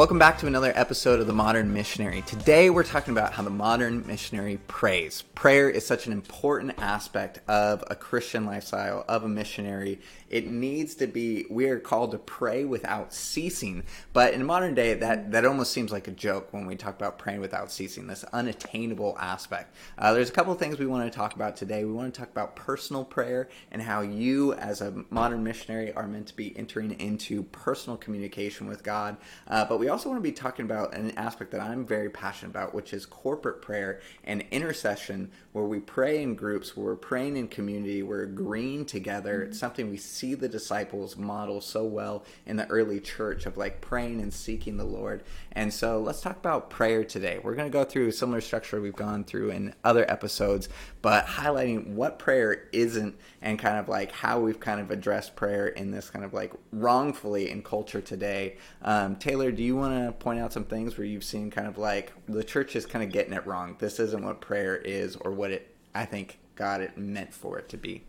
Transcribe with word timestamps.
Welcome 0.00 0.18
back 0.18 0.38
to 0.38 0.46
another 0.46 0.72
episode 0.76 1.20
of 1.20 1.26
The 1.26 1.34
Modern 1.34 1.74
Missionary. 1.74 2.22
Today 2.22 2.70
we're 2.70 2.84
talking 2.84 3.12
about 3.12 3.34
how 3.34 3.42
the 3.42 3.50
modern 3.50 4.06
missionary 4.06 4.58
prays. 4.66 5.20
Prayer 5.34 5.68
is 5.68 5.86
such 5.86 6.06
an 6.06 6.14
important 6.14 6.72
aspect 6.78 7.40
of 7.46 7.84
a 7.90 7.94
Christian 7.94 8.46
lifestyle, 8.46 9.04
of 9.06 9.24
a 9.24 9.28
missionary. 9.28 10.00
It 10.30 10.46
needs 10.46 10.94
to 10.96 11.06
be, 11.06 11.44
we 11.50 11.66
are 11.68 11.78
called 11.78 12.12
to 12.12 12.18
pray 12.18 12.64
without 12.64 13.12
ceasing. 13.12 13.84
But 14.14 14.32
in 14.32 14.42
modern 14.46 14.74
day, 14.74 14.94
that, 14.94 15.32
that 15.32 15.44
almost 15.44 15.70
seems 15.70 15.92
like 15.92 16.08
a 16.08 16.12
joke 16.12 16.48
when 16.52 16.64
we 16.64 16.76
talk 16.76 16.96
about 16.96 17.18
praying 17.18 17.40
without 17.40 17.70
ceasing, 17.70 18.06
this 18.06 18.24
unattainable 18.32 19.18
aspect. 19.20 19.74
Uh, 19.98 20.14
there's 20.14 20.30
a 20.30 20.32
couple 20.32 20.54
things 20.54 20.78
we 20.78 20.86
want 20.86 21.12
to 21.12 21.14
talk 21.14 21.34
about 21.34 21.56
today. 21.56 21.84
We 21.84 21.92
want 21.92 22.14
to 22.14 22.18
talk 22.18 22.30
about 22.30 22.56
personal 22.56 23.04
prayer 23.04 23.50
and 23.70 23.82
how 23.82 24.00
you, 24.00 24.54
as 24.54 24.80
a 24.80 25.04
modern 25.10 25.44
missionary, 25.44 25.92
are 25.92 26.06
meant 26.06 26.28
to 26.28 26.36
be 26.36 26.56
entering 26.56 26.92
into 26.92 27.42
personal 27.42 27.98
communication 27.98 28.66
with 28.66 28.82
God. 28.82 29.18
Uh, 29.46 29.66
but 29.66 29.78
we 29.78 29.89
also 29.90 30.08
want 30.08 30.18
to 30.18 30.22
be 30.22 30.32
talking 30.32 30.64
about 30.64 30.94
an 30.94 31.12
aspect 31.16 31.50
that 31.52 31.60
I'm 31.60 31.84
very 31.84 32.10
passionate 32.10 32.50
about, 32.50 32.74
which 32.74 32.92
is 32.92 33.06
corporate 33.06 33.62
prayer 33.62 34.00
and 34.24 34.44
intercession, 34.50 35.30
where 35.52 35.64
we 35.64 35.80
pray 35.80 36.22
in 36.22 36.34
groups, 36.34 36.76
where 36.76 36.86
we're 36.86 36.96
praying 36.96 37.36
in 37.36 37.48
community, 37.48 38.02
we're 38.02 38.22
agreeing 38.22 38.84
together. 38.84 39.42
It's 39.42 39.56
mm-hmm. 39.56 39.60
something 39.60 39.90
we 39.90 39.96
see 39.96 40.34
the 40.34 40.48
disciples 40.48 41.16
model 41.16 41.60
so 41.60 41.84
well 41.84 42.24
in 42.46 42.56
the 42.56 42.66
early 42.68 43.00
church 43.00 43.46
of 43.46 43.56
like 43.56 43.80
praying 43.80 44.20
and 44.20 44.32
seeking 44.32 44.76
the 44.76 44.84
Lord. 44.84 45.22
And 45.52 45.72
so 45.72 46.00
let's 46.00 46.20
talk 46.20 46.36
about 46.36 46.70
prayer 46.70 47.04
today. 47.04 47.40
We're 47.42 47.54
going 47.54 47.70
to 47.70 47.72
go 47.72 47.84
through 47.84 48.08
a 48.08 48.12
similar 48.12 48.40
structure 48.40 48.80
we've 48.80 48.94
gone 48.94 49.24
through 49.24 49.50
in 49.50 49.74
other 49.82 50.08
episodes, 50.10 50.68
but 51.02 51.26
highlighting 51.26 51.94
what 51.94 52.18
prayer 52.18 52.68
isn't 52.72 53.18
and 53.42 53.58
kind 53.58 53.78
of 53.78 53.88
like 53.88 54.12
how 54.12 54.40
we've 54.40 54.60
kind 54.60 54.80
of 54.80 54.90
addressed 54.90 55.34
prayer 55.34 55.68
in 55.68 55.90
this 55.90 56.08
kind 56.10 56.24
of 56.24 56.32
like 56.32 56.52
wrongfully 56.72 57.50
in 57.50 57.62
culture 57.62 58.00
today. 58.00 58.56
Um, 58.82 59.16
Taylor, 59.16 59.50
do 59.50 59.62
you 59.62 59.76
want 59.76 60.06
to 60.06 60.12
point 60.12 60.40
out 60.40 60.52
some 60.52 60.64
things 60.64 60.96
where 60.96 61.06
you've 61.06 61.24
seen 61.24 61.50
kind 61.50 61.66
of 61.66 61.78
like 61.78 62.12
the 62.26 62.44
church 62.44 62.76
is 62.76 62.86
kind 62.86 63.04
of 63.04 63.10
getting 63.10 63.32
it 63.32 63.46
wrong? 63.46 63.76
This 63.78 63.98
isn't 63.98 64.24
what 64.24 64.40
prayer 64.40 64.76
is 64.76 65.16
or 65.16 65.32
what 65.32 65.50
it, 65.50 65.74
I 65.94 66.04
think, 66.04 66.38
God 66.54 66.80
it 66.80 66.96
meant 66.96 67.32
for 67.32 67.58
it 67.58 67.68
to 67.70 67.76
be. 67.76 68.04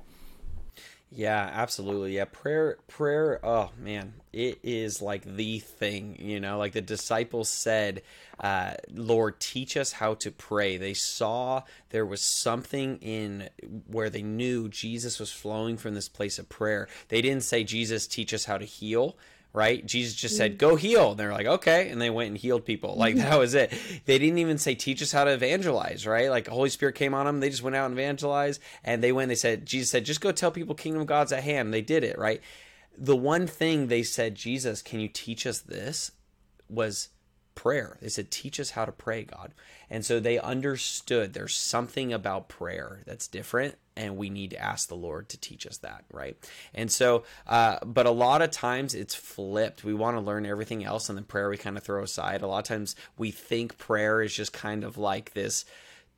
Yeah, 1.13 1.49
absolutely. 1.51 2.15
Yeah, 2.15 2.25
prayer 2.25 2.77
prayer, 2.87 3.45
oh 3.45 3.71
man, 3.77 4.13
it 4.31 4.59
is 4.63 5.01
like 5.01 5.23
the 5.25 5.59
thing, 5.59 6.15
you 6.17 6.39
know, 6.39 6.57
like 6.57 6.71
the 6.71 6.81
disciples 6.81 7.49
said, 7.49 8.01
uh, 8.39 8.75
Lord, 8.93 9.37
teach 9.41 9.75
us 9.75 9.91
how 9.91 10.13
to 10.15 10.31
pray. 10.31 10.77
They 10.77 10.93
saw 10.93 11.63
there 11.89 12.05
was 12.05 12.21
something 12.21 12.97
in 13.01 13.49
where 13.87 14.09
they 14.09 14.21
knew 14.21 14.69
Jesus 14.69 15.19
was 15.19 15.33
flowing 15.33 15.75
from 15.75 15.95
this 15.95 16.07
place 16.07 16.39
of 16.39 16.47
prayer. 16.47 16.87
They 17.09 17.21
didn't 17.21 17.43
say, 17.43 17.65
Jesus, 17.65 18.07
teach 18.07 18.33
us 18.33 18.45
how 18.45 18.57
to 18.57 18.65
heal 18.65 19.17
right? 19.53 19.85
Jesus 19.85 20.15
just 20.15 20.37
said, 20.37 20.55
mm. 20.55 20.57
"Go 20.57 20.75
heal." 20.75 21.11
And 21.11 21.19
they're 21.19 21.31
like, 21.31 21.45
"Okay," 21.45 21.89
and 21.89 22.01
they 22.01 22.09
went 22.09 22.29
and 22.29 22.37
healed 22.37 22.65
people. 22.65 22.95
Like 22.95 23.15
mm-hmm. 23.15 23.29
that 23.29 23.39
was 23.39 23.53
it. 23.53 23.73
They 24.05 24.19
didn't 24.19 24.39
even 24.39 24.57
say, 24.57 24.75
"Teach 24.75 25.01
us 25.01 25.11
how 25.11 25.23
to 25.23 25.31
evangelize," 25.31 26.05
right? 26.05 26.29
Like 26.29 26.45
the 26.45 26.51
Holy 26.51 26.69
Spirit 26.69 26.95
came 26.95 27.13
on 27.13 27.25
them. 27.25 27.39
They 27.39 27.49
just 27.49 27.63
went 27.63 27.75
out 27.75 27.89
and 27.89 27.99
evangelized, 27.99 28.61
and 28.83 29.03
they 29.03 29.11
went. 29.11 29.29
They 29.29 29.35
said, 29.35 29.65
Jesus 29.65 29.89
said, 29.89 30.05
"Just 30.05 30.21
go 30.21 30.31
tell 30.31 30.51
people 30.51 30.75
kingdom 30.75 31.01
of 31.01 31.07
God's 31.07 31.31
at 31.31 31.43
hand." 31.43 31.73
They 31.73 31.81
did 31.81 32.03
it, 32.03 32.17
right? 32.17 32.41
The 32.97 33.15
one 33.15 33.47
thing 33.47 33.87
they 33.87 34.03
said, 34.03 34.35
Jesus, 34.35 34.81
can 34.81 34.99
you 34.99 35.07
teach 35.07 35.47
us 35.47 35.59
this? 35.59 36.11
Was 36.69 37.09
prayer. 37.55 37.97
They 38.01 38.09
said, 38.09 38.31
Teach 38.31 38.59
us 38.59 38.71
how 38.71 38.85
to 38.85 38.91
pray, 38.91 39.23
God. 39.23 39.53
And 39.89 40.05
so 40.05 40.19
they 40.19 40.39
understood 40.39 41.33
there's 41.33 41.55
something 41.55 42.13
about 42.13 42.49
prayer 42.49 43.01
that's 43.05 43.27
different, 43.27 43.75
and 43.95 44.17
we 44.17 44.29
need 44.29 44.51
to 44.51 44.61
ask 44.61 44.87
the 44.87 44.95
Lord 44.95 45.29
to 45.29 45.37
teach 45.37 45.67
us 45.67 45.77
that, 45.79 46.05
right? 46.11 46.37
And 46.73 46.91
so, 46.91 47.23
uh, 47.47 47.77
but 47.85 48.05
a 48.05 48.11
lot 48.11 48.41
of 48.41 48.51
times 48.51 48.95
it's 48.95 49.15
flipped. 49.15 49.83
We 49.83 49.93
want 49.93 50.17
to 50.17 50.21
learn 50.21 50.45
everything 50.45 50.83
else, 50.83 51.09
and 51.09 51.17
then 51.17 51.25
prayer 51.25 51.49
we 51.49 51.57
kind 51.57 51.77
of 51.77 51.83
throw 51.83 52.03
aside. 52.03 52.41
A 52.41 52.47
lot 52.47 52.59
of 52.59 52.65
times 52.65 52.95
we 53.17 53.31
think 53.31 53.77
prayer 53.77 54.21
is 54.21 54.33
just 54.33 54.53
kind 54.53 54.83
of 54.83 54.97
like 54.97 55.33
this 55.33 55.65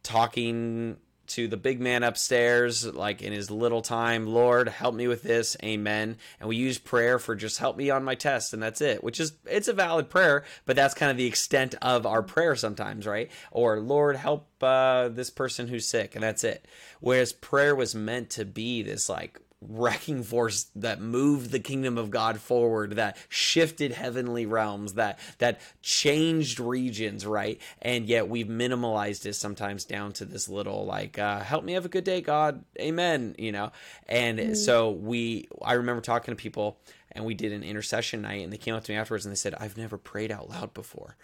talking 0.04 0.98
to 1.26 1.48
the 1.48 1.58
big 1.58 1.80
man 1.80 2.04
upstairs, 2.04 2.86
like 2.86 3.22
in 3.22 3.32
his 3.32 3.50
little 3.50 3.82
time, 3.82 4.28
Lord, 4.28 4.68
help 4.68 4.94
me 4.94 5.08
with 5.08 5.24
this, 5.24 5.56
amen. 5.64 6.18
And 6.40 6.50
we 6.50 6.56
use 6.56 6.78
prayer 6.78 7.20
for 7.20 7.36
just 7.36 7.60
help 7.60 7.78
me 7.78 7.90
on 7.90 8.04
my 8.04 8.16
test, 8.16 8.54
and 8.54 8.62
that's 8.62 8.82
it, 8.82 9.04
which 9.04 9.20
is, 9.20 9.34
it's 9.46 9.68
a 9.68 9.74
valid 9.74 10.10
prayer, 10.10 10.44
but 10.66 10.76
that's 10.76 10.94
kind 10.94 11.12
of 11.12 11.18
the 11.18 11.26
extent 11.26 11.76
of 11.82 12.06
our 12.06 12.24
prayer 12.24 12.56
sometimes, 12.56 13.08
right? 13.08 13.32
Or, 13.52 13.80
Lord, 13.80 14.16
help 14.16 14.48
uh, 14.62 15.10
this 15.10 15.30
person 15.30 15.68
who's 15.68 15.88
sick, 15.88 16.16
and 16.16 16.24
that's 16.24 16.44
it. 16.44 16.68
Whereas 17.00 17.34
prayer 17.34 17.76
was 17.76 17.96
meant 17.96 18.30
to 18.32 18.46
be 18.46 18.82
this, 18.82 19.10
like, 19.10 19.40
wrecking 19.70 20.24
force 20.24 20.68
that 20.76 21.02
moved 21.02 21.52
the 21.52 21.60
kingdom 21.60 21.98
of 21.98 22.10
God 22.10 22.40
forward, 22.40 22.96
that 22.96 23.18
shifted 23.30 23.92
heavenly 23.92 24.46
realms, 24.46 24.94
that 24.94 25.20
that 25.40 25.62
changed 25.82 26.60
regions, 26.60 27.26
right? 27.26 27.60
And 27.82 28.06
yet 28.06 28.28
we've 28.28 28.48
minimalized 28.48 29.26
it 29.26 29.34
sometimes 29.34 29.86
down 29.86 30.14
to 30.14 30.26
this 30.26 30.50
little 30.50 30.86
like, 30.86 31.18
uh, 31.18 31.40
help 31.40 31.64
me 31.64 31.74
have 31.74 31.86
a 31.86 31.90
good 31.90 32.04
day, 32.04 32.22
God, 32.22 32.64
Amen. 32.80 33.36
You 33.38 33.52
know, 33.52 33.72
and 34.08 34.40
mm-hmm. 34.40 34.54
so 34.56 34.92
we, 34.92 35.48
I 35.62 35.74
remember 35.74 36.02
talking 36.02 36.34
to 36.34 36.42
people, 36.42 36.78
and 37.12 37.26
we 37.26 37.34
did 37.34 37.52
an 37.52 37.64
intercession 37.64 38.24
night, 38.24 38.44
and 38.44 38.52
they 38.52 38.58
came 38.58 38.76
up 38.76 38.84
to 38.84 38.92
me 38.92 38.98
afterwards 38.98 39.26
and 39.26 39.32
they 39.32 39.38
said, 39.38 39.56
I've 39.56 39.78
never 39.78 39.98
prayed 39.98 40.32
out 40.32 40.50
loud 40.50 40.74
before, 40.74 41.16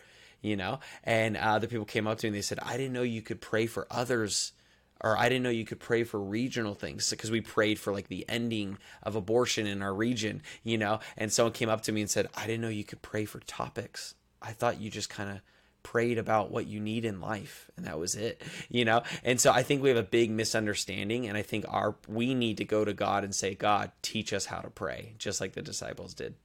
you 0.41 0.55
know, 0.55 0.79
and 1.03 1.37
uh, 1.37 1.41
other 1.41 1.67
people 1.67 1.85
came 1.85 2.07
up 2.07 2.19
to 2.19 2.25
me 2.25 2.29
and 2.29 2.35
they 2.37 2.41
said, 2.41 2.59
I 2.61 2.77
didn't 2.77 2.93
know 2.93 3.01
you 3.01 3.21
could 3.21 3.41
pray 3.41 3.65
for 3.65 3.87
others 3.89 4.53
or 5.01 5.17
I 5.17 5.29
didn't 5.29 5.43
know 5.43 5.49
you 5.49 5.65
could 5.65 5.79
pray 5.79 6.03
for 6.03 6.19
regional 6.19 6.73
things 6.73 7.09
because 7.09 7.31
we 7.31 7.41
prayed 7.41 7.79
for 7.79 7.93
like 7.93 8.07
the 8.07 8.25
ending 8.27 8.77
of 9.03 9.15
abortion 9.15 9.65
in 9.65 9.81
our 9.81 9.93
region, 9.93 10.41
you 10.63 10.77
know. 10.77 10.99
And 11.17 11.31
someone 11.31 11.53
came 11.53 11.69
up 11.69 11.81
to 11.83 11.91
me 11.91 12.01
and 12.01 12.09
said, 12.09 12.27
I 12.35 12.45
didn't 12.45 12.61
know 12.61 12.69
you 12.69 12.83
could 12.83 13.01
pray 13.01 13.25
for 13.25 13.39
topics. 13.39 14.15
I 14.41 14.51
thought 14.51 14.79
you 14.79 14.89
just 14.89 15.09
kind 15.09 15.29
of 15.29 15.41
prayed 15.81 16.17
about 16.17 16.51
what 16.51 16.67
you 16.67 16.79
need 16.79 17.05
in 17.05 17.21
life 17.21 17.71
and 17.77 17.85
that 17.85 17.97
was 17.97 18.13
it 18.13 18.41
you 18.69 18.83
know? 18.83 19.01
And 19.23 19.39
so 19.39 19.51
i 19.51 19.63
think 19.63 19.81
we 19.81 19.87
have 19.87 19.97
a 19.97 20.03
big 20.03 20.29
misunderstanding 20.29 21.25
and 21.25 21.37
i 21.37 21.41
think 21.41 21.65
our 21.69 21.95
we 22.07 22.33
need 22.33 22.57
to 22.57 22.65
go 22.65 22.83
to 22.83 22.93
god 22.93 23.23
and 23.23 23.33
say 23.33 23.55
god 23.55 23.91
teach 24.01 24.33
us 24.33 24.45
how 24.45 24.59
to 24.59 24.69
pray 24.69 25.13
just 25.17 25.39
like 25.39 25.53
the 25.53 25.61
disciples 25.61 26.13
did. 26.13 26.35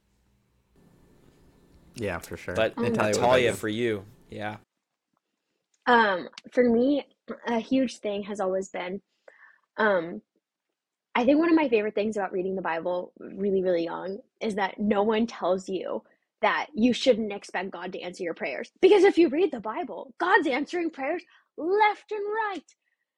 Yeah 1.95 2.19
for 2.19 2.37
sure. 2.37 2.55
But 2.55 2.77
um, 2.77 2.93
natalia 2.93 3.53
for 3.53 3.67
you 3.67 4.05
yeah 4.29 4.57
um 5.87 6.27
for 6.51 6.63
me 6.63 7.05
a 7.47 7.59
huge 7.59 7.99
thing 7.99 8.23
has 8.23 8.39
always 8.39 8.69
been 8.69 9.01
um 9.77 10.21
I 11.15 11.23
think 11.23 11.39
one 11.39 11.49
of 11.49 11.55
my 11.55 11.69
favorite 11.69 11.95
things 11.95 12.17
about 12.17 12.33
reading 12.33 12.55
the 12.55 12.61
Bible 12.61 13.13
really, 13.19 13.63
really 13.63 13.85
young 13.85 14.19
is 14.41 14.55
that 14.55 14.79
no 14.79 15.03
one 15.03 15.27
tells 15.27 15.69
you 15.69 16.03
that 16.41 16.67
you 16.75 16.91
shouldn't 16.93 17.31
expect 17.31 17.71
God 17.71 17.93
to 17.93 18.01
answer 18.01 18.23
your 18.23 18.33
prayers. 18.33 18.69
Because 18.81 19.03
if 19.03 19.17
you 19.17 19.29
read 19.29 19.51
the 19.51 19.61
Bible, 19.61 20.13
God's 20.19 20.47
answering 20.47 20.89
prayers 20.91 21.23
left 21.57 22.11
and 22.11 22.25
right. 22.51 22.65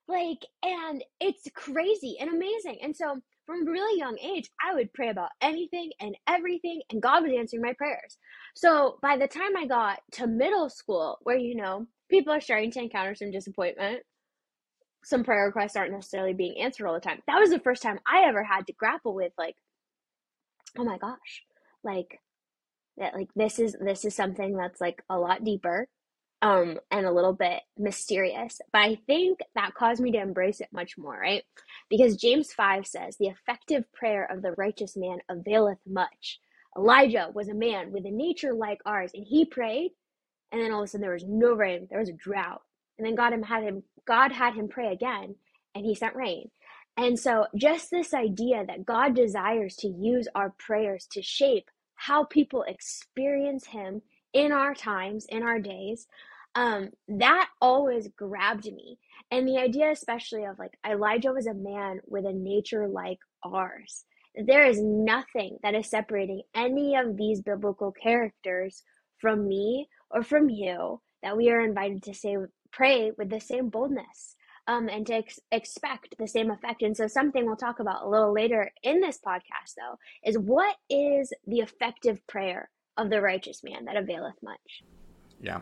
Like, 0.07 0.45
and 0.63 1.03
it's 1.19 1.47
crazy 1.55 2.17
and 2.19 2.29
amazing. 2.29 2.77
And 2.83 2.95
so 2.95 3.19
from 3.45 3.67
a 3.67 3.71
really 3.71 3.97
young 3.99 4.17
age, 4.19 4.49
I 4.63 4.75
would 4.75 4.93
pray 4.93 5.09
about 5.09 5.31
anything 5.41 5.91
and 5.99 6.15
everything, 6.27 6.81
and 6.91 7.01
God 7.01 7.23
was 7.23 7.33
answering 7.37 7.63
my 7.63 7.73
prayers. 7.73 8.17
So 8.55 8.99
by 9.01 9.17
the 9.17 9.27
time 9.27 9.57
I 9.57 9.65
got 9.65 9.99
to 10.13 10.27
middle 10.27 10.69
school, 10.69 11.17
where 11.23 11.37
you 11.37 11.55
know, 11.55 11.87
people 12.09 12.33
are 12.33 12.41
starting 12.41 12.71
to 12.71 12.79
encounter 12.81 13.15
some 13.15 13.31
disappointment. 13.31 14.01
Some 15.03 15.23
prayer 15.23 15.45
requests 15.45 15.75
aren't 15.75 15.93
necessarily 15.93 16.33
being 16.33 16.59
answered 16.59 16.87
all 16.87 16.93
the 16.93 16.99
time. 16.99 17.21
That 17.27 17.39
was 17.39 17.49
the 17.49 17.59
first 17.59 17.81
time 17.81 17.99
I 18.05 18.27
ever 18.27 18.43
had 18.43 18.67
to 18.67 18.73
grapple 18.73 19.13
with 19.13 19.31
like, 19.37 19.55
oh 20.77 20.83
my 20.83 20.97
gosh, 20.97 21.43
like 21.83 22.19
that 22.97 23.13
like 23.15 23.29
this 23.35 23.59
is 23.59 23.75
this 23.79 24.05
is 24.05 24.15
something 24.15 24.55
that's 24.55 24.81
like 24.81 25.03
a 25.09 25.17
lot 25.17 25.43
deeper 25.43 25.87
um 26.41 26.77
and 26.91 27.05
a 27.05 27.11
little 27.11 27.33
bit 27.33 27.61
mysterious 27.77 28.59
but 28.71 28.79
i 28.79 28.97
think 29.07 29.39
that 29.55 29.73
caused 29.73 30.01
me 30.01 30.11
to 30.11 30.19
embrace 30.19 30.61
it 30.61 30.67
much 30.71 30.97
more 30.97 31.17
right 31.19 31.43
because 31.89 32.15
james 32.15 32.53
5 32.53 32.85
says 32.85 33.17
the 33.17 33.27
effective 33.27 33.83
prayer 33.93 34.29
of 34.31 34.41
the 34.41 34.53
righteous 34.53 34.95
man 34.95 35.19
availeth 35.29 35.79
much 35.87 36.39
elijah 36.77 37.29
was 37.33 37.49
a 37.49 37.55
man 37.55 37.91
with 37.91 38.05
a 38.05 38.11
nature 38.11 38.53
like 38.53 38.79
ours 38.85 39.11
and 39.13 39.25
he 39.27 39.45
prayed 39.45 39.91
and 40.51 40.61
then 40.61 40.71
all 40.71 40.81
of 40.81 40.85
a 40.85 40.87
sudden 40.87 41.01
there 41.01 41.13
was 41.13 41.25
no 41.27 41.53
rain 41.53 41.87
there 41.89 41.99
was 41.99 42.09
a 42.09 42.13
drought. 42.13 42.61
And 42.97 43.05
then 43.05 43.15
god 43.15 43.33
had 43.45 43.63
him 43.63 43.83
god 44.05 44.31
had 44.31 44.53
him 44.53 44.67
pray 44.67 44.91
again 44.91 45.35
and 45.75 45.85
he 45.85 45.95
sent 45.95 46.15
rain. 46.15 46.49
And 46.95 47.19
so 47.19 47.45
just 47.55 47.91
this 47.91 48.13
idea 48.13 48.65
that 48.65 48.85
god 48.85 49.15
desires 49.15 49.75
to 49.77 49.87
use 49.87 50.27
our 50.35 50.51
prayers 50.57 51.07
to 51.11 51.21
shape 51.21 51.69
how 51.95 52.23
people 52.25 52.63
experience 52.63 53.67
him 53.67 54.01
in 54.33 54.51
our 54.51 54.73
times 54.73 55.25
in 55.29 55.41
our 55.43 55.59
days 55.59 56.07
um 56.55 56.89
that 57.07 57.49
always 57.61 58.07
grabbed 58.09 58.65
me. 58.65 58.97
And 59.31 59.47
the 59.47 59.57
idea 59.57 59.91
especially 59.91 60.45
of 60.45 60.59
like 60.59 60.77
elijah 60.87 61.31
was 61.31 61.47
a 61.47 61.53
man 61.53 61.99
with 62.07 62.25
a 62.25 62.33
nature 62.33 62.87
like 62.87 63.19
ours. 63.43 64.05
There 64.45 64.65
is 64.65 64.79
nothing 64.79 65.57
that 65.63 65.73
is 65.73 65.89
separating 65.89 66.43
any 66.53 66.95
of 66.95 67.17
these 67.17 67.41
biblical 67.41 67.91
characters 67.91 68.83
from 69.19 69.47
me 69.47 69.89
or 70.11 70.23
from 70.23 70.49
you 70.49 71.01
that 71.23 71.37
we 71.37 71.49
are 71.49 71.61
invited 71.61 72.03
to 72.03 72.13
say 72.13 72.37
pray 72.71 73.11
with 73.17 73.29
the 73.29 73.39
same 73.39 73.69
boldness 73.69 74.35
um, 74.67 74.89
and 74.89 75.07
to 75.07 75.15
ex- 75.15 75.39
expect 75.51 76.15
the 76.19 76.27
same 76.27 76.51
effect. 76.51 76.81
And 76.81 76.95
so, 76.95 77.07
something 77.07 77.45
we'll 77.45 77.55
talk 77.55 77.79
about 77.79 78.03
a 78.03 78.09
little 78.09 78.33
later 78.33 78.71
in 78.83 78.99
this 78.99 79.17
podcast, 79.25 79.75
though, 79.77 79.97
is 80.23 80.37
what 80.37 80.75
is 80.89 81.31
the 81.45 81.59
effective 81.59 82.25
prayer 82.27 82.69
of 82.97 83.09
the 83.09 83.21
righteous 83.21 83.63
man 83.63 83.85
that 83.85 83.95
availeth 83.95 84.41
much. 84.41 84.83
Yeah. 85.41 85.61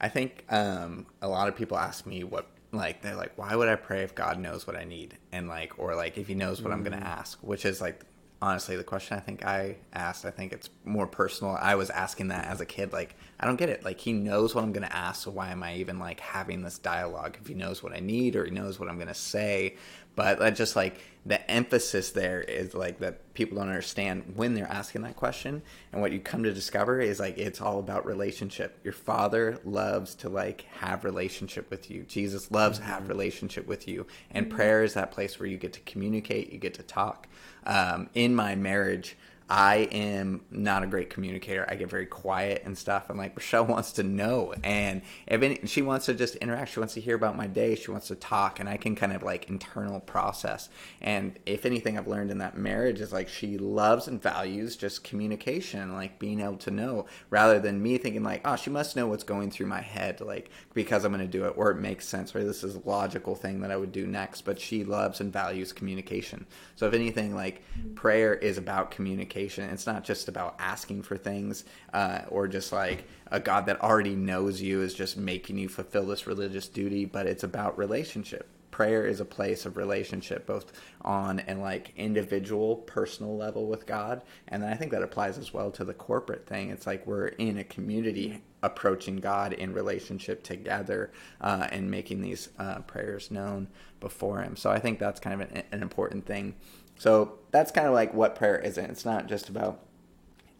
I 0.00 0.08
think 0.08 0.44
um, 0.50 1.06
a 1.22 1.28
lot 1.28 1.48
of 1.48 1.56
people 1.56 1.78
ask 1.78 2.04
me 2.06 2.24
what 2.24 2.48
like 2.72 3.02
they're 3.02 3.16
like 3.16 3.36
why 3.36 3.54
would 3.54 3.68
I 3.68 3.76
pray 3.76 4.02
if 4.02 4.14
God 4.14 4.38
knows 4.38 4.66
what 4.66 4.76
I 4.76 4.84
need 4.84 5.18
and 5.30 5.46
like 5.46 5.78
or 5.78 5.94
like 5.94 6.16
if 6.16 6.26
he 6.26 6.34
knows 6.34 6.62
what 6.62 6.70
mm. 6.70 6.74
I'm 6.74 6.82
going 6.82 6.98
to 6.98 7.06
ask, 7.06 7.38
which 7.42 7.64
is 7.64 7.80
like 7.80 8.00
honestly 8.42 8.76
the 8.76 8.84
question 8.84 9.16
I 9.16 9.20
think 9.20 9.46
I 9.46 9.76
asked. 9.94 10.26
I 10.26 10.30
think 10.30 10.52
it's 10.52 10.68
more 10.84 11.06
personal. 11.06 11.56
I 11.58 11.76
was 11.76 11.88
asking 11.88 12.28
that 12.28 12.46
as 12.46 12.60
a 12.60 12.66
kid. 12.66 12.92
Like, 12.92 13.14
I 13.38 13.46
don't 13.46 13.56
get 13.56 13.68
it. 13.68 13.84
Like, 13.84 14.00
he 14.00 14.12
knows 14.12 14.54
what 14.54 14.64
I'm 14.64 14.72
going 14.72 14.86
to 14.86 14.94
ask. 14.94 15.22
So 15.22 15.30
why 15.30 15.50
am 15.50 15.62
I 15.62 15.76
even 15.76 15.98
like 16.00 16.18
having 16.20 16.62
this 16.62 16.78
dialogue? 16.78 17.38
If 17.40 17.46
he 17.46 17.54
knows 17.54 17.82
what 17.82 17.92
I 17.94 18.00
need 18.00 18.34
or 18.34 18.44
he 18.44 18.50
knows 18.50 18.80
what 18.80 18.88
I'm 18.88 18.96
going 18.96 19.08
to 19.08 19.14
say, 19.14 19.76
but 20.14 20.54
just 20.54 20.76
like 20.76 21.00
the 21.24 21.50
emphasis 21.50 22.10
there 22.10 22.40
is 22.40 22.74
like 22.74 22.98
that 22.98 23.32
people 23.34 23.58
don't 23.58 23.68
understand 23.68 24.32
when 24.34 24.54
they're 24.54 24.70
asking 24.70 25.02
that 25.02 25.14
question. 25.14 25.62
And 25.92 26.00
what 26.00 26.12
you 26.12 26.18
come 26.18 26.42
to 26.42 26.52
discover 26.52 27.00
is 27.00 27.20
like 27.20 27.38
it's 27.38 27.60
all 27.60 27.78
about 27.78 28.04
relationship. 28.04 28.78
Your 28.82 28.92
father 28.92 29.58
loves 29.64 30.16
to 30.16 30.28
like 30.28 30.62
have 30.78 31.04
relationship 31.04 31.70
with 31.70 31.90
you. 31.90 32.02
Jesus 32.02 32.50
loves 32.50 32.78
mm-hmm. 32.78 32.88
to 32.88 32.94
have 32.94 33.08
relationship 33.08 33.66
with 33.66 33.86
you. 33.86 34.06
And 34.32 34.46
mm-hmm. 34.46 34.56
prayer 34.56 34.82
is 34.82 34.94
that 34.94 35.12
place 35.12 35.38
where 35.38 35.48
you 35.48 35.58
get 35.58 35.72
to 35.74 35.80
communicate 35.80 36.52
you 36.52 36.58
get 36.58 36.74
to 36.74 36.82
talk. 36.82 37.28
Um, 37.64 38.10
in 38.14 38.34
my 38.34 38.56
marriage 38.56 39.16
I 39.54 39.86
am 39.92 40.40
not 40.50 40.82
a 40.82 40.86
great 40.86 41.10
communicator. 41.10 41.66
I 41.68 41.74
get 41.74 41.90
very 41.90 42.06
quiet 42.06 42.62
and 42.64 42.76
stuff. 42.76 43.10
I'm 43.10 43.18
like, 43.18 43.36
Rochelle 43.36 43.66
wants 43.66 43.92
to 43.92 44.02
know. 44.02 44.54
And 44.64 45.02
if 45.26 45.42
any, 45.42 45.60
she 45.66 45.82
wants 45.82 46.06
to 46.06 46.14
just 46.14 46.36
interact, 46.36 46.72
she 46.72 46.80
wants 46.80 46.94
to 46.94 47.02
hear 47.02 47.16
about 47.16 47.36
my 47.36 47.48
day, 47.48 47.74
she 47.74 47.90
wants 47.90 48.08
to 48.08 48.14
talk, 48.14 48.60
and 48.60 48.66
I 48.66 48.78
can 48.78 48.96
kind 48.96 49.12
of 49.12 49.22
like 49.22 49.50
internal 49.50 50.00
process. 50.00 50.70
And 51.02 51.38
if 51.44 51.66
anything 51.66 51.98
I've 51.98 52.08
learned 52.08 52.30
in 52.30 52.38
that 52.38 52.56
marriage 52.56 53.02
is 53.02 53.12
like 53.12 53.28
she 53.28 53.58
loves 53.58 54.08
and 54.08 54.22
values 54.22 54.74
just 54.74 55.04
communication, 55.04 55.92
like 55.92 56.18
being 56.18 56.40
able 56.40 56.56
to 56.56 56.70
know, 56.70 57.04
rather 57.28 57.60
than 57.60 57.82
me 57.82 57.98
thinking 57.98 58.22
like, 58.22 58.40
oh, 58.46 58.56
she 58.56 58.70
must 58.70 58.96
know 58.96 59.06
what's 59.06 59.22
going 59.22 59.50
through 59.50 59.66
my 59.66 59.82
head, 59.82 60.22
like 60.22 60.48
because 60.72 61.04
I'm 61.04 61.12
going 61.12 61.26
to 61.26 61.30
do 61.30 61.44
it, 61.44 61.52
or 61.58 61.70
it 61.72 61.78
makes 61.78 62.08
sense, 62.08 62.34
or 62.34 62.42
this 62.42 62.64
is 62.64 62.76
a 62.76 62.88
logical 62.88 63.34
thing 63.34 63.60
that 63.60 63.70
I 63.70 63.76
would 63.76 63.92
do 63.92 64.06
next. 64.06 64.46
But 64.46 64.58
she 64.58 64.82
loves 64.82 65.20
and 65.20 65.30
values 65.30 65.74
communication. 65.74 66.46
So 66.74 66.86
if 66.86 66.94
anything, 66.94 67.34
like 67.34 67.60
prayer 67.94 68.34
is 68.34 68.56
about 68.56 68.90
communication 68.90 69.41
It's 69.48 69.86
not 69.86 70.04
just 70.04 70.28
about 70.28 70.56
asking 70.58 71.02
for 71.02 71.16
things 71.16 71.64
uh, 71.92 72.22
or 72.28 72.48
just 72.48 72.72
like 72.72 73.04
a 73.30 73.40
God 73.40 73.66
that 73.66 73.80
already 73.80 74.14
knows 74.14 74.60
you 74.60 74.82
is 74.82 74.94
just 74.94 75.16
making 75.16 75.58
you 75.58 75.68
fulfill 75.68 76.06
this 76.06 76.26
religious 76.26 76.68
duty, 76.68 77.04
but 77.04 77.26
it's 77.26 77.44
about 77.44 77.78
relationship. 77.78 78.48
Prayer 78.70 79.06
is 79.06 79.20
a 79.20 79.24
place 79.26 79.66
of 79.66 79.76
relationship, 79.76 80.46
both 80.46 80.72
on 81.02 81.40
and 81.40 81.60
like 81.60 81.92
individual, 81.96 82.76
personal 82.76 83.36
level 83.36 83.66
with 83.66 83.86
God, 83.86 84.22
and 84.48 84.62
then 84.62 84.72
I 84.72 84.76
think 84.76 84.92
that 84.92 85.02
applies 85.02 85.36
as 85.36 85.52
well 85.52 85.70
to 85.72 85.84
the 85.84 85.92
corporate 85.92 86.46
thing. 86.46 86.70
It's 86.70 86.86
like 86.86 87.06
we're 87.06 87.28
in 87.28 87.58
a 87.58 87.64
community 87.64 88.42
approaching 88.62 89.16
God 89.16 89.52
in 89.52 89.74
relationship 89.74 90.42
together 90.42 91.12
uh, 91.40 91.68
and 91.70 91.90
making 91.90 92.22
these 92.22 92.48
uh, 92.58 92.78
prayers 92.80 93.30
known 93.30 93.68
before 94.00 94.40
Him. 94.40 94.56
So 94.56 94.70
I 94.70 94.78
think 94.78 94.98
that's 94.98 95.20
kind 95.20 95.42
of 95.42 95.50
an, 95.50 95.64
an 95.70 95.82
important 95.82 96.24
thing 96.24 96.54
so 97.02 97.38
that's 97.52 97.70
kind 97.70 97.86
of 97.86 97.92
like 97.92 98.12
what 98.12 98.34
prayer 98.34 98.58
isn't. 98.58 98.90
It's 98.90 99.04
not 99.04 99.28
just 99.28 99.48
about 99.48 99.80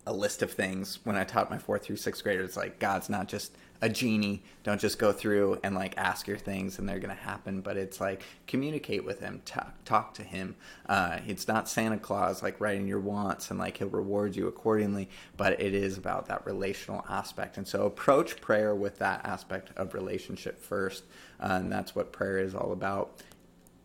a 0.06 0.12
list 0.12 0.42
of 0.42 0.52
things. 0.52 0.98
When 1.04 1.16
I 1.16 1.24
taught 1.24 1.50
my 1.50 1.58
fourth 1.58 1.84
through 1.84 1.96
sixth 1.96 2.22
graders, 2.22 2.50
it's 2.50 2.56
like 2.56 2.78
God's 2.78 3.08
not 3.08 3.28
just 3.28 3.56
a 3.80 3.88
genie. 3.88 4.42
Don't 4.62 4.80
just 4.80 4.98
go 4.98 5.10
through 5.10 5.58
and 5.64 5.74
like 5.74 5.96
ask 5.96 6.28
your 6.28 6.36
things 6.36 6.78
and 6.78 6.88
they're 6.88 7.00
gonna 7.00 7.14
happen. 7.14 7.62
But 7.62 7.76
it's 7.76 8.00
like 8.00 8.22
communicate 8.46 9.04
with 9.04 9.20
Him, 9.20 9.42
talk, 9.44 9.72
talk 9.84 10.14
to 10.14 10.22
Him. 10.22 10.54
Uh, 10.86 11.18
it's 11.26 11.48
not 11.48 11.68
Santa 11.68 11.98
Claus 11.98 12.42
like 12.42 12.60
writing 12.60 12.86
your 12.86 13.00
wants 13.00 13.50
and 13.50 13.58
like 13.58 13.78
He'll 13.78 13.88
reward 13.88 14.36
you 14.36 14.46
accordingly. 14.46 15.08
But 15.36 15.60
it 15.60 15.74
is 15.74 15.96
about 15.96 16.26
that 16.26 16.46
relational 16.46 17.04
aspect. 17.08 17.56
And 17.56 17.66
so 17.66 17.86
approach 17.86 18.40
prayer 18.40 18.74
with 18.74 18.98
that 18.98 19.24
aspect 19.24 19.70
of 19.76 19.94
relationship 19.94 20.60
first, 20.60 21.04
uh, 21.40 21.58
and 21.60 21.72
that's 21.72 21.94
what 21.94 22.12
prayer 22.12 22.38
is 22.38 22.54
all 22.54 22.72
about. 22.72 23.22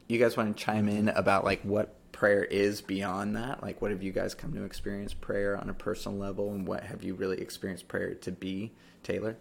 You 0.07 0.19
guys 0.19 0.38
want 0.38 0.56
to 0.56 0.63
chime 0.63 0.88
in 0.88 1.09
about 1.09 1.44
like 1.44 1.62
what 1.62 1.96
prayer 2.18 2.44
is 2.44 2.81
beyond 2.81 3.36
that? 3.36 3.62
Like, 3.62 3.80
what 3.80 3.92
have 3.92 4.02
you 4.02 4.12
guys 4.12 4.34
come 4.34 4.52
to 4.54 4.64
experience 4.64 5.14
prayer 5.14 5.56
on 5.56 5.69
a 5.69 5.74
personal 5.74 6.18
level, 6.18 6.52
and 6.52 6.68
what 6.68 6.84
have 6.84 7.04
you 7.04 7.14
really 7.14 7.40
experienced 7.40 7.88
prayer 7.88 8.16
to 8.16 8.31
be, 8.31 8.74
Taylor? 9.04 9.38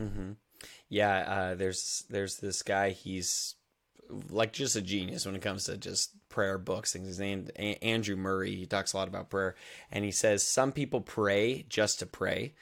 Mm-hmm. 0.00 0.32
Yeah, 0.88 1.18
uh, 1.18 1.54
there's 1.56 2.04
there's 2.08 2.36
this 2.36 2.62
guy. 2.62 2.90
He's 2.90 3.56
like 4.30 4.52
just 4.52 4.76
a 4.76 4.82
genius 4.82 5.26
when 5.26 5.34
it 5.34 5.42
comes 5.42 5.64
to 5.64 5.76
just 5.76 6.12
prayer 6.28 6.56
books. 6.56 6.92
Things. 6.92 7.08
His 7.08 7.18
name 7.18 7.48
Andrew 7.56 8.16
Murray. 8.16 8.54
He 8.54 8.66
talks 8.66 8.92
a 8.92 8.96
lot 8.96 9.08
about 9.08 9.28
prayer, 9.28 9.56
and 9.90 10.04
he 10.04 10.12
says 10.12 10.46
some 10.46 10.70
people 10.70 11.00
pray 11.00 11.66
just 11.68 11.98
to 11.98 12.06
pray, 12.06 12.54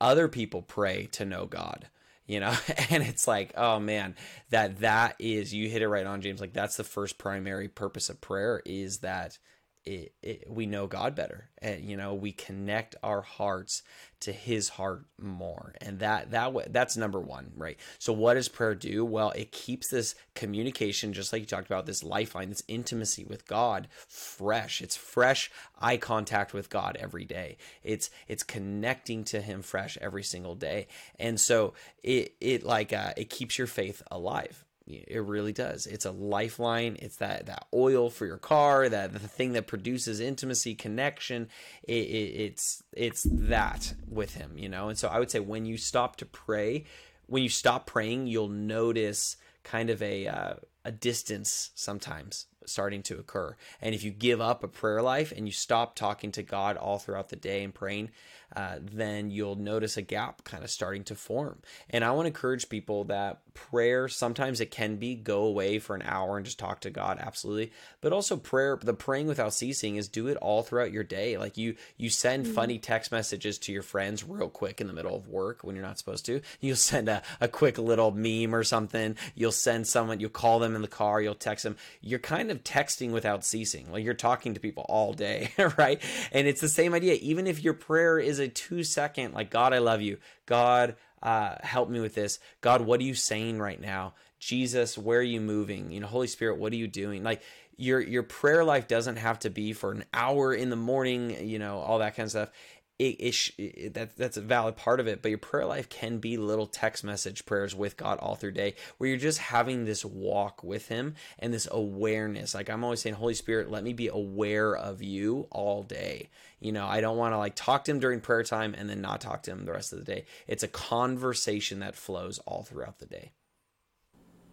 other 0.00 0.26
people 0.26 0.62
pray 0.62 1.06
to 1.12 1.24
know 1.24 1.46
God 1.46 1.88
you 2.26 2.40
know 2.40 2.54
and 2.90 3.02
it's 3.02 3.26
like 3.26 3.52
oh 3.56 3.78
man 3.78 4.14
that 4.50 4.78
that 4.80 5.16
is 5.18 5.52
you 5.52 5.68
hit 5.68 5.82
it 5.82 5.88
right 5.88 6.06
on 6.06 6.20
james. 6.20 6.40
Like 6.40 6.52
that's 6.52 6.76
the 6.76 6.84
first 6.84 7.18
primary 7.18 7.68
purpose 7.68 8.08
of 8.08 8.20
prayer 8.20 8.62
is 8.64 8.98
that 8.98 9.38
it, 9.86 10.12
it, 10.20 10.50
we 10.50 10.66
know 10.66 10.88
God 10.88 11.14
better, 11.14 11.48
and 11.62 11.84
you 11.84 11.96
know 11.96 12.12
we 12.12 12.32
connect 12.32 12.96
our 13.04 13.22
hearts 13.22 13.82
to 14.20 14.32
His 14.32 14.70
heart 14.70 15.06
more, 15.16 15.74
and 15.80 16.00
that 16.00 16.32
that 16.32 16.72
that's 16.72 16.96
number 16.96 17.20
one, 17.20 17.52
right? 17.56 17.78
So 18.00 18.12
what 18.12 18.34
does 18.34 18.48
prayer 18.48 18.74
do? 18.74 19.04
Well, 19.04 19.30
it 19.30 19.52
keeps 19.52 19.88
this 19.88 20.16
communication, 20.34 21.12
just 21.12 21.32
like 21.32 21.40
you 21.40 21.46
talked 21.46 21.66
about, 21.66 21.86
this 21.86 22.02
lifeline, 22.02 22.48
this 22.48 22.64
intimacy 22.66 23.24
with 23.24 23.46
God, 23.46 23.86
fresh. 24.08 24.82
It's 24.82 24.96
fresh 24.96 25.50
eye 25.80 25.96
contact 25.96 26.52
with 26.52 26.68
God 26.68 26.96
every 26.98 27.24
day. 27.24 27.56
It's 27.84 28.10
it's 28.26 28.42
connecting 28.42 29.22
to 29.24 29.40
Him 29.40 29.62
fresh 29.62 29.96
every 30.00 30.24
single 30.24 30.56
day, 30.56 30.88
and 31.18 31.40
so 31.40 31.74
it 32.02 32.34
it 32.40 32.64
like 32.64 32.92
uh, 32.92 33.12
it 33.16 33.30
keeps 33.30 33.56
your 33.56 33.68
faith 33.68 34.02
alive 34.10 34.65
it 34.86 35.22
really 35.24 35.52
does. 35.52 35.86
It's 35.86 36.04
a 36.04 36.10
lifeline. 36.10 36.96
It's 37.00 37.16
that 37.16 37.46
that 37.46 37.66
oil 37.74 38.08
for 38.08 38.24
your 38.26 38.38
car. 38.38 38.88
That 38.88 39.12
the 39.12 39.18
thing 39.18 39.52
that 39.54 39.66
produces 39.66 40.20
intimacy, 40.20 40.74
connection. 40.74 41.48
It, 41.82 42.06
it, 42.06 42.40
it's 42.40 42.82
it's 42.92 43.26
that 43.30 43.94
with 44.08 44.34
him, 44.34 44.56
you 44.56 44.68
know. 44.68 44.88
And 44.88 44.98
so 44.98 45.08
I 45.08 45.18
would 45.18 45.30
say 45.30 45.40
when 45.40 45.66
you 45.66 45.76
stop 45.76 46.16
to 46.16 46.26
pray, 46.26 46.84
when 47.26 47.42
you 47.42 47.48
stop 47.48 47.86
praying, 47.86 48.28
you'll 48.28 48.48
notice 48.48 49.36
kind 49.64 49.90
of 49.90 50.00
a 50.02 50.28
uh, 50.28 50.54
a 50.84 50.92
distance 50.92 51.70
sometimes 51.74 52.46
starting 52.64 53.02
to 53.04 53.18
occur. 53.18 53.56
And 53.80 53.94
if 53.94 54.04
you 54.04 54.10
give 54.10 54.40
up 54.40 54.62
a 54.62 54.68
prayer 54.68 55.02
life 55.02 55.32
and 55.36 55.46
you 55.46 55.52
stop 55.52 55.94
talking 55.94 56.32
to 56.32 56.42
God 56.42 56.76
all 56.76 56.98
throughout 56.98 57.28
the 57.28 57.36
day 57.36 57.62
and 57.62 57.74
praying, 57.74 58.10
uh, 58.54 58.76
then 58.80 59.30
you'll 59.30 59.56
notice 59.56 59.96
a 59.96 60.02
gap 60.02 60.44
kind 60.44 60.62
of 60.62 60.70
starting 60.70 61.04
to 61.04 61.14
form. 61.14 61.60
And 61.90 62.04
I 62.04 62.10
want 62.12 62.24
to 62.24 62.28
encourage 62.28 62.68
people 62.68 63.04
that 63.04 63.40
prayer 63.54 64.06
sometimes 64.06 64.60
it 64.60 64.70
can 64.70 64.96
be 64.96 65.14
go 65.14 65.44
away 65.44 65.78
for 65.78 65.96
an 65.96 66.02
hour 66.02 66.36
and 66.36 66.44
just 66.44 66.58
talk 66.58 66.80
to 66.80 66.90
God, 66.90 67.18
absolutely. 67.20 67.72
But 68.00 68.12
also 68.12 68.36
prayer, 68.36 68.78
the 68.80 68.94
praying 68.94 69.26
without 69.26 69.54
ceasing 69.54 69.96
is 69.96 70.08
do 70.08 70.28
it 70.28 70.36
all 70.36 70.62
throughout 70.62 70.92
your 70.92 71.02
day. 71.02 71.38
Like 71.38 71.56
you, 71.56 71.74
you 71.96 72.10
send 72.10 72.44
mm-hmm. 72.44 72.54
funny 72.54 72.78
text 72.78 73.10
messages 73.10 73.58
to 73.60 73.72
your 73.72 73.82
friends 73.82 74.22
real 74.22 74.48
quick 74.48 74.80
in 74.80 74.86
the 74.86 74.92
middle 74.92 75.16
of 75.16 75.28
work 75.28 75.64
when 75.64 75.74
you're 75.74 75.84
not 75.84 75.98
supposed 75.98 76.26
to. 76.26 76.40
You'll 76.60 76.76
send 76.76 77.08
a, 77.08 77.22
a 77.40 77.48
quick 77.48 77.78
little 77.78 78.10
meme 78.10 78.54
or 78.54 78.62
something. 78.62 79.16
You'll 79.34 79.52
send 79.52 79.86
someone, 79.86 80.20
you'll 80.20 80.30
call 80.30 80.58
them 80.58 80.76
in 80.76 80.82
the 80.82 80.88
car, 80.88 81.20
you'll 81.20 81.34
text 81.34 81.64
them. 81.64 81.76
You're 82.00 82.18
kind 82.18 82.50
of 82.50 82.62
texting 82.62 83.10
without 83.10 83.44
ceasing. 83.44 83.90
Like 83.90 84.04
you're 84.04 84.14
talking 84.14 84.54
to 84.54 84.60
people 84.60 84.84
all 84.88 85.12
day, 85.12 85.50
right? 85.78 86.00
And 86.32 86.46
it's 86.46 86.60
the 86.60 86.68
same 86.68 86.94
idea. 86.94 87.14
Even 87.14 87.46
if 87.46 87.62
your 87.62 87.74
prayer 87.74 88.18
is 88.18 88.38
a 88.38 88.45
two 88.48 88.84
second, 88.84 89.34
like, 89.34 89.50
God, 89.50 89.72
I 89.72 89.78
love 89.78 90.00
you. 90.00 90.18
God, 90.46 90.96
uh, 91.22 91.56
help 91.60 91.88
me 91.88 92.00
with 92.00 92.14
this. 92.14 92.38
God, 92.60 92.82
what 92.82 93.00
are 93.00 93.04
you 93.04 93.14
saying 93.14 93.58
right 93.58 93.80
now? 93.80 94.14
Jesus, 94.38 94.96
where 94.98 95.20
are 95.20 95.22
you 95.22 95.40
moving? 95.40 95.90
You 95.90 96.00
know, 96.00 96.06
Holy 96.06 96.26
Spirit, 96.26 96.58
what 96.58 96.72
are 96.72 96.76
you 96.76 96.88
doing? 96.88 97.22
Like, 97.22 97.42
your 97.78 98.00
your 98.00 98.22
prayer 98.22 98.64
life 98.64 98.88
doesn't 98.88 99.16
have 99.16 99.38
to 99.40 99.50
be 99.50 99.72
for 99.72 99.92
an 99.92 100.04
hour 100.12 100.54
in 100.54 100.70
the 100.70 100.76
morning, 100.76 101.46
you 101.46 101.58
know, 101.58 101.78
all 101.78 101.98
that 101.98 102.16
kind 102.16 102.24
of 102.24 102.30
stuff 102.30 102.50
it, 102.98 103.20
it, 103.20 103.50
it, 103.58 103.94
that 103.94 104.16
that's 104.16 104.36
a 104.36 104.42
valid 104.42 104.76
part 104.76 105.00
of 105.00 105.06
it 105.06 105.20
but 105.20 105.28
your 105.28 105.38
prayer 105.38 105.66
life 105.66 105.88
can 105.88 106.18
be 106.18 106.36
little 106.36 106.66
text 106.66 107.04
message 107.04 107.44
prayers 107.44 107.74
with 107.74 107.96
god 107.96 108.18
all 108.18 108.34
through 108.34 108.52
day 108.52 108.74
where 108.96 109.08
you're 109.08 109.18
just 109.18 109.38
having 109.38 109.84
this 109.84 110.04
walk 110.04 110.62
with 110.62 110.88
him 110.88 111.14
and 111.38 111.52
this 111.52 111.68
awareness. 111.70 112.54
Like 112.54 112.70
i'm 112.70 112.84
always 112.84 113.00
saying 113.00 113.16
holy 113.16 113.34
spirit 113.34 113.70
let 113.70 113.84
me 113.84 113.92
be 113.92 114.08
aware 114.08 114.74
of 114.74 115.02
you 115.02 115.46
all 115.50 115.82
day. 115.82 116.28
You 116.60 116.72
know 116.72 116.86
i 116.86 117.00
don't 117.00 117.18
want 117.18 117.34
to 117.34 117.38
like 117.38 117.54
talk 117.54 117.84
to 117.84 117.90
him 117.90 118.00
during 118.00 118.20
prayer 118.20 118.42
time 118.42 118.74
and 118.76 118.88
then 118.88 119.00
not 119.00 119.20
talk 119.20 119.42
to 119.44 119.50
him 119.50 119.64
the 119.64 119.72
rest 119.72 119.92
of 119.92 119.98
the 119.98 120.04
day. 120.04 120.24
It's 120.46 120.62
a 120.62 120.68
conversation 120.68 121.80
that 121.80 121.96
flows 121.96 122.38
all 122.46 122.62
throughout 122.62 122.98
the 122.98 123.06
day 123.06 123.32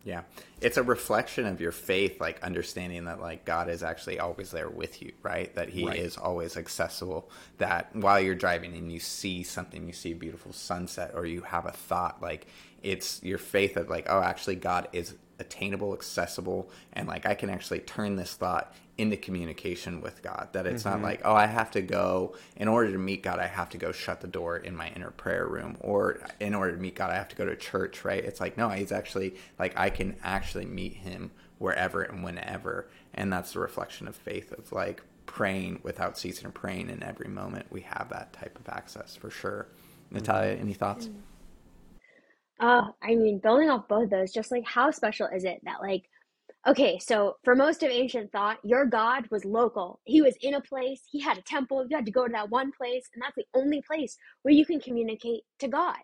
yeah. 0.04 0.24
It's 0.60 0.78
a 0.78 0.84
reflection 0.84 1.46
of 1.46 1.62
your 1.62 1.72
faith, 1.72 2.20
like 2.20 2.42
understanding 2.44 3.06
that 3.06 3.22
like 3.22 3.46
God 3.46 3.70
is 3.70 3.84
actually 3.84 4.20
always 4.20 4.52
there 4.52 4.70
with 4.70 5.02
you, 5.02 5.14
right? 5.22 5.54
That 5.56 5.70
he 5.70 5.86
right. 5.86 5.98
is 5.98 6.18
always 6.18 6.58
accessible. 6.58 7.30
That 7.58 7.96
while 7.96 8.20
you're 8.20 8.36
driving 8.36 8.76
and 8.76 8.92
you 8.92 9.00
see 9.00 9.44
something, 9.44 9.88
you 9.88 9.94
see 9.94 10.12
a 10.12 10.16
beautiful 10.16 10.52
sunset 10.52 11.12
or 11.14 11.26
you 11.26 11.42
have 11.42 11.66
a 11.66 11.72
thought, 11.72 12.22
like 12.22 12.48
it's 12.82 13.24
your 13.24 13.38
faith 13.38 13.78
of 13.78 13.90
like, 13.90 14.08
oh, 14.10 14.22
actually 14.22 14.56
God 14.56 14.90
is 14.92 15.16
attainable, 15.40 15.94
accessible, 15.94 16.70
and 16.92 17.08
like 17.08 17.26
I 17.26 17.34
can 17.34 17.50
actually 17.50 17.80
turn 17.80 18.18
this 18.18 18.34
thought 18.34 18.74
into 18.98 19.18
communication 19.18 20.02
with 20.02 20.22
God. 20.22 20.50
That 20.54 20.66
it's 20.66 20.84
mm-hmm. 20.84 21.02
not 21.02 21.08
like, 21.08 21.22
oh, 21.26 21.34
I 21.34 21.48
have 21.48 21.72
to 21.72 21.82
go, 21.82 22.36
in 22.56 22.68
order 22.68 22.92
to 22.92 22.98
meet 22.98 23.24
God, 23.24 23.40
I 23.40 23.48
have 23.48 23.70
to 23.72 23.78
go 23.78 23.92
shut 23.92 24.22
the 24.22 24.28
door 24.28 24.58
in 24.58 24.76
my 24.76 24.90
inner 24.90 25.12
prayer 25.12 25.48
room. 25.48 25.78
Or 25.80 26.20
in 26.40 26.54
order 26.54 26.74
to 26.74 26.82
meet 26.82 26.96
God, 26.96 27.10
I 27.10 27.16
have 27.16 27.30
to 27.30 27.36
go 27.36 27.46
to 27.46 27.56
church, 27.56 28.06
right? 28.06 28.24
It's 28.24 28.40
like, 28.40 28.58
no, 28.58 28.70
he's 28.70 28.92
actually, 28.92 29.36
like, 29.58 29.78
I 29.78 29.90
can 29.90 30.16
actually 30.24 30.66
meet 30.66 30.94
him 30.94 31.32
wherever 31.58 32.02
and 32.02 32.24
whenever. 32.24 32.90
And 33.14 33.32
that's 33.32 33.54
the 33.54 33.60
reflection 33.60 34.08
of 34.08 34.16
faith 34.16 34.52
of 34.52 34.72
like 34.72 35.02
praying 35.26 35.80
without 35.84 36.18
ceasing 36.18 36.48
or 36.48 36.52
praying 36.52 36.90
in 36.90 37.02
every 37.02 37.30
moment. 37.30 37.68
We 37.72 37.82
have 37.82 38.10
that 38.10 38.34
type 38.34 38.60
of 38.60 38.68
access 38.70 39.16
for 39.16 39.30
sure. 39.30 39.68
Natalia, 40.12 40.58
any 40.60 40.74
thoughts? 40.74 41.10
Uh, 42.60 42.88
I 43.02 43.16
mean, 43.16 43.40
building 43.40 43.70
off 43.70 43.88
both 43.88 44.04
of 44.04 44.10
those, 44.10 44.32
just 44.32 44.52
like 44.52 44.66
how 44.66 44.92
special 44.92 45.28
is 45.28 45.44
it 45.44 45.62
that 45.64 45.82
like 45.82 46.04
Okay, 46.68 47.00
so 47.00 47.38
for 47.44 47.56
most 47.56 47.84
of 47.84 47.92
ancient 47.92 48.32
thought, 48.32 48.60
your 48.64 48.86
God 48.86 49.28
was 49.32 49.46
local. 49.46 50.00
He 50.06 50.22
was 50.22 50.36
in 50.42 50.54
a 50.54 50.62
place, 50.62 51.02
he 51.12 51.20
had 51.20 51.38
a 51.38 51.42
temple, 51.44 51.86
you 51.90 51.98
had 51.98 52.06
to 52.06 52.12
go 52.12 52.26
to 52.28 52.32
that 52.34 52.52
one 52.52 52.72
place, 52.72 53.10
and 53.14 53.22
that's 53.22 53.36
the 53.36 53.46
only 53.54 53.82
place 53.82 54.18
where 54.44 54.54
you 54.54 54.66
can 54.66 54.80
communicate 54.80 55.42
to 55.60 55.68
God. 55.68 55.98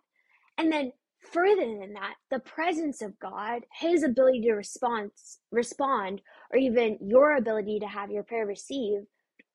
And 0.57 0.71
then 0.71 0.93
further 1.21 1.65
than 1.79 1.93
that, 1.95 2.15
the 2.31 2.39
presence 2.41 3.01
of 3.03 3.19
God, 3.19 3.63
his 3.79 4.03
ability 4.03 4.43
to 4.43 4.53
respond, 4.53 5.11
respond, 5.51 6.21
or 6.53 6.59
even 6.59 6.99
your 7.01 7.37
ability 7.37 7.79
to 7.81 7.87
have 7.87 8.11
your 8.11 8.23
prayer 8.23 8.47
received 8.47 9.07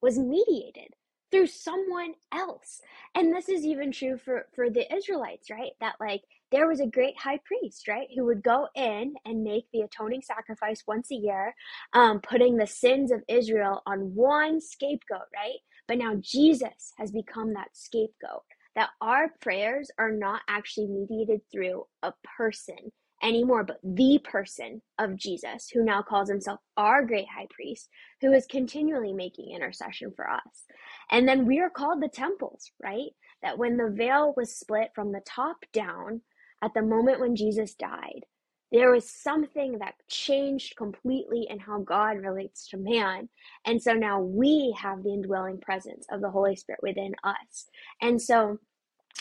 was 0.02 0.18
mediated 0.18 0.94
through 1.32 1.48
someone 1.48 2.14
else. 2.34 2.82
And 3.14 3.34
this 3.34 3.48
is 3.50 3.66
even 3.66 3.92
true 3.92 4.18
for 4.18 4.48
for 4.56 4.70
the 4.70 4.92
Israelites, 4.94 5.50
right? 5.50 5.72
That 5.80 5.96
like 6.00 6.22
there 6.54 6.68
was 6.68 6.80
a 6.80 6.86
great 6.86 7.18
high 7.18 7.40
priest, 7.44 7.88
right, 7.88 8.06
who 8.14 8.24
would 8.26 8.42
go 8.42 8.68
in 8.76 9.14
and 9.24 9.42
make 9.42 9.64
the 9.72 9.80
atoning 9.80 10.22
sacrifice 10.22 10.84
once 10.86 11.10
a 11.10 11.16
year, 11.16 11.52
um, 11.94 12.20
putting 12.20 12.56
the 12.56 12.66
sins 12.66 13.10
of 13.10 13.24
Israel 13.28 13.82
on 13.86 14.14
one 14.14 14.60
scapegoat, 14.60 15.26
right? 15.34 15.58
But 15.88 15.98
now 15.98 16.14
Jesus 16.20 16.92
has 16.96 17.10
become 17.10 17.54
that 17.54 17.68
scapegoat. 17.72 18.42
That 18.76 18.90
our 19.00 19.30
prayers 19.40 19.90
are 19.98 20.12
not 20.12 20.42
actually 20.48 20.86
mediated 20.86 21.40
through 21.52 21.86
a 22.02 22.12
person 22.36 22.92
anymore, 23.22 23.64
but 23.64 23.80
the 23.82 24.20
person 24.22 24.80
of 24.98 25.16
Jesus, 25.16 25.68
who 25.72 25.84
now 25.84 26.02
calls 26.02 26.28
himself 26.28 26.60
our 26.76 27.04
great 27.04 27.26
high 27.28 27.46
priest, 27.50 27.88
who 28.20 28.32
is 28.32 28.46
continually 28.46 29.12
making 29.12 29.54
intercession 29.54 30.12
for 30.14 30.30
us. 30.30 30.64
And 31.10 31.26
then 31.26 31.46
we 31.46 31.60
are 31.60 31.70
called 31.70 32.02
the 32.02 32.08
temples, 32.08 32.70
right? 32.82 33.10
That 33.42 33.58
when 33.58 33.76
the 33.76 33.90
veil 33.90 34.34
was 34.36 34.56
split 34.56 34.90
from 34.94 35.12
the 35.12 35.22
top 35.26 35.56
down, 35.72 36.20
at 36.64 36.72
the 36.74 36.82
moment 36.82 37.20
when 37.20 37.36
Jesus 37.36 37.74
died, 37.74 38.24
there 38.72 38.90
was 38.90 39.08
something 39.08 39.78
that 39.78 39.94
changed 40.08 40.76
completely 40.76 41.46
in 41.48 41.58
how 41.58 41.80
God 41.80 42.16
relates 42.18 42.68
to 42.70 42.78
man. 42.78 43.28
And 43.66 43.80
so 43.80 43.92
now 43.92 44.20
we 44.20 44.74
have 44.80 45.02
the 45.02 45.12
indwelling 45.12 45.60
presence 45.60 46.06
of 46.10 46.22
the 46.22 46.30
Holy 46.30 46.56
Spirit 46.56 46.80
within 46.82 47.14
us. 47.22 47.66
And 48.00 48.20
so 48.20 48.58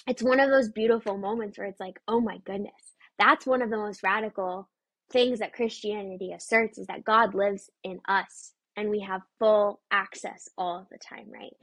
it's 0.07 0.23
one 0.23 0.39
of 0.39 0.49
those 0.49 0.69
beautiful 0.69 1.17
moments 1.17 1.57
where 1.57 1.67
it's 1.67 1.79
like, 1.79 1.99
oh 2.07 2.21
my 2.21 2.37
goodness, 2.45 2.71
that's 3.19 3.45
one 3.45 3.61
of 3.61 3.69
the 3.69 3.77
most 3.77 4.01
radical 4.03 4.69
things 5.11 5.39
that 5.39 5.53
Christianity 5.53 6.31
asserts 6.33 6.77
is 6.77 6.87
that 6.87 7.03
God 7.03 7.35
lives 7.35 7.69
in 7.83 7.99
us 8.07 8.53
and 8.75 8.89
we 8.89 8.99
have 9.01 9.21
full 9.39 9.81
access 9.91 10.49
all 10.57 10.87
the 10.91 10.97
time, 10.97 11.27
right? 11.31 11.53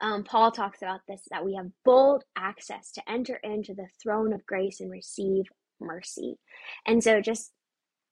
Um, 0.00 0.24
Paul 0.24 0.50
talks 0.50 0.82
about 0.82 1.00
this 1.08 1.22
that 1.30 1.44
we 1.44 1.54
have 1.54 1.70
bold 1.84 2.24
access 2.36 2.92
to 2.92 3.10
enter 3.10 3.36
into 3.42 3.74
the 3.74 3.88
throne 4.02 4.32
of 4.32 4.46
grace 4.46 4.80
and 4.80 4.90
receive 4.90 5.46
mercy. 5.80 6.38
And 6.86 7.02
so, 7.02 7.20
just 7.20 7.52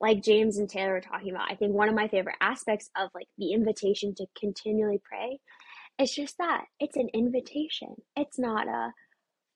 like 0.01 0.23
James 0.23 0.59
and 0.59 0.69
Taylor 0.69 0.93
were 0.93 1.01
talking 1.01 1.31
about, 1.31 1.51
I 1.51 1.57
think 1.57 1.73
one 1.73 1.89
of 1.89 1.95
my 1.95 2.09
favorite 2.09 2.37
aspects 2.41 2.91
of 2.97 3.11
like 3.15 3.29
the 3.37 3.53
invitation 3.53 4.15
to 4.17 4.27
continually 4.39 5.01
pray 5.03 5.41
is 5.99 6.15
just 6.15 6.39
that 6.39 6.65
it's 6.79 6.97
an 6.97 7.09
invitation. 7.13 7.95
It's 8.17 8.39
not 8.39 8.69
a 8.69 8.93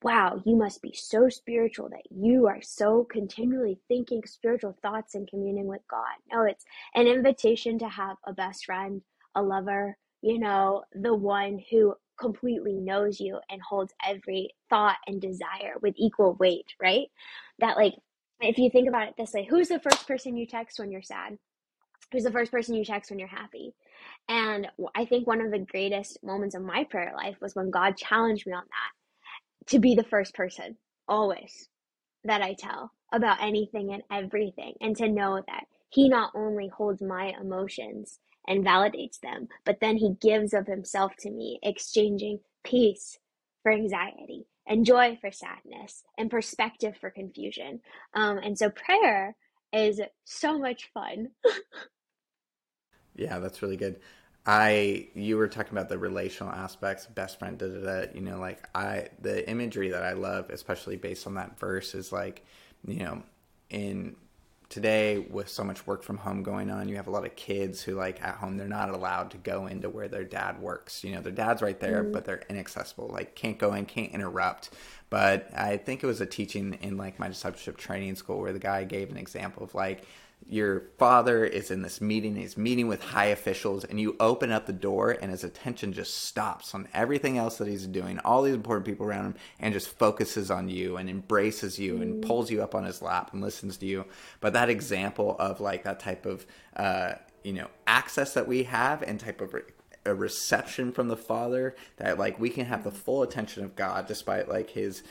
wow, 0.03 0.41
you 0.45 0.57
must 0.57 0.83
be 0.83 0.93
so 0.95 1.29
spiritual 1.29 1.89
that 1.89 2.03
you 2.11 2.47
are 2.47 2.61
so 2.63 3.05
continually 3.05 3.79
thinking 3.89 4.23
spiritual 4.27 4.77
thoughts 4.83 5.15
and 5.15 5.29
communing 5.29 5.67
with 5.67 5.83
God. 5.89 6.15
No, 6.33 6.43
it's 6.45 6.65
an 6.95 7.07
invitation 7.07 7.79
to 7.79 7.89
have 7.89 8.17
a 8.27 8.33
best 8.33 8.65
friend, 8.65 9.03
a 9.35 9.43
lover, 9.43 9.97
you 10.21 10.39
know, 10.39 10.83
the 10.95 11.15
one 11.15 11.61
who 11.71 11.95
completely 12.19 12.75
knows 12.75 13.21
you 13.21 13.39
and 13.51 13.61
holds 13.63 13.93
every 14.07 14.51
thought 14.71 14.97
and 15.07 15.21
desire 15.21 15.75
with 15.81 15.95
equal 15.97 16.35
weight, 16.35 16.67
right? 16.81 17.07
That, 17.59 17.77
like, 17.77 17.95
if 18.41 18.59
you 18.59 18.71
think 18.71 18.89
about 18.89 19.09
it 19.09 19.15
this 19.17 19.33
way, 19.33 19.47
who's 19.49 19.69
the 19.69 19.81
first 19.81 20.07
person 20.07 20.37
you 20.37 20.47
text 20.47 20.79
when 20.79 20.91
you're 20.91 21.03
sad? 21.03 21.39
Who's 22.13 22.25
the 22.25 22.33
first 22.33 22.51
person 22.51 22.75
you 22.75 22.85
text 22.85 23.11
when 23.11 23.19
you're 23.19 23.29
happy? 23.29 23.75
And 24.29 24.69
I 24.95 25.05
think 25.05 25.27
one 25.27 25.41
of 25.41 25.51
the 25.51 25.59
greatest 25.59 26.23
moments 26.23 26.55
of 26.55 26.63
my 26.63 26.85
prayer 26.85 27.13
life 27.17 27.37
was 27.41 27.55
when 27.55 27.71
God 27.71 27.97
challenged 27.97 28.47
me 28.47 28.53
on 28.53 28.65
that 28.65 29.02
to 29.67 29.79
be 29.79 29.95
the 29.95 30.05
first 30.05 30.35
person 30.35 30.77
always 31.09 31.69
that 32.25 32.43
I 32.43 32.55
tell 32.55 32.93
about 33.13 33.43
anything 33.43 33.93
and 33.93 34.03
everything, 34.11 34.75
and 34.81 34.97
to 34.97 35.09
know 35.09 35.43
that 35.47 35.65
He 35.91 36.09
not 36.09 36.33
only 36.35 36.69
holds 36.69 37.03
my 37.03 37.35
emotions 37.41 38.21
and 38.47 38.65
validates 38.65 39.21
them, 39.21 39.49
but 39.65 39.81
then 39.81 39.97
He 39.97 40.17
gives 40.21 40.55
of 40.55 40.67
Himself 40.67 41.13
to 41.21 41.31
me, 41.31 41.59
exchanging 41.63 42.41
peace 42.65 43.19
for 43.63 43.73
anxiety 43.73 44.47
and 44.67 44.87
joy 44.87 45.19
for 45.21 45.31
sadness 45.31 46.03
and 46.17 46.31
perspective 46.31 46.97
for 47.01 47.11
confusion. 47.11 47.81
Um, 48.15 48.39
and 48.39 48.57
so 48.57 48.71
prayer 48.71 49.37
is 49.73 50.01
so 50.25 50.59
much 50.59 50.91
fun. 50.93 51.29
yeah, 53.17 53.39
that's 53.39 53.63
really 53.63 53.77
good. 53.77 54.01
I 54.45 55.09
you 55.15 55.37
were 55.37 55.49
talking 55.49 55.73
about 55.73 55.89
the 55.89 55.99
relational 55.99 56.53
aspects, 56.53 57.07
best 57.07 57.39
friend, 57.39 57.57
da 57.59 57.69
da 57.69 57.81
da. 57.81 58.13
You 58.13 58.23
know, 58.23 58.39
like 58.39 58.69
I 58.75 59.09
the 59.21 59.49
imagery 59.49 59.91
that 59.91 60.03
I 60.03 60.15
love, 60.15 60.51
especially 60.51 60.97
based 60.97 61.27
on 61.27 61.35
that 61.35 61.59
verse, 61.59 61.95
is 61.95 62.13
like, 62.13 62.45
you 62.87 63.01
know, 63.05 63.23
in 63.71 64.17
today 64.69 65.19
with 65.19 65.51
so 65.51 65.63
much 65.63 65.87
work 65.87 66.03
from 66.03 66.17
home 66.17 66.43
going 66.43 66.71
on, 66.71 66.89
you 66.89 66.97
have 66.97 67.07
a 67.07 67.11
lot 67.11 67.27
of 67.27 67.37
kids 67.37 67.83
who 67.83 67.95
like 67.95 68.23
at 68.23 68.37
home 68.37 68.57
they're 68.57 68.67
not 68.67 68.89
allowed 68.89 69.31
to 69.31 69.37
go 69.37 69.67
into 69.67 69.89
where 69.89 70.09
their 70.09 70.25
dad 70.25 70.61
works. 70.61 71.05
You 71.05 71.15
know, 71.15 71.21
their 71.21 71.31
dad's 71.31 71.63
right 71.63 71.79
there, 71.79 72.03
mm. 72.03 72.13
but 72.13 72.25
they're 72.25 72.43
inaccessible. 72.49 73.09
Like 73.13 73.37
can't 73.37 73.59
go 73.59 73.75
in, 73.75 73.85
can't 73.85 74.13
interrupt. 74.13 74.71
But 75.09 75.51
I 75.55 75.77
think 75.77 76.03
it 76.03 76.07
was 76.07 76.21
a 76.21 76.27
teaching 76.27 76.79
in 76.81 76.97
like 76.97 77.21
my 77.21 77.29
discipleship 77.29 77.77
training 77.77 78.17
school 78.17 78.41
where 78.41 78.53
the 78.53 78.59
guy 78.59 78.83
gave 78.85 79.11
an 79.11 79.19
example 79.19 79.63
of 79.63 79.75
like 79.75 80.05
your 80.49 80.85
father 80.99 81.45
is 81.45 81.71
in 81.71 81.83
this 81.83 82.01
meeting 82.01 82.37
he's 82.37 82.57
meeting 82.57 82.89
with 82.89 83.03
high 83.03 83.27
officials 83.27 83.85
and 83.85 84.01
you 84.01 84.17
open 84.21 84.51
up 84.53 84.67
the 84.67 84.73
door 84.73 85.17
and 85.21 85.31
his 85.31 85.45
attention 85.45 85.93
just 85.93 86.25
stops 86.25 86.75
on 86.75 86.89
everything 86.93 87.39
else 87.39 87.59
that 87.59 87.69
he's 87.69 87.87
doing 87.87 88.19
all 88.21 88.43
these 88.43 88.55
important 88.55 88.85
people 88.85 89.07
around 89.07 89.25
him 89.25 89.35
and 89.61 89.73
just 89.73 89.89
focuses 89.89 90.51
on 90.51 90.69
you 90.69 90.97
and 90.97 91.09
embraces 91.09 91.79
you 91.79 92.01
and 92.03 92.23
mm. 92.23 92.27
pulls 92.27 92.51
you 92.51 92.63
up 92.63 92.75
on 92.75 92.85
his 92.85 93.01
lap 93.03 93.33
and 93.33 93.43
listens 93.43 93.77
to 93.77 93.87
you 93.87 94.05
but 94.41 94.53
that 94.53 94.69
example 94.69 95.37
of 95.39 95.61
like 95.61 95.85
that 95.85 96.01
type 96.01 96.27
of 96.27 96.47
uh, 96.77 97.13
you 97.45 97.53
know 97.53 97.69
access 97.87 98.35
that 98.35 98.47
we 98.47 98.65
have 98.65 99.03
and 99.03 99.21
type 99.21 99.41
of 99.41 99.55
re- 99.55 99.63
a 100.05 100.15
reception 100.15 100.91
from 100.91 101.09
the 101.09 101.17
father 101.17 101.77
that 101.97 102.19
like 102.19 102.39
we 102.41 102.51
can 102.51 102.67
have 102.67 102.83
the 102.83 102.91
full 102.91 103.23
attention 103.23 103.65
of 103.65 103.77
god 103.77 104.07
despite 104.07 104.49
like 104.49 104.71
his 104.71 105.03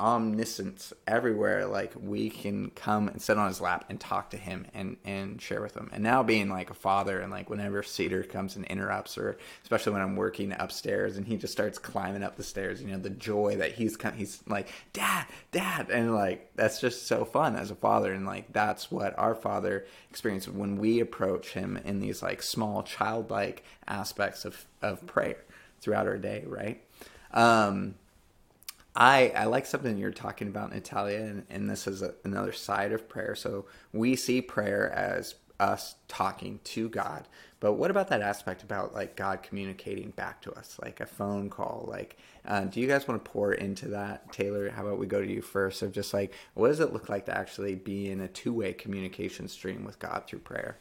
omniscience 0.00 0.92
everywhere 1.06 1.66
like 1.66 1.92
we 2.00 2.30
can 2.30 2.70
come 2.70 3.08
and 3.08 3.22
sit 3.22 3.38
on 3.38 3.48
his 3.48 3.60
lap 3.60 3.84
and 3.88 4.00
talk 4.00 4.30
to 4.30 4.36
him 4.36 4.66
and 4.74 4.96
and 5.04 5.40
share 5.40 5.62
with 5.62 5.76
him. 5.76 5.88
And 5.92 6.02
now 6.02 6.22
being 6.22 6.48
like 6.48 6.70
a 6.70 6.74
father 6.74 7.20
and 7.20 7.30
like 7.30 7.48
whenever 7.48 7.82
cedar 7.82 8.22
comes 8.22 8.56
and 8.56 8.64
interrupts 8.66 9.16
or 9.16 9.36
especially 9.62 9.92
when 9.92 10.02
i'm 10.02 10.16
working 10.16 10.52
upstairs 10.58 11.16
and 11.16 11.26
he 11.26 11.36
just 11.36 11.52
starts 11.52 11.78
climbing 11.78 12.22
up 12.22 12.36
the 12.36 12.42
stairs 12.42 12.82
you 12.82 12.88
know 12.88 12.98
the 12.98 13.10
joy 13.10 13.56
that 13.56 13.72
he's 13.72 13.96
he's 14.16 14.42
like 14.46 14.68
dad 14.92 15.26
dad 15.52 15.90
and 15.90 16.14
like 16.14 16.50
that's 16.56 16.80
just 16.80 17.06
so 17.06 17.24
fun 17.24 17.56
as 17.56 17.70
a 17.70 17.74
father. 17.74 18.12
And 18.12 18.26
like 18.26 18.52
that's 18.52 18.90
what 18.90 19.16
our 19.18 19.34
father 19.34 19.86
experienced 20.10 20.48
when 20.48 20.76
we 20.76 21.00
approach 21.00 21.52
him 21.52 21.78
in 21.84 22.00
these 22.00 22.22
like 22.22 22.42
small 22.42 22.82
childlike 22.82 23.62
aspects 23.86 24.44
of 24.44 24.66
of 24.82 25.06
prayer 25.06 25.44
throughout 25.80 26.06
our 26.06 26.18
day 26.18 26.44
right? 26.46 26.82
Um 27.32 27.94
I, 28.96 29.32
I 29.36 29.46
like 29.46 29.66
something 29.66 29.98
you're 29.98 30.12
talking 30.12 30.48
about, 30.48 30.74
Natalia, 30.74 31.20
and, 31.20 31.46
and 31.50 31.70
this 31.70 31.88
is 31.88 32.02
a, 32.02 32.14
another 32.24 32.52
side 32.52 32.92
of 32.92 33.08
prayer. 33.08 33.36
So 33.36 33.66
we 33.92 34.16
see 34.16 34.42
prayer 34.42 34.92
as 34.92 35.36
us 35.60 35.96
talking 36.08 36.60
to 36.64 36.90
God, 36.90 37.28
but 37.60 37.74
what 37.74 37.92
about 37.92 38.08
that 38.08 38.22
aspect 38.22 38.64
about 38.64 38.94
like 38.94 39.16
God 39.16 39.42
communicating 39.44 40.10
back 40.10 40.42
to 40.42 40.52
us, 40.54 40.78
like 40.82 41.00
a 41.00 41.06
phone 41.06 41.50
call? 41.50 41.86
Like, 41.88 42.18
uh, 42.46 42.62
do 42.66 42.80
you 42.80 42.88
guys 42.88 43.08
want 43.08 43.24
to 43.24 43.30
pour 43.30 43.54
into 43.54 43.88
that, 43.90 44.32
Taylor? 44.32 44.70
How 44.70 44.86
about 44.86 44.98
we 45.00 45.06
go 45.06 45.22
to 45.22 45.32
you 45.32 45.42
first? 45.42 45.82
Of 45.82 45.92
just 45.92 46.14
like, 46.14 46.34
what 46.54 46.68
does 46.68 46.80
it 46.80 46.92
look 46.92 47.08
like 47.10 47.26
to 47.26 47.38
actually 47.38 47.76
be 47.76 48.10
in 48.10 48.20
a 48.22 48.28
two 48.28 48.54
way 48.54 48.74
communication 48.74 49.48
stream 49.48 49.84
with 49.84 50.00
God 50.00 50.24
through 50.26 50.40
prayer? 50.40 50.78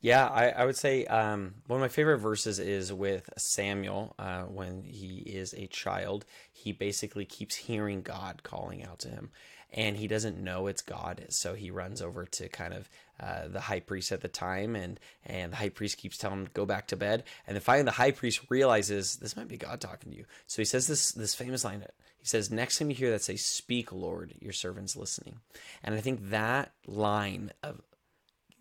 Yeah, 0.00 0.26
I, 0.26 0.48
I 0.48 0.64
would 0.64 0.76
say 0.76 1.04
um, 1.06 1.56
one 1.66 1.78
of 1.78 1.82
my 1.82 1.88
favorite 1.88 2.18
verses 2.18 2.58
is 2.58 2.90
with 2.90 3.28
Samuel 3.36 4.14
uh, 4.18 4.42
when 4.44 4.82
he 4.82 5.18
is 5.18 5.52
a 5.52 5.66
child. 5.66 6.24
He 6.50 6.72
basically 6.72 7.26
keeps 7.26 7.54
hearing 7.54 8.00
God 8.00 8.42
calling 8.42 8.82
out 8.82 9.00
to 9.00 9.08
him, 9.08 9.30
and 9.74 9.98
he 9.98 10.08
doesn't 10.08 10.42
know 10.42 10.68
it's 10.68 10.80
God. 10.80 11.26
So 11.28 11.52
he 11.54 11.70
runs 11.70 12.00
over 12.00 12.24
to 12.24 12.48
kind 12.48 12.72
of 12.72 12.88
uh, 13.20 13.48
the 13.48 13.60
high 13.60 13.80
priest 13.80 14.10
at 14.10 14.22
the 14.22 14.28
time, 14.28 14.74
and 14.74 14.98
and 15.26 15.52
the 15.52 15.56
high 15.56 15.68
priest 15.68 15.98
keeps 15.98 16.16
telling 16.16 16.40
him 16.40 16.46
to 16.46 16.52
go 16.52 16.64
back 16.64 16.86
to 16.88 16.96
bed. 16.96 17.24
And 17.46 17.54
then 17.54 17.60
finally, 17.60 17.84
the 17.84 17.90
high 17.90 18.12
priest 18.12 18.40
realizes 18.48 19.16
this 19.16 19.36
might 19.36 19.48
be 19.48 19.58
God 19.58 19.82
talking 19.82 20.12
to 20.12 20.16
you. 20.16 20.24
So 20.46 20.62
he 20.62 20.66
says 20.66 20.86
this 20.86 21.12
this 21.12 21.34
famous 21.34 21.62
line. 21.62 21.84
He 22.18 22.26
says, 22.26 22.50
"Next 22.50 22.78
time 22.78 22.88
you 22.88 22.96
hear 22.96 23.10
that, 23.10 23.22
say, 23.22 23.36
Speak, 23.36 23.92
Lord, 23.92 24.32
your 24.40 24.54
servant's 24.54 24.96
listening." 24.96 25.40
And 25.82 25.94
I 25.94 26.00
think 26.00 26.30
that 26.30 26.72
line 26.86 27.52
of 27.62 27.82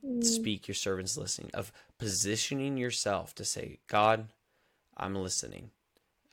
Mm. 0.06 0.24
speak 0.24 0.68
your 0.68 0.75
servants 0.75 1.18
listening 1.18 1.51
of 1.53 1.74
positioning 1.98 2.77
yourself 2.77 3.36
to 3.36 3.44
say 3.44 3.79
god 3.88 4.29
i'm 4.96 5.15
listening. 5.15 5.72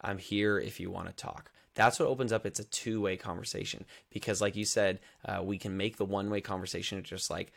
I'm 0.00 0.18
here 0.18 0.58
if 0.58 0.78
you 0.78 0.90
want 0.90 1.08
to 1.08 1.14
talk. 1.14 1.50
That's 1.74 1.98
what 1.98 2.08
opens 2.08 2.32
up 2.32 2.46
it's 2.46 2.60
a 2.60 2.64
two-way 2.64 3.16
conversation 3.16 3.84
because 4.10 4.40
like 4.40 4.56
you 4.56 4.64
said 4.64 4.98
uh, 5.24 5.42
we 5.42 5.58
can 5.58 5.76
make 5.76 5.96
the 5.96 6.04
one-way 6.04 6.40
conversation 6.40 7.02
just 7.02 7.28
like 7.30 7.52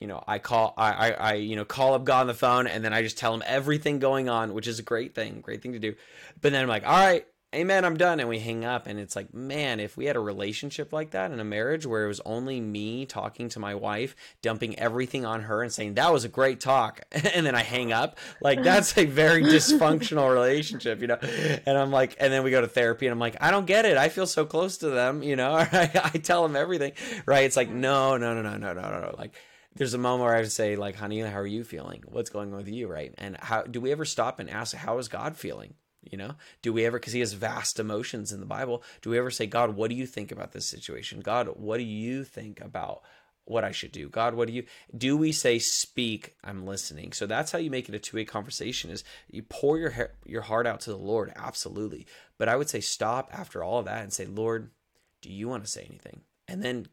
you 0.00 0.06
know 0.06 0.22
i 0.26 0.38
call 0.38 0.74
I, 0.76 0.92
I 0.92 1.10
i 1.10 1.34
you 1.34 1.56
know 1.56 1.64
call 1.64 1.94
up 1.94 2.04
god 2.04 2.22
on 2.22 2.26
the 2.28 2.34
phone 2.34 2.66
and 2.66 2.84
then 2.84 2.94
i 2.94 3.02
just 3.02 3.18
tell 3.18 3.34
him 3.34 3.42
everything 3.44 3.98
going 3.98 4.28
on 4.28 4.54
which 4.54 4.66
is 4.66 4.78
a 4.78 4.82
great 4.82 5.14
thing 5.14 5.40
great 5.40 5.60
thing 5.60 5.72
to 5.72 5.78
do. 5.78 5.94
But 6.40 6.52
then 6.52 6.62
i'm 6.62 6.68
like 6.68 6.86
all 6.86 6.92
right 6.92 7.26
amen 7.54 7.84
i'm 7.84 7.96
done. 7.96 8.20
And 8.20 8.28
we 8.28 8.38
hang 8.38 8.64
up. 8.64 8.86
And 8.86 8.98
it's 8.98 9.16
like 9.16 9.32
man 9.32 9.80
if 9.80 9.96
we 9.96 10.06
had 10.06 10.16
a 10.16 10.20
relationship 10.20 10.92
like 10.92 11.10
that 11.10 11.30
in 11.30 11.40
a 11.40 11.44
marriage 11.44 11.86
where 11.86 12.04
it 12.04 12.08
was 12.08 12.20
only 12.24 12.60
me 12.60 13.06
talking 13.06 13.48
to 13.50 13.58
my 13.58 13.74
wife 13.74 14.14
dumping 14.42 14.78
everything 14.78 15.24
on 15.24 15.42
her 15.42 15.62
and 15.62 15.72
saying 15.72 15.94
that 15.94 16.12
was 16.12 16.24
a 16.24 16.28
great 16.28 16.60
talk 16.60 17.00
and 17.12 17.46
then 17.46 17.54
i 17.54 17.62
hang 17.62 17.92
up 17.92 18.18
like 18.40 18.62
that's 18.62 18.96
a 18.98 19.04
very 19.04 19.42
dysfunctional 19.44 20.32
relationship 20.32 21.00
you 21.00 21.06
know? 21.06 21.18
And 21.66 21.78
i'm 21.78 21.90
like 21.90 22.16
and 22.20 22.32
then 22.32 22.42
we 22.42 22.50
go 22.50 22.60
to 22.60 22.68
therapy 22.68 23.06
and 23.06 23.12
i'm 23.12 23.18
like 23.18 23.36
i 23.40 23.50
don't 23.50 23.66
get 23.66 23.84
it. 23.84 23.96
I 23.96 24.08
feel 24.08 24.26
so 24.26 24.44
close 24.44 24.78
to 24.78 24.90
them 24.90 25.22
you 25.22 25.36
know? 25.36 25.52
I, 25.56 25.90
I 26.14 26.18
tell 26.18 26.42
them 26.42 26.56
everything 26.56 26.92
right? 27.26 27.44
It's 27.44 27.56
like 27.56 27.70
no 27.70 28.16
no 28.16 28.34
no 28.34 28.42
no 28.42 28.56
no 28.56 28.72
no 28.72 29.00
no. 29.00 29.14
Like 29.16 29.34
there's 29.78 29.94
a 29.94 29.98
moment 29.98 30.24
where 30.24 30.34
I 30.34 30.40
would 30.40 30.52
say, 30.52 30.76
like, 30.76 30.96
honey, 30.96 31.20
how 31.20 31.38
are 31.38 31.46
you 31.46 31.62
feeling? 31.62 32.02
What's 32.06 32.30
going 32.30 32.50
on 32.50 32.56
with 32.56 32.68
you, 32.68 32.88
right? 32.88 33.14
And 33.16 33.36
how 33.38 33.62
do 33.62 33.80
we 33.80 33.92
ever 33.92 34.04
stop 34.04 34.40
and 34.40 34.50
ask, 34.50 34.74
how 34.74 34.98
is 34.98 35.08
God 35.08 35.36
feeling? 35.36 35.74
You 36.10 36.18
know, 36.18 36.34
do 36.62 36.72
we 36.72 36.84
ever, 36.84 36.98
because 36.98 37.12
he 37.12 37.20
has 37.20 37.32
vast 37.34 37.78
emotions 37.78 38.32
in 38.32 38.40
the 38.40 38.46
Bible, 38.46 38.82
do 39.02 39.10
we 39.10 39.18
ever 39.18 39.30
say, 39.30 39.46
God, 39.46 39.76
what 39.76 39.90
do 39.90 39.96
you 39.96 40.06
think 40.06 40.32
about 40.32 40.52
this 40.52 40.66
situation? 40.66 41.20
God, 41.20 41.48
what 41.56 41.78
do 41.78 41.84
you 41.84 42.24
think 42.24 42.60
about 42.60 43.02
what 43.44 43.64
I 43.64 43.72
should 43.72 43.92
do? 43.92 44.08
God, 44.08 44.34
what 44.34 44.48
do 44.48 44.54
you, 44.54 44.64
do 44.96 45.16
we 45.16 45.32
say, 45.32 45.58
speak, 45.58 46.36
I'm 46.44 46.66
listening? 46.66 47.12
So 47.12 47.26
that's 47.26 47.52
how 47.52 47.58
you 47.58 47.70
make 47.70 47.88
it 47.88 47.94
a 47.94 47.98
two 47.98 48.16
way 48.16 48.24
conversation 48.24 48.90
is 48.90 49.04
you 49.30 49.42
pour 49.42 49.78
your, 49.78 50.12
your 50.24 50.42
heart 50.42 50.66
out 50.66 50.80
to 50.80 50.90
the 50.90 50.96
Lord. 50.96 51.32
Absolutely. 51.36 52.06
But 52.38 52.48
I 52.48 52.56
would 52.56 52.68
say, 52.68 52.80
stop 52.80 53.30
after 53.32 53.62
all 53.62 53.78
of 53.78 53.86
that 53.86 54.02
and 54.02 54.12
say, 54.12 54.26
Lord, 54.26 54.70
do 55.22 55.32
you 55.32 55.48
want 55.48 55.64
to 55.64 55.70
say 55.70 55.86
anything? 55.88 56.20
And 56.46 56.62
then 56.62 56.86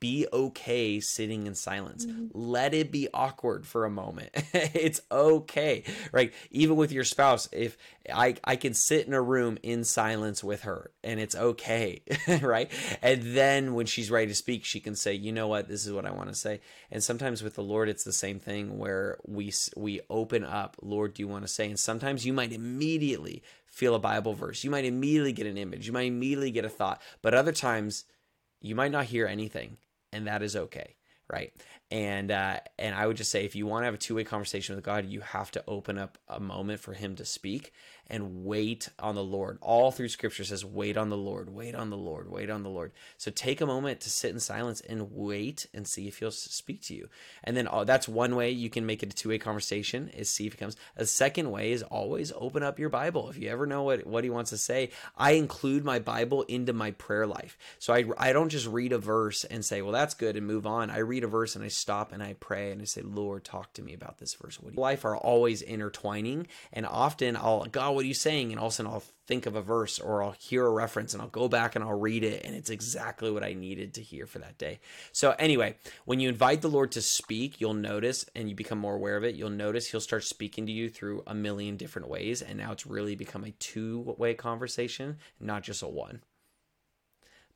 be 0.00 0.26
okay 0.32 1.00
sitting 1.00 1.46
in 1.46 1.54
silence. 1.54 2.06
Mm-hmm. 2.06 2.26
Let 2.32 2.74
it 2.74 2.90
be 2.90 3.08
awkward 3.12 3.66
for 3.66 3.84
a 3.84 3.90
moment. 3.90 4.30
it's 4.52 5.00
okay. 5.10 5.84
Right? 6.12 6.32
Even 6.50 6.76
with 6.76 6.92
your 6.92 7.04
spouse, 7.04 7.48
if 7.52 7.76
I 8.12 8.36
I 8.44 8.56
can 8.56 8.74
sit 8.74 9.06
in 9.06 9.14
a 9.14 9.22
room 9.22 9.58
in 9.62 9.84
silence 9.84 10.44
with 10.44 10.62
her 10.62 10.90
and 11.02 11.20
it's 11.20 11.34
okay, 11.34 12.02
right? 12.42 12.70
And 13.02 13.22
then 13.36 13.74
when 13.74 13.86
she's 13.86 14.10
ready 14.10 14.26
to 14.28 14.34
speak, 14.34 14.64
she 14.64 14.80
can 14.80 14.94
say, 14.94 15.14
"You 15.14 15.32
know 15.32 15.48
what? 15.48 15.68
This 15.68 15.86
is 15.86 15.92
what 15.92 16.06
I 16.06 16.10
want 16.10 16.28
to 16.28 16.34
say." 16.34 16.60
And 16.90 17.02
sometimes 17.02 17.42
with 17.42 17.54
the 17.54 17.62
Lord 17.62 17.88
it's 17.88 18.04
the 18.04 18.12
same 18.12 18.38
thing 18.38 18.78
where 18.78 19.18
we 19.26 19.52
we 19.76 20.00
open 20.10 20.44
up, 20.44 20.76
"Lord, 20.82 21.14
do 21.14 21.22
you 21.22 21.28
want 21.28 21.44
to 21.44 21.48
say?" 21.48 21.68
And 21.68 21.78
sometimes 21.78 22.26
you 22.26 22.32
might 22.32 22.52
immediately 22.52 23.42
feel 23.66 23.94
a 23.94 24.00
Bible 24.00 24.34
verse. 24.34 24.64
You 24.64 24.70
might 24.70 24.84
immediately 24.84 25.32
get 25.32 25.46
an 25.46 25.58
image. 25.58 25.86
You 25.86 25.92
might 25.92 26.06
immediately 26.06 26.50
get 26.50 26.64
a 26.64 26.68
thought. 26.68 27.02
But 27.22 27.34
other 27.34 27.52
times 27.52 28.04
you 28.60 28.74
might 28.74 28.92
not 28.92 29.06
hear 29.06 29.26
anything 29.26 29.76
and 30.14 30.26
that 30.26 30.42
is 30.42 30.56
okay 30.56 30.94
right? 31.28 31.52
And 31.90 32.30
uh, 32.30 32.58
and 32.78 32.94
i 32.94 33.06
would 33.06 33.16
just 33.16 33.30
say 33.30 33.44
if 33.44 33.54
you 33.54 33.66
want 33.66 33.82
to 33.82 33.84
have 33.86 33.94
a 33.94 33.98
two-way 33.98 34.24
conversation 34.24 34.74
with 34.74 34.84
god 34.84 35.06
you 35.06 35.20
have 35.20 35.50
to 35.52 35.62
open 35.68 35.96
up 35.96 36.18
a 36.28 36.40
moment 36.40 36.80
for 36.80 36.92
him 36.92 37.14
to 37.16 37.24
speak 37.24 37.72
and 38.08 38.44
wait 38.44 38.88
on 38.98 39.14
the 39.14 39.24
lord. 39.24 39.58
All 39.60 39.90
through 39.90 40.08
scripture 40.08 40.44
says 40.44 40.64
wait 40.64 40.96
on 40.96 41.08
the 41.08 41.16
lord 41.16 41.50
wait 41.50 41.74
on 41.74 41.90
the 41.90 41.96
lord 41.96 42.30
wait 42.30 42.50
on 42.50 42.62
the 42.62 42.68
lord. 42.68 42.92
So 43.16 43.30
take 43.30 43.60
a 43.60 43.66
moment 43.66 44.00
to 44.00 44.10
sit 44.10 44.32
in 44.32 44.40
silence 44.40 44.80
and 44.80 45.12
wait 45.12 45.66
and 45.72 45.86
see 45.86 46.08
if 46.08 46.18
he'll 46.18 46.30
speak 46.30 46.82
to 46.82 46.94
you. 46.94 47.08
And 47.42 47.56
then 47.56 47.68
uh, 47.68 47.84
that's 47.84 48.08
one 48.08 48.36
way 48.36 48.50
you 48.50 48.70
can 48.70 48.86
make 48.86 49.02
it 49.02 49.12
a 49.12 49.16
two-way 49.16 49.38
conversation 49.38 50.08
is 50.10 50.30
see 50.30 50.46
if 50.46 50.54
he 50.54 50.58
comes. 50.58 50.76
A 50.96 51.06
second 51.06 51.50
way 51.50 51.72
is 51.72 51.82
always 51.82 52.32
open 52.36 52.62
up 52.62 52.78
your 52.78 52.88
bible. 52.88 53.30
If 53.30 53.38
you 53.38 53.48
ever 53.50 53.66
know 53.66 53.82
what, 53.82 54.06
what 54.06 54.24
he 54.24 54.30
wants 54.30 54.50
to 54.50 54.58
say 54.58 54.90
i 55.16 55.32
include 55.32 55.84
my 55.84 55.98
bible 55.98 56.42
into 56.42 56.72
my 56.72 56.90
prayer 56.92 57.26
life. 57.26 57.56
So 57.78 57.94
I, 57.94 58.04
I 58.18 58.32
don't 58.32 58.48
just 58.48 58.66
read 58.66 58.92
a 58.92 58.98
verse 58.98 59.44
and 59.44 59.64
say 59.64 59.82
well 59.82 59.92
that's 59.92 60.14
good 60.14 60.36
and 60.36 60.46
move 60.46 60.66
on. 60.66 60.90
I 60.90 60.98
read 60.98 61.24
a 61.24 61.28
verse 61.28 61.56
and 61.56 61.64
i 61.64 61.68
stop 61.68 62.12
and 62.12 62.22
i 62.22 62.34
pray 62.34 62.70
and 62.70 62.80
i 62.82 62.84
say 62.84 63.02
lord 63.02 63.44
talk 63.44 63.72
to 63.74 63.82
me 63.82 63.94
about 63.94 64.18
this 64.18 64.34
verse. 64.34 64.60
What 64.60 64.70
do 64.70 64.76
you-" 64.76 64.82
life 64.82 65.04
are 65.04 65.16
always 65.16 65.62
intertwining 65.62 66.46
and 66.72 66.86
often 66.86 67.36
i'll 67.36 67.64
god 67.64 67.93
what 67.94 68.04
are 68.04 68.08
you 68.08 68.14
saying 68.14 68.50
and 68.50 68.60
all 68.60 68.66
of 68.66 68.72
a 68.72 68.74
sudden 68.74 68.92
i'll 68.92 69.02
think 69.26 69.46
of 69.46 69.56
a 69.56 69.62
verse 69.62 69.98
or 69.98 70.22
I'll 70.22 70.32
hear 70.32 70.66
a 70.66 70.70
reference 70.70 71.12
and 71.12 71.22
I'll 71.22 71.28
go 71.28 71.48
back 71.48 71.74
and 71.74 71.84
I'll 71.84 71.98
read 71.98 72.24
it 72.24 72.44
and 72.44 72.54
it's 72.54 72.70
exactly 72.70 73.30
what 73.30 73.42
I 73.42 73.54
needed 73.54 73.94
to 73.94 74.02
hear 74.02 74.26
for 74.26 74.38
that 74.40 74.58
day. 74.58 74.80
So 75.12 75.34
anyway, 75.38 75.76
when 76.04 76.20
you 76.20 76.28
invite 76.28 76.62
the 76.62 76.68
Lord 76.68 76.92
to 76.92 77.02
speak, 77.02 77.60
you'll 77.60 77.74
notice 77.74 78.26
and 78.34 78.48
you 78.48 78.54
become 78.54 78.78
more 78.78 78.94
aware 78.94 79.16
of 79.16 79.24
it, 79.24 79.34
you'll 79.34 79.50
notice 79.50 79.90
he'll 79.90 80.00
start 80.00 80.24
speaking 80.24 80.66
to 80.66 80.72
you 80.72 80.90
through 80.90 81.22
a 81.26 81.34
million 81.34 81.76
different 81.76 82.08
ways 82.08 82.42
and 82.42 82.58
now 82.58 82.72
it's 82.72 82.86
really 82.86 83.16
become 83.16 83.44
a 83.44 83.50
two-way 83.52 84.34
conversation, 84.34 85.16
not 85.40 85.62
just 85.62 85.82
a 85.82 85.88
one. 85.88 86.20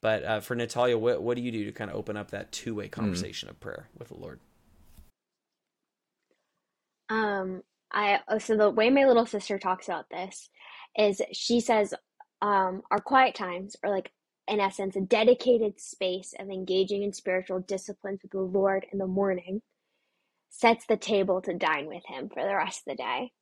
But 0.01 0.24
uh, 0.24 0.40
for 0.40 0.55
Natalia, 0.55 0.96
what, 0.96 1.22
what 1.22 1.37
do 1.37 1.42
you 1.42 1.51
do 1.51 1.64
to 1.64 1.72
kind 1.72 1.90
of 1.90 1.96
open 1.96 2.16
up 2.16 2.31
that 2.31 2.53
two-way 2.53 2.88
conversation 2.88 3.48
of 3.48 3.59
prayer 3.59 3.88
with 3.98 4.09
the 4.09 4.16
Lord? 4.16 4.38
Um, 7.11 7.62
I 7.92 8.20
oh, 8.29 8.38
so 8.38 8.57
the 8.57 8.70
way 8.70 8.90
my 8.90 9.05
little 9.07 9.27
sister 9.27 9.59
talks 9.59 9.88
about 9.88 10.11
this 10.11 10.51
is 10.96 11.22
she 11.33 11.61
says, 11.61 11.94
um, 12.42 12.83
our 12.90 13.01
quiet 13.01 13.35
times 13.35 13.77
are 13.83 13.90
like, 13.90 14.12
in 14.48 14.61
essence, 14.61 14.96
a 14.96 15.01
dedicated 15.01 15.81
space 15.81 16.35
of 16.38 16.51
engaging 16.51 17.03
in 17.03 17.12
spiritual 17.12 17.61
disciplines 17.61 18.20
with 18.22 18.33
the 18.33 18.40
Lord 18.40 18.87
in 18.92 18.98
the 18.98 19.07
morning 19.07 19.62
sets 20.51 20.87
the 20.87 20.96
table 20.96 21.42
to 21.42 21.55
dine 21.55 21.87
with 21.88 22.05
Him 22.07 22.29
for 22.29 22.42
the 22.42 22.55
rest 22.55 22.83
of 22.87 22.96
the 22.96 23.03
day. 23.03 23.33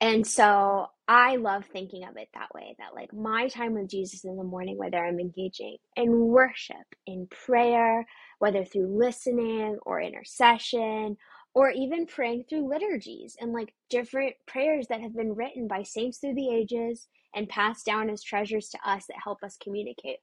And 0.00 0.26
so 0.26 0.88
I 1.08 1.36
love 1.36 1.64
thinking 1.66 2.04
of 2.04 2.16
it 2.18 2.28
that 2.34 2.54
way 2.54 2.76
that 2.78 2.94
like 2.94 3.14
my 3.14 3.48
time 3.48 3.74
with 3.74 3.90
Jesus 3.90 4.24
in 4.24 4.36
the 4.36 4.44
morning, 4.44 4.78
whether 4.78 5.04
I'm 5.04 5.20
engaging 5.20 5.78
in 5.96 6.12
worship, 6.28 6.86
in 7.06 7.28
prayer, 7.28 8.06
whether 8.38 8.64
through 8.64 8.98
listening 8.98 9.78
or 9.86 10.00
intercession, 10.00 11.16
or 11.56 11.70
even 11.70 12.04
praying 12.04 12.44
through 12.44 12.68
liturgies 12.68 13.34
and 13.40 13.54
like 13.54 13.72
different 13.88 14.34
prayers 14.46 14.88
that 14.88 15.00
have 15.00 15.16
been 15.16 15.34
written 15.34 15.66
by 15.66 15.82
saints 15.82 16.18
through 16.18 16.34
the 16.34 16.50
ages 16.50 17.08
and 17.34 17.48
passed 17.48 17.86
down 17.86 18.10
as 18.10 18.22
treasures 18.22 18.68
to 18.68 18.78
us 18.84 19.06
that 19.06 19.16
help 19.24 19.42
us 19.42 19.56
communicate 19.56 20.18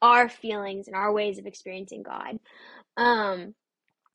our 0.00 0.30
feelings 0.30 0.86
and 0.86 0.96
our 0.96 1.12
ways 1.12 1.38
of 1.38 1.44
experiencing 1.44 2.02
God. 2.02 2.38
Um, 2.96 3.54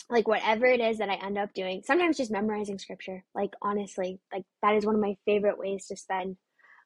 like 0.09 0.27
whatever 0.27 0.65
it 0.65 0.79
is 0.79 0.97
that 0.97 1.09
I 1.11 1.23
end 1.23 1.37
up 1.37 1.53
doing, 1.53 1.83
sometimes 1.85 2.17
just 2.17 2.31
memorizing 2.31 2.79
scripture. 2.79 3.23
Like 3.35 3.51
honestly, 3.61 4.19
like 4.33 4.43
that 4.63 4.73
is 4.73 4.83
one 4.83 4.95
of 4.95 5.01
my 5.01 5.15
favorite 5.25 5.59
ways 5.59 5.85
to 5.89 5.95
spend 5.95 6.37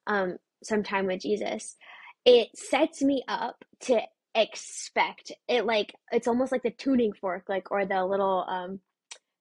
um 0.06 0.36
some 0.66 0.84
time 0.84 1.06
with 1.08 1.22
Jesus. 1.22 1.78
It 2.26 2.50
sets 2.58 3.02
me 3.02 3.24
up 3.30 3.64
to 3.84 4.02
expect 4.36 5.32
it 5.48 5.66
like 5.66 5.96
it's 6.12 6.28
almost 6.28 6.52
like 6.52 6.62
the 6.62 6.72
tuning 6.72 7.14
fork 7.14 7.46
like 7.50 7.72
or 7.72 7.86
the 7.86 8.06
little 8.06 8.46
um 8.48 8.80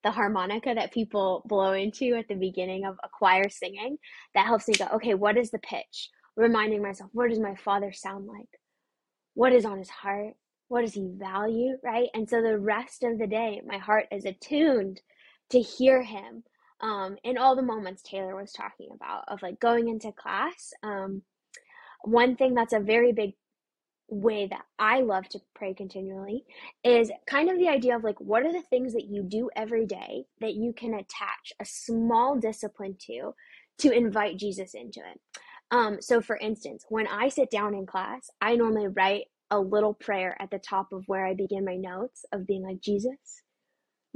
the 0.06 0.12
harmonica 0.12 0.72
that 0.72 0.94
people 0.94 1.42
blow 1.46 1.72
into 1.72 2.14
at 2.14 2.28
the 2.28 2.36
beginning 2.36 2.84
of 2.84 2.96
a 3.02 3.08
choir 3.08 3.48
singing 3.48 3.98
that 4.36 4.46
helps 4.46 4.68
me 4.68 4.74
go 4.74 4.86
okay 4.94 5.14
what 5.14 5.36
is 5.36 5.50
the 5.50 5.58
pitch? 5.58 6.10
Reminding 6.36 6.80
myself 6.80 7.10
what 7.12 7.28
does 7.28 7.40
my 7.40 7.56
father 7.56 7.92
sound 7.92 8.28
like? 8.28 8.60
What 9.34 9.52
is 9.52 9.64
on 9.64 9.78
his 9.78 9.90
heart? 9.90 10.34
What 10.68 10.82
does 10.82 10.94
he 10.94 11.08
value 11.12 11.76
right? 11.82 12.08
And 12.14 12.30
so 12.30 12.40
the 12.40 12.56
rest 12.56 13.02
of 13.02 13.18
the 13.18 13.26
day 13.26 13.60
my 13.66 13.78
heart 13.78 14.06
is 14.12 14.24
attuned 14.24 15.00
to 15.50 15.60
hear 15.60 16.04
him 16.04 16.44
um 16.80 17.16
in 17.24 17.36
all 17.36 17.56
the 17.56 17.62
moments 17.62 18.02
taylor 18.02 18.36
was 18.36 18.52
talking 18.52 18.90
about 18.94 19.24
of 19.26 19.42
like 19.42 19.58
going 19.58 19.88
into 19.88 20.12
class. 20.12 20.72
Um 20.84 21.22
one 22.04 22.36
thing 22.36 22.54
that's 22.54 22.74
a 22.74 22.78
very 22.78 23.10
big 23.10 23.32
way 24.08 24.46
that 24.46 24.64
I 24.78 25.00
love 25.00 25.28
to 25.30 25.40
pray 25.54 25.74
continually 25.74 26.44
is 26.84 27.10
kind 27.26 27.50
of 27.50 27.58
the 27.58 27.68
idea 27.68 27.96
of 27.96 28.04
like, 28.04 28.20
what 28.20 28.44
are 28.44 28.52
the 28.52 28.62
things 28.62 28.92
that 28.92 29.06
you 29.06 29.22
do 29.22 29.50
every 29.56 29.86
day 29.86 30.24
that 30.40 30.54
you 30.54 30.72
can 30.72 30.94
attach 30.94 31.52
a 31.60 31.64
small 31.64 32.36
discipline 32.36 32.96
to 33.06 33.34
to 33.78 33.90
invite 33.90 34.36
Jesus 34.36 34.74
into 34.74 35.00
it? 35.00 35.20
Um, 35.70 35.98
so, 36.00 36.20
for 36.20 36.36
instance, 36.36 36.84
when 36.88 37.06
I 37.08 37.28
sit 37.28 37.50
down 37.50 37.74
in 37.74 37.86
class, 37.86 38.30
I 38.40 38.54
normally 38.54 38.88
write 38.88 39.24
a 39.50 39.58
little 39.58 39.94
prayer 39.94 40.36
at 40.40 40.50
the 40.50 40.58
top 40.58 40.92
of 40.92 41.04
where 41.06 41.26
I 41.26 41.34
begin 41.34 41.64
my 41.64 41.76
notes 41.76 42.24
of 42.32 42.46
being 42.46 42.62
like, 42.62 42.80
Jesus, 42.80 43.42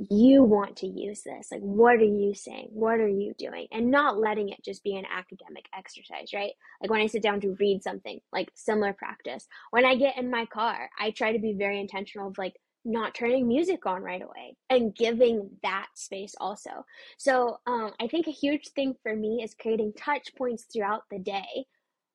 you 0.09 0.43
want 0.43 0.77
to 0.79 0.87
use 0.87 1.23
this. 1.23 1.49
Like, 1.51 1.61
what 1.61 1.97
are 1.97 2.05
you 2.05 2.35
saying? 2.35 2.69
What 2.73 3.01
are 3.01 3.09
you 3.09 3.35
doing? 3.39 3.67
And 3.73 3.91
not 3.91 4.19
letting 4.19 4.49
it 4.49 4.65
just 4.65 4.83
be 4.83 4.97
an 4.97 5.05
academic 5.05 5.67
exercise, 5.77 6.33
right? 6.33 6.53
Like, 6.81 6.91
when 6.91 7.01
I 7.01 7.07
sit 7.07 7.23
down 7.23 7.41
to 7.43 7.57
read 7.61 7.83
something, 7.83 8.21
like 8.33 8.51
similar 8.55 8.93
practice. 8.93 9.47
When 9.71 9.85
I 9.85 9.97
get 9.97 10.17
in 10.17 10.31
my 10.31 10.47
car, 10.47 10.89
I 10.99 11.11
try 11.11 11.33
to 11.33 11.39
be 11.39 11.53
very 11.53 11.81
intentional 11.81 12.29
of 12.29 12.39
like, 12.39 12.55
not 12.83 13.15
turning 13.15 13.47
music 13.47 13.85
on 13.85 14.03
right 14.03 14.23
away 14.23 14.57
and 14.71 14.97
giving 14.97 15.51
that 15.63 15.87
space 15.95 16.35
also. 16.41 16.71
So, 17.19 17.59
um, 17.67 17.93
I 18.01 18.07
think 18.07 18.27
a 18.27 18.31
huge 18.31 18.69
thing 18.69 18.95
for 19.03 19.15
me 19.15 19.43
is 19.45 19.55
creating 19.55 19.93
touch 19.99 20.35
points 20.35 20.65
throughout 20.65 21.03
the 21.11 21.19
day 21.19 21.67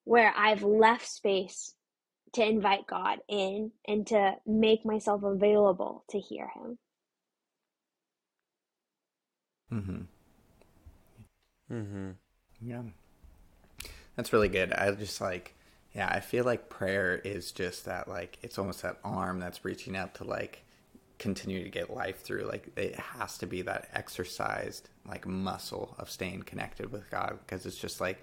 where 0.06 0.34
I've 0.36 0.64
left 0.64 1.08
space 1.08 1.76
to 2.34 2.44
invite 2.44 2.88
God 2.88 3.20
in 3.30 3.72
and 3.88 4.08
to 4.08 4.36
make 4.46 4.86
myself 4.86 5.24
available 5.24 6.04
to 6.10 6.20
hear 6.20 6.50
Him. 6.56 6.80
Mm-hmm. 9.72 10.02
Mm-hmm. 11.72 12.10
Yeah. 12.62 12.82
That's 14.16 14.32
really 14.32 14.50
good. 14.50 14.72
I 14.74 14.92
just 14.92 15.20
like, 15.20 15.54
yeah, 15.94 16.10
I 16.10 16.20
feel 16.20 16.46
like 16.46 16.70
prayer 16.70 17.16
is 17.16 17.52
just 17.52 17.86
that, 17.86 18.08
like, 18.08 18.38
it's 18.42 18.58
almost 18.58 18.82
that 18.82 18.98
arm 19.04 19.40
that's 19.40 19.64
reaching 19.64 19.96
out 19.96 20.16
to, 20.16 20.24
like, 20.26 20.64
continue 21.20 21.64
to 21.64 21.70
get 21.70 21.90
life 21.90 22.22
through. 22.22 22.44
Like, 22.44 22.68
it 22.78 22.96
has 22.96 23.38
to 23.40 23.48
be 23.48 23.62
that 23.64 23.90
exercised, 23.94 24.90
like, 25.08 25.26
muscle 25.26 25.96
of 25.98 26.10
staying 26.10 26.44
connected 26.44 26.92
with 26.92 27.10
God 27.10 27.40
because 27.46 27.66
it's 27.66 27.78
just 27.78 28.02
like 28.02 28.22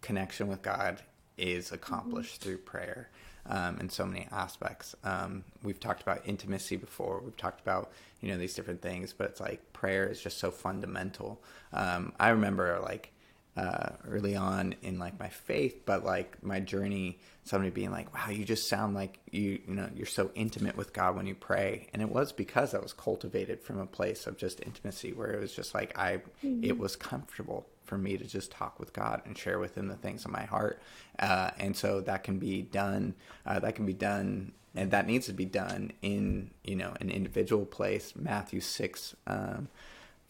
connection 0.00 0.48
with 0.48 0.62
God 0.62 1.00
is 1.38 1.72
accomplished 1.72 2.40
mm-hmm. 2.40 2.50
through 2.50 2.58
prayer 2.58 3.08
um, 3.46 3.78
in 3.80 3.88
so 3.88 4.06
many 4.06 4.28
aspects. 4.30 4.94
Um, 5.04 5.44
we've 5.62 5.80
talked 5.80 6.02
about 6.02 6.22
intimacy 6.26 6.76
before. 6.76 7.20
We've 7.24 7.36
talked 7.36 7.60
about 7.60 7.92
you 8.20 8.28
know 8.28 8.38
these 8.38 8.54
different 8.54 8.82
things, 8.82 9.12
but 9.12 9.30
it's 9.30 9.40
like 9.40 9.72
prayer 9.72 10.06
is 10.08 10.20
just 10.20 10.38
so 10.38 10.50
fundamental. 10.50 11.42
Um, 11.72 12.12
I 12.18 12.28
remember 12.30 12.78
like 12.82 13.12
uh, 13.56 13.90
early 14.08 14.34
on 14.34 14.74
in 14.82 14.98
like 14.98 15.18
my 15.18 15.28
faith, 15.28 15.82
but 15.84 16.04
like 16.04 16.42
my 16.42 16.60
journey, 16.60 17.18
somebody 17.44 17.70
being 17.70 17.90
like, 17.90 18.14
"Wow, 18.14 18.30
you 18.30 18.44
just 18.44 18.68
sound 18.68 18.94
like 18.94 19.18
you 19.30 19.60
you 19.66 19.74
know 19.74 19.90
you're 19.94 20.06
so 20.06 20.30
intimate 20.34 20.76
with 20.76 20.92
God 20.92 21.16
when 21.16 21.26
you 21.26 21.34
pray," 21.34 21.88
and 21.92 22.00
it 22.00 22.08
was 22.08 22.32
because 22.32 22.74
I 22.74 22.78
was 22.78 22.92
cultivated 22.92 23.60
from 23.60 23.78
a 23.78 23.86
place 23.86 24.26
of 24.26 24.38
just 24.38 24.60
intimacy, 24.62 25.12
where 25.12 25.32
it 25.32 25.40
was 25.40 25.52
just 25.52 25.74
like 25.74 25.98
I, 25.98 26.22
mm-hmm. 26.44 26.64
it 26.64 26.78
was 26.78 26.96
comfortable 26.96 27.66
for 27.92 27.98
me 27.98 28.16
to 28.16 28.24
just 28.24 28.50
talk 28.50 28.80
with 28.80 28.94
God 28.94 29.20
and 29.26 29.36
share 29.36 29.58
with 29.58 29.76
Him 29.76 29.88
the 29.88 29.96
things 29.96 30.24
in 30.24 30.32
my 30.32 30.44
heart, 30.44 30.80
uh, 31.18 31.50
and 31.58 31.76
so 31.76 32.00
that 32.00 32.24
can 32.24 32.38
be 32.38 32.62
done. 32.62 33.14
Uh, 33.44 33.58
that 33.58 33.74
can 33.74 33.84
be 33.84 33.92
done, 33.92 34.52
and 34.74 34.90
that 34.92 35.06
needs 35.06 35.26
to 35.26 35.34
be 35.34 35.44
done 35.44 35.92
in 36.00 36.52
you 36.64 36.74
know 36.74 36.94
an 37.02 37.10
individual 37.10 37.66
place. 37.66 38.14
Matthew 38.16 38.60
six. 38.60 39.14
Um, 39.26 39.68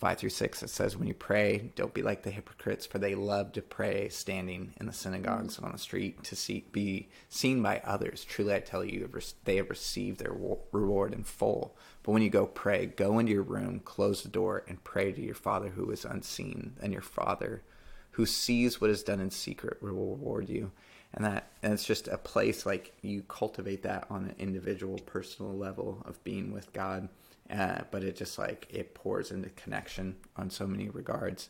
5 0.03 0.19
through 0.19 0.31
6 0.31 0.65
it 0.65 0.69
says 0.69 0.97
when 0.97 1.07
you 1.07 1.15
pray 1.15 1.71
don't 1.77 1.95
be 1.95 2.03
like 2.03 2.25
the 2.25 2.31
hypocrites 2.33 2.85
for 2.85 2.99
they 2.99 3.15
love 3.15 3.53
to 3.53 3.63
pray 3.63 4.09
standing 4.09 4.75
in 4.81 4.87
the 4.87 4.93
synagogues 4.93 5.55
mm-hmm. 5.55 5.67
on 5.67 5.71
the 5.71 5.79
street 5.79 6.25
to 6.25 6.35
see, 6.35 6.65
be 6.73 7.09
seen 7.29 7.63
by 7.63 7.81
others. 7.85 8.25
Truly 8.25 8.53
i 8.53 8.59
tell 8.59 8.85
you 8.85 9.09
they 9.45 9.55
have 9.55 9.71
received 9.71 10.19
their 10.19 10.35
reward 10.73 11.15
in 11.15 11.23
full. 11.23 11.77
But 12.03 12.11
when 12.11 12.23
you 12.23 12.31
go 12.31 12.47
pray 12.47 12.87
go 12.87 13.21
into 13.21 13.31
your 13.31 13.45
room 13.45 13.79
close 13.79 14.25
the 14.25 14.29
door 14.29 14.65
and 14.67 14.83
pray 14.83 15.13
to 15.13 15.23
your 15.23 15.37
father 15.37 15.69
who 15.69 15.89
is 15.93 16.05
unseen 16.05 16.73
and 16.83 16.93
your 16.93 17.01
father 17.01 17.63
who 18.11 18.27
sees 18.27 18.81
what 18.81 18.91
is 18.91 19.05
done 19.05 19.21
in 19.21 19.31
secret 19.31 19.81
will 19.81 19.91
reward 19.91 20.49
you. 20.49 20.73
And 21.15 21.25
that 21.25 21.53
and 21.63 21.73
it's 21.73 21.85
just 21.85 22.09
a 22.09 22.19
place 22.19 22.67
like 22.67 22.93
you 23.03 23.23
cultivate 23.29 23.85
that 23.85 24.09
on 24.11 24.25
an 24.25 24.35
individual 24.41 24.99
personal 25.07 25.57
level 25.57 26.03
of 26.07 26.25
being 26.25 26.53
with 26.53 26.73
god 26.73 27.09
uh, 27.51 27.83
but 27.91 28.03
it 28.03 28.17
just 28.17 28.39
like 28.39 28.67
it 28.71 28.95
pours 28.95 29.31
into 29.31 29.51
connection 29.51 30.17
on 30.37 30.51
so 30.51 30.67
many 30.67 30.89
regards. 30.89 31.49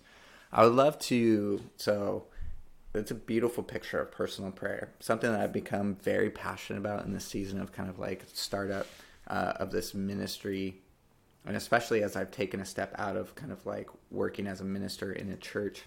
I 0.52 0.64
would 0.64 0.74
love 0.74 0.98
to. 1.00 1.62
So 1.76 2.26
it's 2.94 3.10
a 3.10 3.14
beautiful 3.14 3.62
picture 3.62 4.00
of 4.00 4.10
personal 4.10 4.50
prayer, 4.50 4.92
something 5.00 5.30
that 5.30 5.40
I've 5.40 5.52
become 5.52 5.96
very 5.96 6.30
passionate 6.30 6.78
about 6.78 7.04
in 7.04 7.12
this 7.12 7.24
season 7.24 7.60
of 7.60 7.72
kind 7.72 7.88
of 7.88 7.98
like 7.98 8.24
startup 8.32 8.86
uh, 9.28 9.54
of 9.56 9.70
this 9.70 9.94
ministry, 9.94 10.82
and 11.46 11.56
especially 11.56 12.02
as 12.02 12.16
I've 12.16 12.30
taken 12.30 12.60
a 12.60 12.66
step 12.66 12.94
out 12.98 13.16
of 13.16 13.34
kind 13.34 13.52
of 13.52 13.64
like 13.64 13.88
working 14.10 14.46
as 14.46 14.60
a 14.60 14.64
minister 14.64 15.12
in 15.12 15.30
a 15.30 15.36
church 15.36 15.84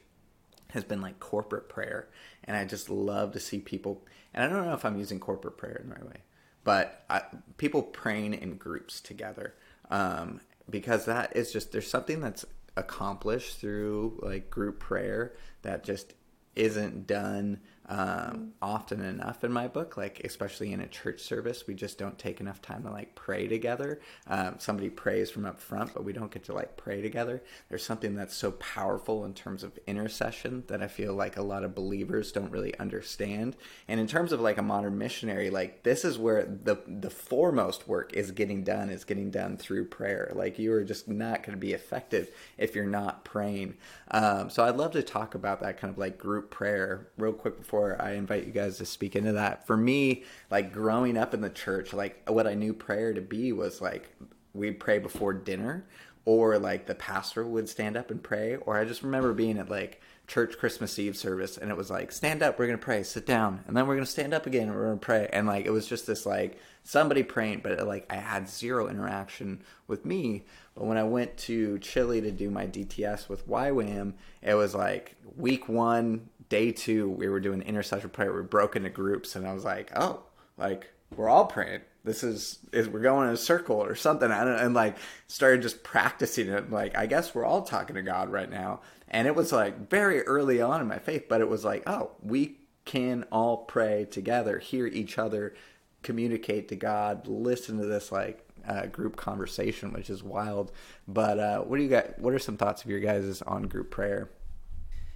has 0.70 0.84
been 0.84 1.02
like 1.02 1.20
corporate 1.20 1.70
prayer 1.70 2.08
and 2.44 2.56
i 2.58 2.66
just 2.66 2.90
love 2.90 3.32
to 3.32 3.40
see 3.40 3.60
people 3.60 4.04
and 4.34 4.44
i 4.44 4.48
don't 4.48 4.66
know 4.66 4.74
if 4.74 4.84
i'm 4.86 4.98
using 4.98 5.20
corporate 5.20 5.58
prayer 5.58 5.80
in 5.82 5.90
the 5.90 5.96
right 5.96 6.06
way 6.06 6.18
but 6.64 7.06
I, 7.10 7.22
people 7.58 7.84
praying 7.84 8.34
in 8.34 8.58
groups 8.58 9.00
together 9.00 9.54
um, 9.90 10.42
because 10.70 11.06
that 11.06 11.36
is 11.36 11.52
just 11.52 11.72
there's 11.72 11.90
something 11.90 12.20
that's 12.22 12.46
accomplished 12.78 13.60
through 13.60 14.20
like 14.22 14.50
group 14.50 14.80
prayer 14.80 15.34
that 15.62 15.84
just 15.84 16.14
isn't 16.56 17.08
done 17.08 17.60
um, 17.88 18.54
often 18.62 19.02
enough 19.02 19.44
in 19.44 19.52
my 19.52 19.68
book 19.68 19.98
like 19.98 20.22
especially 20.24 20.74
in 20.74 20.82
a 20.82 20.88
church 20.88 21.22
service 21.22 21.68
we 21.68 21.74
just 21.74 21.98
don't 21.98 22.18
take 22.18 22.40
enough 22.40 22.62
time 22.62 22.84
to 22.84 22.92
like 22.92 23.14
pray 23.16 23.48
together. 23.48 24.00
Um, 24.28 24.56
somebody 24.58 24.90
prays 24.90 25.30
from 25.30 25.46
up 25.46 25.60
front 25.60 25.94
but 25.94 26.04
we 26.04 26.14
don't 26.14 26.32
get 26.32 26.44
to 26.46 26.54
like 26.54 26.78
pray 26.78 27.02
together. 27.02 27.44
There's 27.70 27.86
something 27.86 28.16
that's 28.16 28.36
so 28.36 28.52
powerful 28.54 29.26
in 29.26 29.34
terms 29.34 29.64
of 29.64 29.78
intercession 29.88 30.64
that 30.68 30.82
i 30.82 30.88
feel 30.88 31.14
like 31.14 31.38
a 31.38 31.42
lot 31.42 31.64
of 31.64 31.76
believers 31.76 32.32
don't 32.32 32.52
really 32.52 32.78
understand. 32.80 33.56
And 33.88 34.00
in 34.00 34.08
terms 34.08 34.32
of 34.32 34.42
like 34.42 34.58
a 34.58 34.64
modern 34.64 34.98
missionary 34.98 35.50
like 35.50 35.84
this 35.84 36.04
is 36.04 36.18
where 36.18 36.46
the 36.46 36.80
the 36.88 37.10
foremost 37.10 37.88
work 37.88 38.14
is 38.14 38.32
getting 38.32 38.64
done 38.64 38.90
is 38.90 39.04
getting 39.04 39.30
done 39.30 39.58
through 39.58 39.86
prayer. 39.86 40.32
Like 40.34 40.58
you 40.58 40.74
are 40.74 40.84
just 40.84 41.08
not 41.08 41.44
going 41.44 41.56
to 41.56 41.62
be 41.62 41.74
effective 41.74 42.32
if 42.58 42.74
you're 42.76 42.86
not 42.86 43.26
praying. 43.26 43.76
Um, 44.10 44.50
so 44.50 44.64
i'd 44.64 44.78
love 44.78 44.92
to 44.92 45.04
talk 45.04 45.36
about 45.36 45.62
that 45.62 45.78
kind 45.78 45.92
of 45.92 45.98
like 45.98 46.18
group 46.18 46.50
prayer 46.50 47.08
real 47.18 47.34
quick 47.34 47.58
before 47.58 47.75
before 47.76 48.02
I 48.02 48.14
invite 48.14 48.46
you 48.46 48.54
guys 48.54 48.78
to 48.78 48.86
speak 48.86 49.18
into 49.18 49.34
that. 49.34 49.68
For 49.68 49.76
me, 49.76 50.24
like 50.50 50.72
growing 50.72 51.18
up 51.18 51.34
in 51.34 51.42
the 51.42 51.50
church, 51.50 51.94
like 51.94 52.28
what 52.30 52.48
I 52.48 52.54
knew 52.54 52.74
prayer 52.74 53.14
to 53.14 53.20
be 53.20 53.52
was 53.52 53.82
like 53.82 54.10
we'd 54.54 54.80
pray 54.80 54.98
before 54.98 55.34
dinner 55.34 55.86
or 56.24 56.58
like 56.58 56.86
the 56.86 56.96
pastor 56.96 57.46
would 57.46 57.68
stand 57.68 57.98
up 57.98 58.10
and 58.10 58.24
pray 58.24 58.56
or 58.56 58.78
I 58.78 58.86
just 58.86 59.04
remember 59.04 59.34
being 59.34 59.58
at 59.58 59.70
like 59.70 60.02
church 60.26 60.58
Christmas 60.58 60.98
Eve 60.98 61.18
service 61.18 61.58
and 61.58 61.70
it 61.70 61.76
was 61.76 61.92
like 61.92 62.14
stand 62.14 62.42
up, 62.42 62.58
we're 62.58 62.66
going 62.66 62.80
to 62.80 62.84
pray, 62.84 63.04
sit 63.04 63.26
down, 63.26 63.62
and 63.68 63.76
then 63.76 63.86
we're 63.86 63.96
going 63.96 64.06
to 64.06 64.12
stand 64.12 64.34
up 64.34 64.46
again 64.46 64.70
and 64.70 64.76
we're 64.76 64.86
going 64.86 65.00
to 65.00 65.06
pray 65.06 65.30
and 65.34 65.46
like 65.46 65.66
it 65.66 65.72
was 65.72 65.86
just 65.86 66.08
this 66.08 66.26
like 66.26 66.58
somebody 66.84 67.24
praying 67.24 67.60
but 67.62 67.74
it, 67.74 67.86
like 67.86 68.06
I 68.10 68.16
had 68.16 68.48
zero 68.48 68.88
interaction 68.88 69.62
with 69.88 70.06
me. 70.06 70.46
But 70.76 70.86
when 70.86 70.98
I 70.98 71.04
went 71.04 71.36
to 71.40 71.78
Chile 71.80 72.22
to 72.22 72.32
do 72.32 72.50
my 72.50 72.68
DTS 72.68 73.28
with 73.28 73.48
YWAM, 73.50 74.14
it 74.42 74.54
was 74.54 74.74
like 74.74 75.16
week 75.36 75.68
1 75.68 76.30
day 76.50 76.72
two, 76.72 77.10
we 77.10 77.28
were 77.28 77.40
doing 77.40 77.62
intercession 77.62 78.10
prayer. 78.10 78.34
We 78.34 78.44
broke 78.44 78.76
into 78.76 78.90
groups, 78.90 79.36
and 79.36 79.48
I 79.48 79.54
was 79.54 79.64
like, 79.64 79.92
oh, 79.96 80.24
like 80.58 80.92
we're 81.16 81.30
all 81.30 81.46
praying. 81.46 81.82
This 82.04 82.24
is, 82.24 82.60
is 82.72 82.88
we're 82.88 83.00
going 83.00 83.28
in 83.28 83.34
a 83.34 83.38
circle 83.38 83.78
or 83.78 83.96
something. 83.96 84.32
And, 84.32 84.50
and 84.50 84.74
like 84.74 84.98
started 85.28 85.62
just 85.62 85.84
practicing 85.84 86.50
it. 86.50 86.72
Like 86.72 86.96
I 86.98 87.06
guess 87.08 87.34
we're 87.34 87.46
all 87.46 87.64
talking 87.64 87.96
to 87.96 88.02
God 88.02 88.30
right 88.30 88.50
now. 88.50 88.82
And 89.08 89.28
it 89.28 89.36
was 89.36 89.52
like 89.52 89.90
very 89.90 90.22
early 90.22 90.62
on 90.62 90.82
in 90.82 90.88
my 90.88 91.00
faith, 91.00 91.26
but 91.28 91.42
it 91.42 91.50
was 91.50 91.64
like, 91.64 91.84
oh, 91.88 92.12
we 92.22 92.58
can 92.86 93.24
all 93.32 93.58
pray 93.58 94.06
together, 94.06 94.60
hear 94.60 94.86
each 94.86 95.18
other, 95.18 95.56
communicate 96.04 96.68
to 96.70 96.76
God, 96.76 97.28
listen 97.28 97.80
to 97.80 97.86
this 97.86 98.12
like 98.12 98.48
uh, 98.68 98.86
group 98.88 99.16
conversation, 99.16 99.92
which 99.94 100.10
is 100.10 100.24
wild. 100.24 100.72
But 101.08 101.40
uh, 101.40 101.60
what 101.62 101.78
do 101.78 101.84
you 101.84 101.90
got? 101.90 102.20
What 102.20 102.34
are 102.34 102.40
some 102.40 102.58
thoughts 102.58 102.84
of 102.84 102.90
your 102.90 103.00
guys 103.00 103.42
on 103.44 103.64
group 103.64 103.90
prayer? 103.90 104.30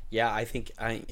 Yeah, 0.09 0.33
I 0.33 0.43
think 0.45 0.71
I 0.79 1.03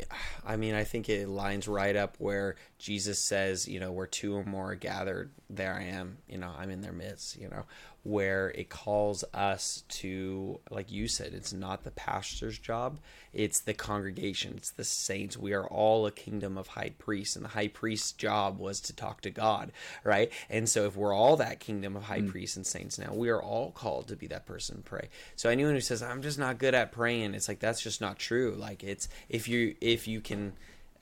I 0.46 0.56
mean 0.58 0.74
I 0.74 0.84
think 0.84 1.08
it 1.08 1.28
lines 1.30 1.68
right 1.68 1.96
up 1.96 2.16
where 2.18 2.56
Jesus 2.80 3.20
says, 3.20 3.68
you 3.68 3.80
know, 3.80 3.92
where 3.92 4.08
two 4.08 4.36
or 4.36 4.44
more 4.44 4.72
are 4.72 4.76
gathered, 4.76 5.32
there 5.50 5.74
I 5.76 5.84
am, 5.84 6.18
you 6.28 6.38
know, 6.38 6.52
I'm 6.58 6.72
in 6.72 6.82
their 6.82 6.94
midst, 6.94 7.38
you 7.38 7.48
know, 7.50 7.66
where 8.04 8.50
it 8.52 8.70
calls 8.70 9.24
us 9.34 9.84
to, 9.90 10.60
like 10.70 10.92
you 10.92 11.08
said, 11.08 11.34
it's 11.34 11.52
not 11.52 11.84
the 11.84 11.92
pastor's 11.92 12.58
job, 12.58 13.00
it's 13.34 13.60
the 13.60 13.74
congregation, 13.74 14.54
it's 14.56 14.72
the 14.72 14.84
saints. 14.84 15.38
We 15.38 15.54
are 15.54 15.68
all 15.68 16.06
a 16.06 16.12
kingdom 16.12 16.58
of 16.58 16.68
high 16.68 16.94
priests, 16.98 17.36
and 17.36 17.44
the 17.44 17.50
high 17.50 17.68
priest's 17.68 18.14
job 18.14 18.60
was 18.60 18.80
to 18.82 18.96
talk 18.96 19.22
to 19.22 19.30
God, 19.30 19.72
right? 20.04 20.32
And 20.50 20.70
so 20.70 20.86
if 20.86 20.96
we're 20.96 21.14
all 21.14 21.36
that 21.38 21.60
kingdom 21.60 21.96
of 21.96 22.04
high 22.04 22.22
mm. 22.22 22.30
priests 22.30 22.56
and 22.56 22.66
saints 22.66 22.98
now, 22.98 23.14
we 23.14 23.30
are 23.30 23.42
all 23.42 23.72
called 23.72 24.08
to 24.08 24.16
be 24.16 24.28
that 24.28 24.46
person 24.46 24.82
pray. 24.86 25.10
So 25.36 25.50
anyone 25.50 25.74
who 25.74 25.82
says, 25.82 26.02
I'm 26.02 26.22
just 26.22 26.40
not 26.40 26.58
good 26.58 26.74
at 26.74 26.92
praying, 26.92 27.34
it's 27.34 27.48
like 27.48 27.60
that's 27.60 27.82
just 27.82 28.00
not 28.00 28.18
true. 28.18 28.56
Like 28.58 28.84
it's 28.84 29.10
if 29.28 29.48
you 29.48 29.76
if 29.82 30.08
you 30.08 30.22
can 30.22 30.54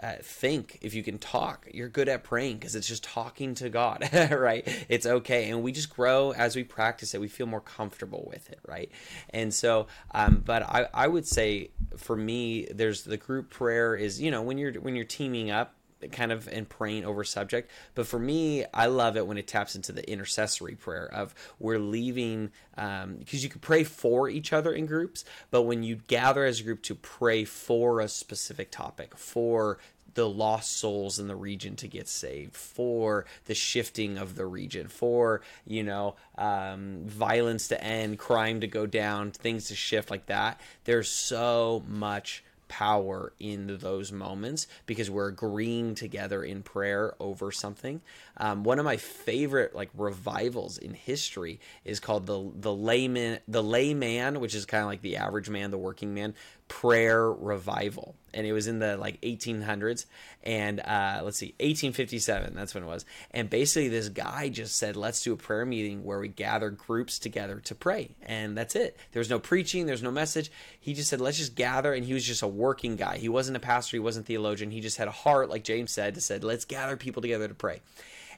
uh, 0.01 0.13
think 0.21 0.79
if 0.81 0.93
you 0.93 1.03
can 1.03 1.17
talk 1.17 1.67
you're 1.71 1.89
good 1.89 2.09
at 2.09 2.23
praying 2.23 2.57
because 2.57 2.75
it's 2.75 2.87
just 2.87 3.03
talking 3.03 3.55
to 3.55 3.69
god 3.69 4.07
right? 4.31 4.67
It's 4.89 5.05
okay. 5.05 5.49
And 5.49 5.63
we 5.63 5.71
just 5.71 5.89
grow 5.89 6.31
as 6.31 6.55
we 6.55 6.63
practice 6.63 7.13
it. 7.13 7.21
We 7.21 7.27
feel 7.27 7.47
more 7.47 7.61
comfortable 7.61 8.27
with 8.29 8.49
it 8.49 8.59
right? 8.67 8.91
And 9.29 9.53
so 9.53 9.87
um, 10.11 10.41
but 10.45 10.63
I, 10.63 10.87
I 10.93 11.07
would 11.07 11.27
say 11.27 11.71
for 11.97 12.15
me 12.15 12.65
there's 12.65 13.03
the 13.03 13.17
group 13.17 13.49
prayer 13.49 13.95
is 13.95 14.21
you 14.21 14.31
know 14.31 14.41
when 14.41 14.57
you're 14.57 14.73
when 14.73 14.95
you're 14.95 15.05
teaming 15.05 15.51
up 15.51 15.75
kind 16.11 16.31
of 16.31 16.47
and 16.47 16.67
praying 16.67 17.05
over 17.05 17.23
subject. 17.23 17.71
But 17.93 18.07
for 18.07 18.19
me, 18.19 18.65
I 18.73 18.87
love 18.87 19.17
it 19.17 19.27
when 19.27 19.37
it 19.37 19.47
taps 19.47 19.75
into 19.75 19.91
the 19.91 20.09
intercessory 20.09 20.75
prayer 20.75 21.07
of 21.11 21.33
we're 21.59 21.79
leaving 21.79 22.51
because 22.75 23.03
um, 23.03 23.19
you 23.29 23.49
can 23.49 23.61
pray 23.61 23.83
for 23.83 24.29
each 24.29 24.51
other 24.51 24.73
in 24.73 24.85
groups, 24.85 25.23
but 25.51 25.63
when 25.63 25.83
you 25.83 25.97
gather 26.07 26.43
as 26.43 26.59
a 26.59 26.63
group 26.63 26.81
to 26.83 26.95
pray 26.95 27.45
for 27.45 28.01
a 28.01 28.07
specific 28.07 28.71
topic, 28.71 29.17
for 29.17 29.77
the 30.15 30.27
lost 30.27 30.77
souls 30.77 31.19
in 31.19 31.27
the 31.27 31.35
region 31.35 31.75
to 31.75 31.87
get 31.87 32.07
saved, 32.07 32.55
for 32.55 33.25
the 33.45 33.53
shifting 33.53 34.17
of 34.17 34.35
the 34.35 34.45
region, 34.45 34.87
for 34.87 35.41
you 35.67 35.83
know 35.83 36.15
um, 36.37 37.01
violence 37.05 37.67
to 37.67 37.81
end, 37.83 38.17
crime 38.17 38.61
to 38.61 38.67
go 38.67 38.85
down, 38.85 39.31
things 39.31 39.67
to 39.67 39.75
shift 39.75 40.09
like 40.09 40.25
that. 40.25 40.59
There's 40.85 41.09
so 41.09 41.83
much 41.87 42.43
power 42.67 43.33
in 43.39 43.77
those 43.79 44.11
moments 44.11 44.67
because 44.85 45.09
we're 45.09 45.27
agreeing 45.27 45.95
together 45.95 46.43
in 46.43 46.63
prayer 46.63 47.15
over 47.19 47.51
something. 47.51 48.01
Um, 48.37 48.63
one 48.63 48.79
of 48.79 48.85
my 48.85 48.97
favorite 48.97 49.75
like 49.75 49.89
revivals 49.93 50.77
in 50.77 50.93
history 50.93 51.59
is 51.83 51.99
called 51.99 52.25
the 52.25 52.51
the 52.55 52.73
layman 52.73 53.39
the 53.47 53.63
layman, 53.63 54.39
which 54.39 54.55
is 54.55 54.65
kind 54.65 54.81
of 54.81 54.87
like 54.87 55.01
the 55.01 55.17
average 55.17 55.49
man, 55.49 55.71
the 55.71 55.77
working 55.77 56.13
man 56.13 56.33
prayer 56.67 57.31
revival. 57.31 58.15
And 58.33 58.45
it 58.45 58.51
was 58.51 58.67
in 58.67 58.79
the 58.79 58.97
like 58.97 59.21
1800s 59.21 60.05
and 60.43 60.79
uh, 60.81 61.21
let's 61.23 61.37
see 61.37 61.53
1857 61.59 62.53
that's 62.53 62.73
when 62.73 62.83
it 62.83 62.87
was. 62.87 63.05
And 63.31 63.49
basically 63.49 63.87
this 63.87 64.09
guy 64.09 64.49
just 64.49 64.75
said 64.75 64.95
let's 64.95 65.23
do 65.23 65.33
a 65.33 65.37
prayer 65.37 65.65
meeting 65.65 66.03
where 66.03 66.19
we 66.19 66.27
gather 66.27 66.69
groups 66.69 67.17
together 67.17 67.61
to 67.61 67.75
pray. 67.75 68.15
And 68.23 68.57
that's 68.57 68.75
it. 68.75 68.97
There's 69.11 69.29
no 69.29 69.39
preaching 69.39 69.85
there's 69.85 70.03
no 70.03 70.11
message. 70.11 70.51
He 70.79 70.93
just 70.93 71.09
said 71.09 71.21
let's 71.21 71.37
just 71.37 71.55
gather 71.55 71.93
and 71.93 72.03
he 72.03 72.13
was 72.13 72.25
just 72.25 72.41
a 72.41 72.47
working 72.47 72.95
guy. 72.95 73.17
He 73.17 73.29
wasn't 73.29 73.57
a 73.57 73.61
pastor 73.61 73.95
he 73.95 74.01
wasn't 74.01 74.25
a 74.25 74.27
theologian. 74.27 74.71
He 74.71 74.81
just 74.81 74.97
had 74.97 75.07
a 75.07 75.11
heart 75.11 75.49
like 75.49 75.63
james 75.63 75.91
said 75.91 76.15
to 76.15 76.21
said 76.21 76.43
let's 76.43 76.65
gather 76.65 76.97
people 76.97 77.21
together 77.21 77.47
to 77.47 77.55
pray. 77.55 77.81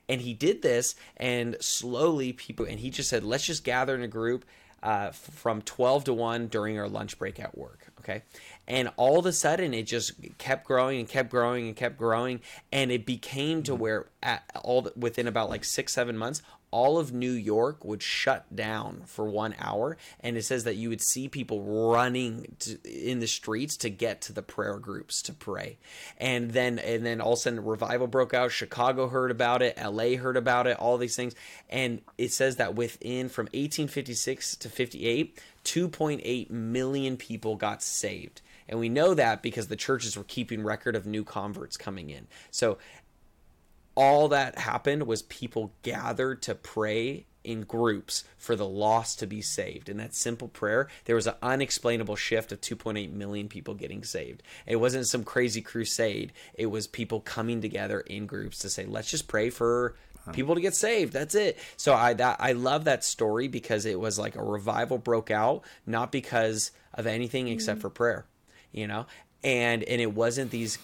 And 0.10 0.22
he 0.22 0.34
did 0.34 0.62
this 0.62 0.96
and 1.18 1.58
slowly 1.60 2.34
people 2.34 2.66
and 2.66 2.80
he 2.80 2.92
just 2.92 3.10
said 3.10 3.24
let's 3.24 3.46
just 3.46 3.64
gather 3.64 3.96
in 3.96 4.04
a 4.04 4.08
group 4.08 4.46
uh, 4.84 5.12
from 5.12 5.62
12 5.62 6.06
to 6.06 6.14
1 6.14 6.48
during 6.48 6.78
our 6.80 6.88
lunch 6.88 7.18
break 7.18 7.40
at 7.40 7.58
work. 7.58 7.88
Okay. 8.08 8.24
And 8.68 8.90
all 8.96 9.20
of 9.20 9.26
a 9.26 9.34
sudden, 9.34 9.74
it 9.74 9.84
just 9.84 10.14
kept 10.38 10.66
growing 10.66 11.00
and 11.00 11.10
kept 11.10 11.30
growing 11.30 11.68
and 11.68 11.76
kept 11.76 11.98
growing. 11.98 12.42
And 12.72 12.92
it 12.92 13.06
became 13.06 13.64
to 13.64 13.74
mm-hmm. 13.74 13.82
where, 13.82 14.06
at 14.24 14.44
all 14.64 14.90
within 14.96 15.28
about 15.28 15.50
like 15.50 15.66
six, 15.66 15.94
seven 15.94 16.18
months, 16.18 16.42
all 16.72 16.98
of 16.98 17.14
New 17.14 17.32
York 17.32 17.86
would 17.86 18.04
shut 18.04 18.54
down 18.56 19.04
for 19.06 19.26
one 19.26 19.56
hour. 19.60 19.98
And 20.20 20.36
it 20.36 20.44
says 20.44 20.66
that 20.66 20.76
you 20.76 20.90
would 20.90 21.02
see 21.02 21.28
people 21.30 21.64
running 21.64 22.56
to, 22.60 22.78
in 22.84 23.20
the 23.20 23.28
streets 23.28 23.78
to 23.78 23.90
get 23.90 24.22
to 24.24 24.34
the 24.34 24.42
prayer 24.42 24.78
groups 24.78 25.22
to 25.24 25.34
pray. 25.34 25.78
And 26.18 26.52
then, 26.52 26.80
and 26.80 27.06
then 27.06 27.22
all 27.22 27.34
of 27.34 27.40
a 27.40 27.42
sudden, 27.42 27.64
revival 27.64 28.08
broke 28.08 28.34
out. 28.34 28.52
Chicago 28.52 29.08
heard 29.08 29.32
about 29.32 29.62
it. 29.62 29.78
LA 29.78 30.18
heard 30.18 30.38
about 30.38 30.68
it. 30.68 30.78
All 30.78 30.98
these 30.98 31.16
things. 31.16 31.36
And 31.70 32.02
it 32.18 32.32
says 32.32 32.58
that 32.58 32.76
within 32.76 33.30
from 33.30 33.46
1856 33.46 34.58
to 34.58 34.70
58, 34.70 35.40
2.8 35.64 36.50
million 36.50 37.18
people 37.18 37.56
got 37.56 37.82
saved. 37.82 38.42
And 38.70 38.80
we 38.80 38.90
know 38.90 39.14
that 39.14 39.42
because 39.42 39.68
the 39.68 39.76
churches 39.76 40.18
were 40.18 40.26
keeping 40.26 40.64
record 40.64 40.96
of 40.96 41.06
new 41.06 41.24
converts 41.24 41.78
coming 41.78 42.10
in. 42.10 42.28
So 42.52 42.78
all 43.98 44.28
that 44.28 44.60
happened 44.60 45.08
was 45.08 45.24
people 45.24 45.74
gathered 45.82 46.44
to 46.44 46.54
pray 46.54 47.26
in 47.44 47.62
groups 47.62 48.24
for 48.38 48.56
the 48.56 48.68
lost 48.68 49.18
to 49.20 49.26
be 49.26 49.42
saved. 49.42 49.90
In 49.90 49.98
that 49.98 50.14
simple 50.14 50.48
prayer, 50.48 50.88
there 51.06 51.16
was 51.16 51.26
an 51.26 51.34
unexplainable 51.42 52.16
shift 52.16 52.52
of 52.52 52.62
2.8 52.62 53.12
million 53.12 53.50
people 53.50 53.74
getting 53.74 54.04
saved. 54.04 54.44
It 54.68 54.76
wasn't 54.76 55.08
some 55.08 55.24
crazy 55.24 55.62
crusade, 55.62 56.32
it 56.54 56.68
was 56.68 56.86
people 56.86 57.22
coming 57.22 57.60
together 57.60 58.02
in 58.02 58.28
groups 58.28 58.60
to 58.60 58.70
say, 58.70 58.86
let's 58.86 59.10
just 59.10 59.28
pray 59.28 59.50
for 59.50 59.96
people 60.34 60.54
to 60.54 60.62
get 60.62 60.76
saved. 60.76 61.14
That's 61.14 61.34
it. 61.34 61.58
So 61.76 61.96
I 61.96 62.14
that 62.14 62.38
I 62.40 62.52
love 62.52 62.84
that 62.84 63.04
story 63.04 63.48
because 63.48 63.86
it 63.86 64.00
was 64.00 64.20
like 64.20 64.36
a 64.36 64.44
revival 64.44 65.00
broke 65.00 65.32
out, 65.32 65.64
not 65.88 66.12
because 66.12 66.72
of 66.94 67.08
anything 67.08 67.48
except 67.48 67.78
mm-hmm. 67.78 67.82
for 67.82 67.90
prayer, 67.90 68.26
you 68.72 68.86
know? 68.88 69.08
And 69.44 69.84
and 69.84 70.02
it 70.02 70.14
wasn't 70.14 70.52
these 70.52 70.78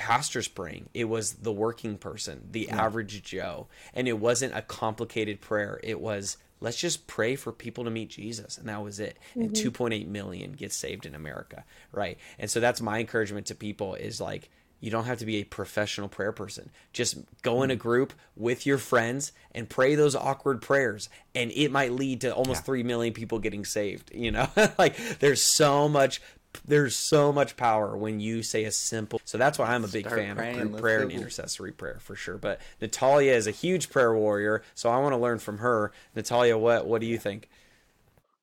pastors 0.00 0.48
praying. 0.48 0.88
It 0.94 1.10
was 1.10 1.34
the 1.34 1.52
working 1.52 1.98
person, 1.98 2.48
the 2.52 2.68
yeah. 2.70 2.82
average 2.82 3.22
Joe. 3.22 3.66
And 3.92 4.08
it 4.08 4.18
wasn't 4.18 4.56
a 4.56 4.62
complicated 4.62 5.42
prayer. 5.42 5.78
It 5.84 6.00
was 6.00 6.38
let's 6.58 6.78
just 6.78 7.06
pray 7.06 7.36
for 7.36 7.52
people 7.52 7.84
to 7.84 7.90
meet 7.90 8.08
Jesus. 8.08 8.56
And 8.56 8.66
that 8.70 8.82
was 8.82 8.98
it. 8.98 9.18
Mm-hmm. 9.32 9.40
And 9.42 9.50
2.8 9.52 10.06
million 10.08 10.52
get 10.52 10.72
saved 10.72 11.04
in 11.04 11.14
America, 11.14 11.64
right? 11.92 12.16
And 12.38 12.50
so 12.50 12.60
that's 12.60 12.80
my 12.80 13.00
encouragement 13.00 13.48
to 13.48 13.54
people 13.54 13.94
is 13.94 14.22
like 14.22 14.48
you 14.80 14.90
don't 14.90 15.04
have 15.04 15.18
to 15.18 15.26
be 15.26 15.36
a 15.36 15.44
professional 15.44 16.08
prayer 16.08 16.32
person. 16.32 16.70
Just 16.94 17.18
go 17.42 17.62
in 17.62 17.70
a 17.70 17.74
mm-hmm. 17.74 17.82
group 17.82 18.14
with 18.36 18.64
your 18.64 18.78
friends 18.78 19.32
and 19.52 19.68
pray 19.68 19.96
those 19.96 20.16
awkward 20.16 20.62
prayers 20.62 21.10
and 21.34 21.50
it 21.50 21.70
might 21.70 21.92
lead 21.92 22.22
to 22.22 22.34
almost 22.34 22.62
yeah. 22.62 22.72
3 22.72 22.82
million 22.84 23.12
people 23.12 23.38
getting 23.38 23.66
saved, 23.66 24.10
you 24.14 24.30
know? 24.30 24.48
like 24.78 24.96
there's 25.18 25.42
so 25.42 25.90
much 25.90 26.22
there's 26.64 26.96
so 26.96 27.32
much 27.32 27.56
power 27.56 27.96
when 27.96 28.20
you 28.20 28.42
say 28.42 28.64
a 28.64 28.72
simple. 28.72 29.20
So 29.24 29.38
that's 29.38 29.58
why 29.58 29.68
I'm 29.74 29.84
a 29.84 29.88
big 29.88 30.06
Start 30.06 30.16
fan 30.16 30.36
praying. 30.36 30.60
of 30.60 30.72
group 30.72 30.82
prayer 30.82 31.02
and 31.02 31.12
intercessory 31.12 31.72
prayer 31.72 31.98
for 32.00 32.16
sure. 32.16 32.38
But 32.38 32.60
Natalia 32.80 33.32
is 33.34 33.46
a 33.46 33.52
huge 33.52 33.90
prayer 33.90 34.14
warrior, 34.14 34.62
so 34.74 34.90
I 34.90 34.98
want 34.98 35.12
to 35.14 35.18
learn 35.18 35.38
from 35.38 35.58
her. 35.58 35.92
Natalia, 36.16 36.58
what 36.58 36.86
what 36.86 37.00
do 37.00 37.06
you 37.06 37.18
think? 37.18 37.48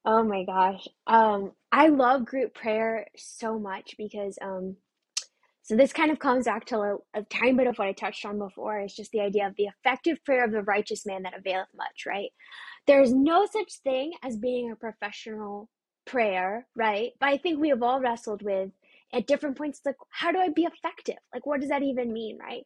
Oh 0.05 0.23
my 0.23 0.45
gosh. 0.45 0.87
Um 1.07 1.53
I 1.71 1.87
love 1.89 2.25
group 2.25 2.53
prayer 2.55 3.07
so 3.17 3.59
much 3.59 3.95
because 3.97 4.37
um 4.41 4.77
so 5.63 5.75
this 5.75 5.93
kind 5.93 6.11
of 6.11 6.19
comes 6.19 6.45
back 6.45 6.65
to 6.67 6.77
a, 6.79 6.97
a 7.15 7.23
tiny 7.23 7.53
bit 7.53 7.67
of 7.67 7.77
what 7.77 7.87
I 7.89 7.93
touched 7.93 8.25
on 8.25 8.39
before. 8.39 8.79
Is 8.81 8.95
just 8.95 9.11
the 9.11 9.21
idea 9.21 9.47
of 9.47 9.55
the 9.57 9.65
effective 9.67 10.23
prayer 10.25 10.45
of 10.45 10.51
the 10.51 10.63
righteous 10.63 11.05
man 11.05 11.23
that 11.23 11.37
availeth 11.37 11.69
much, 11.75 12.05
right? 12.07 12.29
There's 12.87 13.13
no 13.13 13.45
such 13.45 13.73
thing 13.83 14.13
as 14.23 14.37
being 14.37 14.71
a 14.71 14.75
professional 14.77 15.69
prayer, 16.07 16.67
right? 16.75 17.11
But 17.19 17.29
I 17.29 17.37
think 17.37 17.59
we 17.59 17.69
have 17.69 17.83
all 17.83 17.99
wrestled 17.99 18.41
with 18.41 18.71
at 19.13 19.27
different 19.27 19.57
points 19.57 19.81
like 19.85 19.95
how 20.09 20.31
do 20.31 20.39
I 20.39 20.49
be 20.49 20.63
effective? 20.65 21.17
Like 21.33 21.45
what 21.45 21.61
does 21.61 21.69
that 21.69 21.83
even 21.83 22.11
mean, 22.13 22.37
right? 22.39 22.63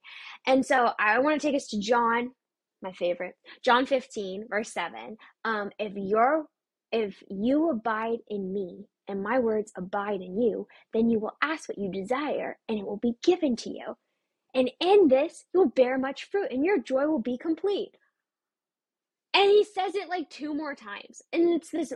And 0.47 0.65
so 0.65 0.91
I 0.99 1.19
want 1.19 1.41
to 1.41 1.47
take 1.47 1.55
us 1.55 1.67
to 1.69 1.79
John, 1.79 2.31
my 2.81 2.93
favorite. 2.93 3.35
John 3.63 3.85
15, 3.85 4.47
verse 4.49 4.71
7. 4.73 5.17
Um 5.45 5.71
if 5.79 5.93
you're 5.95 6.45
if 6.91 7.23
you 7.29 7.69
abide 7.69 8.19
in 8.29 8.53
me 8.53 8.85
and 9.07 9.23
my 9.23 9.39
words 9.39 9.71
abide 9.77 10.21
in 10.21 10.41
you, 10.41 10.67
then 10.93 11.09
you 11.09 11.19
will 11.19 11.37
ask 11.41 11.69
what 11.69 11.77
you 11.77 11.91
desire 11.91 12.57
and 12.67 12.79
it 12.79 12.85
will 12.85 12.97
be 12.97 13.15
given 13.23 13.55
to 13.57 13.69
you. 13.69 13.95
And 14.53 14.69
in 14.79 15.07
this, 15.07 15.45
you'll 15.53 15.69
bear 15.69 15.97
much 15.97 16.25
fruit 16.29 16.51
and 16.51 16.65
your 16.65 16.79
joy 16.79 17.07
will 17.07 17.21
be 17.21 17.37
complete. 17.37 17.91
And 19.33 19.49
he 19.49 19.63
says 19.63 19.95
it 19.95 20.09
like 20.09 20.29
two 20.29 20.53
more 20.53 20.75
times. 20.75 21.21
And 21.31 21.49
it's 21.49 21.69
this 21.69 21.93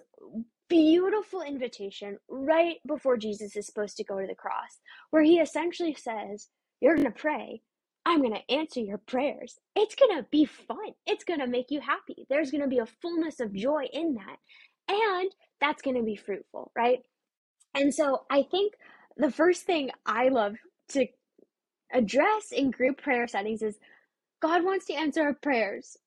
beautiful 0.69 1.41
invitation 1.41 2.17
right 2.29 2.77
before 2.87 3.17
Jesus 3.17 3.55
is 3.55 3.65
supposed 3.65 3.97
to 3.97 4.03
go 4.03 4.19
to 4.19 4.27
the 4.27 4.35
cross, 4.35 4.79
where 5.11 5.23
he 5.23 5.39
essentially 5.39 5.95
says, 5.95 6.49
You're 6.81 6.95
going 6.95 7.07
to 7.07 7.11
pray. 7.11 7.61
I'm 8.05 8.21
going 8.21 8.35
to 8.35 8.53
answer 8.53 8.81
your 8.81 8.99
prayers. 8.99 9.57
It's 9.75 9.95
going 9.95 10.17
to 10.17 10.27
be 10.31 10.45
fun. 10.45 10.93
It's 11.07 11.23
going 11.23 11.39
to 11.39 11.47
make 11.47 11.71
you 11.71 11.81
happy. 11.81 12.25
There's 12.29 12.51
going 12.51 12.61
to 12.61 12.67
be 12.69 12.79
a 12.79 12.85
fullness 12.85 13.39
of 13.39 13.53
joy 13.53 13.85
in 13.91 14.15
that. 14.15 14.37
And 14.87 15.31
that's 15.59 15.81
going 15.81 15.97
to 15.97 16.03
be 16.03 16.15
fruitful, 16.15 16.71
right? 16.75 16.99
And 17.73 17.93
so 17.93 18.23
I 18.29 18.43
think 18.43 18.73
the 19.17 19.31
first 19.31 19.63
thing 19.63 19.89
I 20.05 20.29
love 20.29 20.55
to 20.89 21.07
address 21.93 22.51
in 22.51 22.71
group 22.71 23.01
prayer 23.01 23.27
settings 23.27 23.63
is 23.63 23.77
God 24.41 24.63
wants 24.63 24.85
to 24.87 24.93
answer 24.93 25.23
our 25.23 25.33
prayers. 25.33 25.97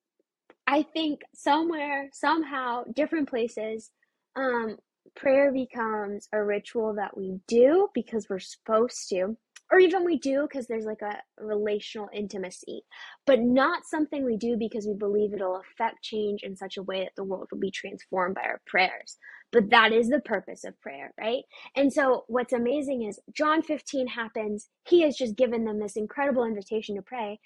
I 0.66 0.83
think 0.83 1.23
somewhere, 1.35 2.11
somehow, 2.12 2.85
different 2.94 3.29
places, 3.29 3.90
um, 4.38 4.77
prayer 5.16 5.53
becomes 5.53 6.29
a 6.33 6.42
ritual 6.42 6.94
that 6.94 7.16
we 7.16 7.40
do 7.48 7.88
because 7.94 8.29
we're 8.31 8.38
supposed 8.38 9.09
to, 9.11 9.37
or 9.70 9.81
even 9.81 10.05
we 10.05 10.18
do 10.18 10.46
because 10.48 10.66
there's 10.66 10.87
like 10.87 11.03
a 11.03 11.18
relational 11.40 12.09
intimacy, 12.14 12.83
but 13.27 13.40
not 13.40 13.85
something 13.85 14.24
we 14.24 14.37
do 14.37 14.57
because 14.57 14.87
we 14.87 14.94
believe 14.94 15.35
it'll 15.35 15.61
affect 15.61 16.03
change 16.03 16.42
in 16.42 16.57
such 16.57 16.77
a 16.77 16.83
way 16.83 17.01
that 17.01 17.12
the 17.16 17.24
world 17.24 17.48
will 17.51 17.59
be 17.59 17.70
transformed 17.70 18.37
by 18.37 18.42
our 18.42 18.62
prayers. 18.66 19.18
But 19.51 19.70
that 19.70 19.92
is 19.92 20.09
the 20.09 20.20
purpose 20.20 20.64
of 20.64 20.81
prayer, 20.81 21.12
right? 21.20 21.42
And 21.74 21.92
so 21.92 22.24
what's 22.29 22.53
amazing 22.53 23.05
is 23.05 23.18
John 23.35 23.62
15 23.62 24.07
happens. 24.07 24.68
He 24.87 25.03
has 25.03 25.16
just 25.16 25.37
given 25.37 25.64
them 25.64 25.81
this 25.81 25.96
incredible 25.96 26.44
invitation 26.44 26.96
to 26.96 27.03
pray, 27.03 27.40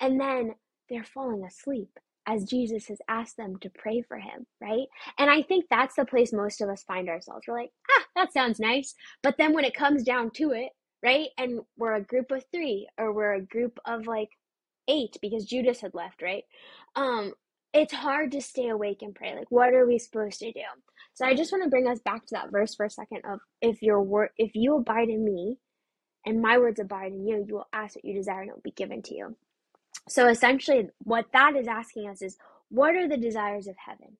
and 0.00 0.20
then 0.20 0.54
they're 0.88 1.04
falling 1.04 1.44
asleep 1.44 1.90
as 2.28 2.44
Jesus 2.44 2.88
has 2.88 2.98
asked 3.08 3.38
them 3.38 3.56
to 3.62 3.70
pray 3.70 4.02
for 4.02 4.18
him, 4.18 4.46
right? 4.60 4.86
And 5.18 5.30
I 5.30 5.42
think 5.42 5.66
that's 5.70 5.96
the 5.96 6.06
place 6.06 6.32
most 6.32 6.60
of 6.60 6.70
us 6.70 6.84
find 6.84 7.08
ourselves. 7.08 7.44
We're 7.48 7.58
like, 7.58 7.72
ah, 7.90 8.04
that 8.16 8.34
sounds 8.34 8.60
nice. 8.60 8.94
But 9.22 9.36
then 9.38 9.54
when 9.54 9.64
it 9.64 9.74
comes 9.74 10.04
down 10.04 10.30
to 10.36 10.52
it, 10.52 10.70
right? 11.02 11.28
And 11.38 11.60
we're 11.78 11.94
a 11.94 12.02
group 12.04 12.30
of 12.30 12.44
three, 12.52 12.88
or 12.98 13.12
we're 13.14 13.34
a 13.34 13.42
group 13.42 13.78
of 13.86 14.06
like 14.06 14.30
eight 14.88 15.16
because 15.22 15.46
Judas 15.46 15.80
had 15.80 15.94
left, 15.94 16.22
right? 16.22 16.44
Um, 16.96 17.32
it's 17.74 17.94
hard 17.94 18.32
to 18.32 18.42
stay 18.42 18.68
awake 18.68 18.98
and 19.02 19.14
pray. 19.14 19.34
Like, 19.34 19.50
what 19.50 19.74
are 19.74 19.86
we 19.86 19.98
supposed 19.98 20.40
to 20.40 20.52
do? 20.52 20.60
So 21.14 21.26
I 21.26 21.34
just 21.34 21.52
want 21.52 21.64
to 21.64 21.70
bring 21.70 21.88
us 21.88 22.00
back 22.00 22.26
to 22.26 22.34
that 22.34 22.52
verse 22.52 22.74
for 22.74 22.86
a 22.86 22.90
second 22.90 23.22
of 23.30 23.40
if 23.62 23.82
your 23.82 24.02
word, 24.02 24.30
if 24.38 24.52
you 24.54 24.76
abide 24.76 25.08
in 25.08 25.24
me 25.24 25.58
and 26.26 26.42
my 26.42 26.58
words 26.58 26.80
abide 26.80 27.12
in 27.12 27.26
you, 27.26 27.44
you 27.46 27.54
will 27.56 27.68
ask 27.72 27.96
what 27.96 28.04
you 28.04 28.14
desire 28.14 28.42
and 28.42 28.50
it 28.50 28.54
will 28.54 28.62
be 28.62 28.72
given 28.72 29.02
to 29.02 29.14
you. 29.14 29.36
So 30.08 30.28
essentially, 30.28 30.88
what 31.04 31.26
that 31.32 31.56
is 31.56 31.68
asking 31.68 32.08
us 32.08 32.22
is 32.22 32.36
what 32.70 32.94
are 32.96 33.08
the 33.08 33.16
desires 33.18 33.68
of 33.68 33.76
heaven? 33.84 34.16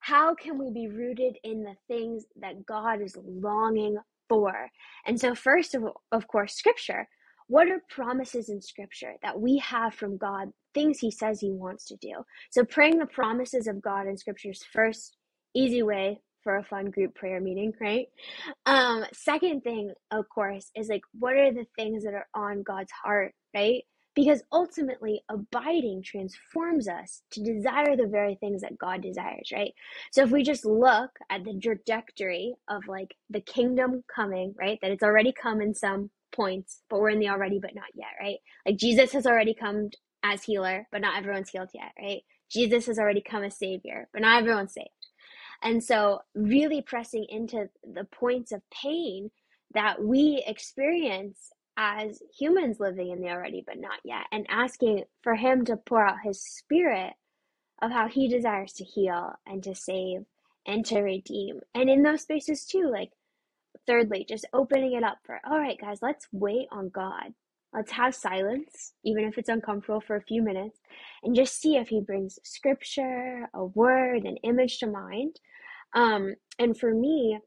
How 0.00 0.34
can 0.34 0.58
we 0.58 0.70
be 0.70 0.88
rooted 0.88 1.38
in 1.44 1.64
the 1.64 1.76
things 1.88 2.24
that 2.40 2.66
God 2.66 3.02
is 3.02 3.16
longing 3.24 3.98
for? 4.28 4.70
And 5.06 5.20
so, 5.20 5.34
first 5.34 5.74
of, 5.74 5.84
of 6.12 6.26
course, 6.28 6.54
scripture. 6.54 7.08
What 7.48 7.68
are 7.68 7.80
promises 7.90 8.48
in 8.48 8.60
scripture 8.62 9.14
that 9.22 9.40
we 9.40 9.58
have 9.58 9.94
from 9.94 10.16
God, 10.18 10.50
things 10.74 10.98
He 10.98 11.10
says 11.10 11.40
He 11.40 11.52
wants 11.52 11.86
to 11.86 11.96
do? 11.96 12.24
So, 12.50 12.64
praying 12.64 12.98
the 12.98 13.06
promises 13.06 13.66
of 13.68 13.82
God 13.82 14.06
in 14.06 14.16
scripture's 14.18 14.64
first 14.72 15.16
easy 15.54 15.82
way 15.82 16.20
for 16.42 16.56
a 16.58 16.64
fun 16.64 16.90
group 16.90 17.14
prayer 17.14 17.40
meeting, 17.40 17.72
right? 17.80 18.06
Um, 18.66 19.04
second 19.12 19.62
thing, 19.62 19.92
of 20.10 20.28
course, 20.28 20.70
is 20.76 20.88
like 20.88 21.02
what 21.18 21.34
are 21.34 21.52
the 21.52 21.66
things 21.76 22.04
that 22.04 22.14
are 22.14 22.28
on 22.34 22.62
God's 22.62 22.92
heart, 22.92 23.34
right? 23.54 23.82
Because 24.14 24.42
ultimately, 24.52 25.22
abiding 25.30 26.02
transforms 26.04 26.88
us 26.88 27.22
to 27.32 27.42
desire 27.42 27.96
the 27.96 28.08
very 28.08 28.36
things 28.36 28.62
that 28.62 28.78
God 28.78 29.02
desires, 29.02 29.50
right? 29.52 29.72
So 30.12 30.22
if 30.24 30.30
we 30.30 30.42
just 30.44 30.64
look 30.66 31.10
at 31.30 31.44
the 31.44 31.58
trajectory 31.60 32.54
of 32.68 32.82
like 32.88 33.16
the 33.30 33.40
kingdom 33.40 34.04
coming, 34.14 34.54
right? 34.58 34.78
That 34.82 34.92
it's 34.92 35.04
already 35.04 35.32
come 35.32 35.60
in 35.62 35.74
some 35.74 36.10
points, 36.32 36.82
but 36.90 37.00
we're 37.00 37.10
in 37.10 37.20
the 37.20 37.30
already 37.30 37.60
but 37.60 37.74
not 37.74 37.88
yet, 37.94 38.08
right? 38.20 38.38
Like 38.66 38.76
Jesus 38.78 39.12
has 39.12 39.26
already 39.26 39.54
come 39.54 39.90
as 40.24 40.44
healer, 40.44 40.86
but 40.92 41.00
not 41.02 41.18
everyone's 41.18 41.50
healed 41.50 41.70
yet, 41.74 41.92
right? 42.00 42.22
Jesus 42.50 42.86
has 42.86 42.98
already 42.98 43.22
come 43.22 43.44
as 43.44 43.58
savior, 43.58 44.08
but 44.12 44.22
not 44.22 44.40
everyone's 44.40 44.74
saved. 44.74 44.88
And 45.62 45.82
so, 45.82 46.20
really 46.34 46.82
pressing 46.82 47.26
into 47.28 47.68
the 47.84 48.04
points 48.04 48.52
of 48.52 48.62
pain 48.70 49.30
that 49.74 50.02
we 50.02 50.42
experience 50.46 51.50
as 51.76 52.22
humans 52.38 52.80
living 52.80 53.10
in 53.10 53.20
the 53.20 53.28
already 53.30 53.62
but 53.66 53.78
not 53.78 54.00
yet, 54.04 54.26
and 54.32 54.46
asking 54.48 55.04
for 55.22 55.34
Him 55.34 55.64
to 55.66 55.76
pour 55.76 56.06
out 56.06 56.18
His 56.24 56.42
Spirit 56.42 57.14
of 57.82 57.90
how 57.90 58.08
He 58.08 58.28
desires 58.28 58.72
to 58.74 58.84
heal 58.84 59.32
and 59.46 59.62
to 59.64 59.74
save 59.74 60.24
and 60.66 60.84
to 60.86 61.00
redeem. 61.00 61.60
And 61.74 61.90
in 61.90 62.02
those 62.02 62.22
spaces, 62.22 62.64
too, 62.64 62.90
like, 62.90 63.10
thirdly, 63.86 64.24
just 64.28 64.46
opening 64.52 64.94
it 64.94 65.04
up 65.04 65.18
for, 65.24 65.40
all 65.44 65.58
right, 65.58 65.78
guys, 65.80 65.98
let's 66.00 66.26
wait 66.32 66.68
on 66.70 66.88
God. 66.88 67.34
Let's 67.72 67.92
have 67.92 68.14
silence, 68.14 68.92
even 69.04 69.24
if 69.24 69.36
it's 69.36 69.48
uncomfortable 69.48 70.00
for 70.00 70.16
a 70.16 70.22
few 70.22 70.42
minutes, 70.42 70.78
and 71.24 71.34
just 71.34 71.60
see 71.60 71.76
if 71.76 71.88
He 71.88 72.00
brings 72.00 72.38
scripture, 72.44 73.48
a 73.52 73.64
word, 73.64 74.24
an 74.24 74.36
image 74.38 74.78
to 74.78 74.86
mind. 74.86 75.40
Um, 75.94 76.34
and 76.58 76.78
for 76.78 76.94
me, 76.94 77.38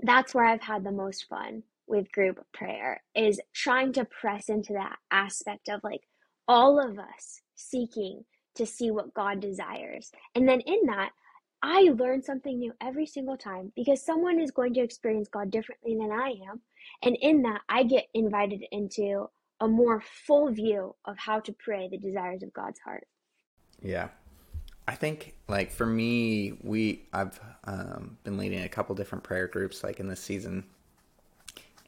that's 0.00 0.34
where 0.34 0.44
I've 0.44 0.62
had 0.62 0.84
the 0.84 0.92
most 0.92 1.26
fun 1.28 1.62
with 1.92 2.10
group 2.10 2.44
prayer 2.52 3.02
is 3.14 3.38
trying 3.52 3.92
to 3.92 4.06
press 4.06 4.48
into 4.48 4.72
that 4.72 4.96
aspect 5.10 5.68
of 5.68 5.84
like 5.84 6.00
all 6.48 6.80
of 6.80 6.98
us 6.98 7.42
seeking 7.54 8.24
to 8.54 8.66
see 8.66 8.90
what 8.90 9.14
God 9.14 9.40
desires. 9.40 10.10
And 10.34 10.48
then 10.48 10.60
in 10.60 10.80
that, 10.86 11.10
I 11.62 11.92
learn 11.96 12.22
something 12.22 12.58
new 12.58 12.72
every 12.80 13.06
single 13.06 13.36
time 13.36 13.72
because 13.76 14.04
someone 14.04 14.40
is 14.40 14.50
going 14.50 14.74
to 14.74 14.80
experience 14.80 15.28
God 15.28 15.50
differently 15.50 15.94
than 15.94 16.10
I 16.10 16.34
am. 16.50 16.62
And 17.02 17.16
in 17.20 17.42
that, 17.42 17.60
I 17.68 17.84
get 17.84 18.06
invited 18.14 18.64
into 18.72 19.28
a 19.60 19.68
more 19.68 20.02
full 20.26 20.50
view 20.50 20.96
of 21.04 21.16
how 21.18 21.40
to 21.40 21.52
pray 21.52 21.88
the 21.88 21.98
desires 21.98 22.42
of 22.42 22.52
God's 22.54 22.80
heart. 22.80 23.06
Yeah. 23.80 24.08
I 24.88 24.94
think 24.96 25.34
like 25.46 25.70
for 25.70 25.86
me, 25.86 26.58
we 26.62 27.06
I've 27.12 27.38
um, 27.64 28.16
been 28.24 28.38
leading 28.38 28.62
a 28.62 28.68
couple 28.68 28.94
different 28.96 29.22
prayer 29.22 29.46
groups 29.46 29.84
like 29.84 30.00
in 30.00 30.08
this 30.08 30.20
season, 30.20 30.64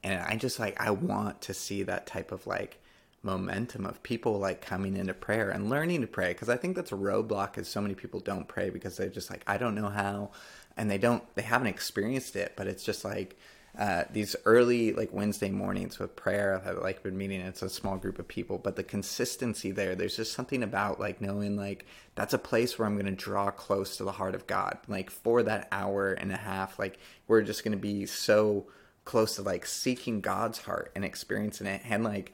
and 0.04 0.20
I 0.20 0.36
just 0.36 0.60
like 0.60 0.80
I 0.80 0.90
want 0.90 1.40
to 1.42 1.54
see 1.54 1.82
that 1.82 2.06
type 2.06 2.30
of 2.30 2.46
like 2.46 2.80
momentum 3.22 3.86
of 3.86 4.02
people 4.02 4.38
like 4.38 4.60
coming 4.60 4.96
into 4.96 5.14
prayer 5.14 5.48
and 5.50 5.70
learning 5.70 6.02
to 6.02 6.06
pray 6.06 6.28
because 6.28 6.50
I 6.50 6.58
think 6.58 6.76
that's 6.76 6.92
a 6.92 6.96
roadblock 6.96 7.56
is 7.56 7.66
so 7.66 7.80
many 7.80 7.94
people 7.94 8.20
don't 8.20 8.46
pray 8.46 8.68
because 8.68 8.96
they're 8.96 9.08
just 9.08 9.30
like 9.30 9.42
I 9.46 9.56
don't 9.56 9.74
know 9.74 9.88
how 9.88 10.30
and 10.76 10.90
they 10.90 10.98
don't 10.98 11.24
they 11.34 11.42
haven't 11.42 11.68
experienced 11.68 12.36
it 12.36 12.52
but 12.54 12.66
it's 12.66 12.84
just 12.84 13.04
like 13.04 13.36
uh, 13.76 14.04
these 14.12 14.36
early 14.44 14.92
like 14.92 15.12
Wednesday 15.12 15.50
mornings 15.50 15.98
with 15.98 16.14
prayer 16.14 16.62
I've 16.64 16.78
like 16.78 17.02
been 17.02 17.16
meeting 17.16 17.40
it's 17.40 17.62
a 17.62 17.68
small 17.68 17.96
group 17.96 18.18
of 18.18 18.28
people 18.28 18.58
but 18.58 18.76
the 18.76 18.84
consistency 18.84 19.72
there 19.72 19.96
there's 19.96 20.16
just 20.16 20.32
something 20.32 20.62
about 20.62 21.00
like 21.00 21.20
knowing 21.20 21.56
like 21.56 21.86
that's 22.14 22.34
a 22.34 22.38
place 22.38 22.78
where 22.78 22.86
I'm 22.86 22.94
going 22.94 23.06
to 23.06 23.12
draw 23.12 23.50
close 23.50 23.96
to 23.96 24.04
the 24.04 24.12
heart 24.12 24.36
of 24.36 24.46
God. 24.46 24.78
Like 24.86 25.10
for 25.10 25.42
that 25.42 25.66
hour 25.72 26.12
and 26.12 26.30
a 26.30 26.36
half 26.36 26.78
like 26.78 26.98
we're 27.26 27.42
just 27.42 27.64
going 27.64 27.72
to 27.72 27.78
be 27.78 28.06
so 28.06 28.66
close 29.04 29.36
to 29.36 29.42
like 29.42 29.66
seeking 29.66 30.20
God's 30.20 30.60
heart 30.60 30.90
and 30.94 31.04
experiencing 31.04 31.66
it 31.66 31.82
and 31.84 32.04
like 32.04 32.32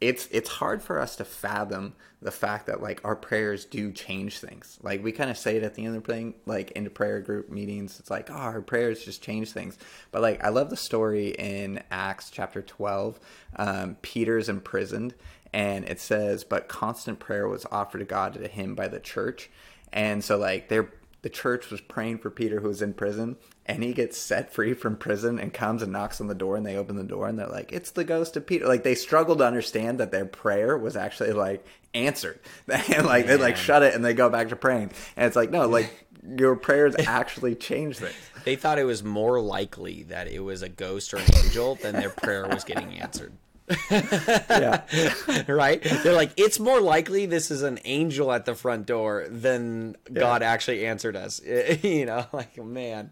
it's 0.00 0.28
it's 0.30 0.48
hard 0.48 0.82
for 0.82 1.00
us 1.00 1.16
to 1.16 1.24
fathom 1.24 1.94
the 2.22 2.30
fact 2.30 2.66
that 2.66 2.82
like 2.82 3.00
our 3.04 3.16
prayers 3.16 3.64
do 3.64 3.90
change 3.92 4.38
things. 4.38 4.78
Like 4.82 5.02
we 5.02 5.12
kind 5.12 5.30
of 5.30 5.36
say 5.36 5.56
it 5.56 5.62
at 5.62 5.74
the 5.74 5.84
end 5.84 5.96
of 5.96 6.04
thing, 6.04 6.34
like 6.46 6.70
into 6.72 6.90
prayer 6.90 7.20
group 7.20 7.48
meetings. 7.48 7.98
It's 7.98 8.10
like, 8.10 8.30
oh, 8.30 8.34
our 8.34 8.60
prayers 8.60 9.04
just 9.04 9.22
change 9.22 9.52
things. 9.52 9.76
But 10.12 10.22
like 10.22 10.42
I 10.42 10.50
love 10.50 10.70
the 10.70 10.76
story 10.76 11.30
in 11.30 11.82
Acts 11.90 12.30
chapter 12.30 12.62
twelve. 12.62 13.18
Um, 13.56 13.96
Peter's 14.02 14.48
imprisoned, 14.48 15.14
and 15.52 15.84
it 15.84 16.00
says, 16.00 16.44
but 16.44 16.68
constant 16.68 17.18
prayer 17.18 17.48
was 17.48 17.66
offered 17.70 17.98
to 17.98 18.04
God 18.04 18.34
to 18.34 18.46
him 18.46 18.74
by 18.74 18.86
the 18.88 19.00
church. 19.00 19.50
And 19.92 20.22
so 20.22 20.38
like 20.38 20.68
they're 20.68 20.90
the 21.28 21.34
church 21.34 21.68
was 21.68 21.82
praying 21.82 22.16
for 22.16 22.30
Peter 22.30 22.58
who 22.60 22.68
was 22.68 22.80
in 22.80 22.94
prison 22.94 23.36
and 23.66 23.82
he 23.82 23.92
gets 23.92 24.16
set 24.16 24.50
free 24.50 24.72
from 24.72 24.96
prison 24.96 25.38
and 25.38 25.52
comes 25.52 25.82
and 25.82 25.92
knocks 25.92 26.22
on 26.22 26.26
the 26.26 26.34
door 26.34 26.56
and 26.56 26.64
they 26.64 26.74
open 26.74 26.96
the 26.96 27.04
door 27.04 27.28
and 27.28 27.38
they're 27.38 27.46
like 27.46 27.70
it's 27.70 27.90
the 27.90 28.02
ghost 28.02 28.34
of 28.38 28.46
Peter. 28.46 28.66
Like 28.66 28.82
they 28.82 28.94
struggle 28.94 29.36
to 29.36 29.44
understand 29.44 30.00
that 30.00 30.10
their 30.10 30.24
prayer 30.24 30.78
was 30.78 30.96
actually 30.96 31.32
like 31.32 31.66
answered. 31.92 32.40
And 32.68 33.04
like 33.04 33.26
they 33.26 33.36
like 33.36 33.58
shut 33.58 33.82
it 33.82 33.94
and 33.94 34.02
they 34.02 34.14
go 34.14 34.30
back 34.30 34.48
to 34.48 34.56
praying. 34.56 34.90
And 35.18 35.26
it's 35.26 35.36
like 35.36 35.50
no 35.50 35.68
like 35.68 36.06
your 36.26 36.56
prayers 36.56 36.94
actually 37.06 37.56
changed 37.56 37.98
things 37.98 38.14
they 38.44 38.56
thought 38.56 38.78
it 38.78 38.84
was 38.84 39.04
more 39.04 39.38
likely 39.38 40.04
that 40.04 40.28
it 40.28 40.40
was 40.40 40.62
a 40.62 40.68
ghost 40.70 41.12
or 41.12 41.18
an 41.18 41.26
angel 41.44 41.74
than 41.74 41.94
their 41.94 42.08
prayer 42.08 42.48
was 42.48 42.64
getting 42.64 42.98
answered 43.00 43.34
yeah. 43.90 44.82
right? 45.48 45.82
They're 45.82 46.14
like, 46.14 46.32
it's 46.36 46.58
more 46.58 46.80
likely 46.80 47.26
this 47.26 47.50
is 47.50 47.62
an 47.62 47.78
angel 47.84 48.32
at 48.32 48.44
the 48.44 48.54
front 48.54 48.86
door 48.86 49.26
than 49.28 49.96
yeah. 50.10 50.20
God 50.20 50.42
actually 50.42 50.86
answered 50.86 51.16
us. 51.16 51.40
you 51.82 52.06
know, 52.06 52.26
like, 52.32 52.56
man. 52.62 53.10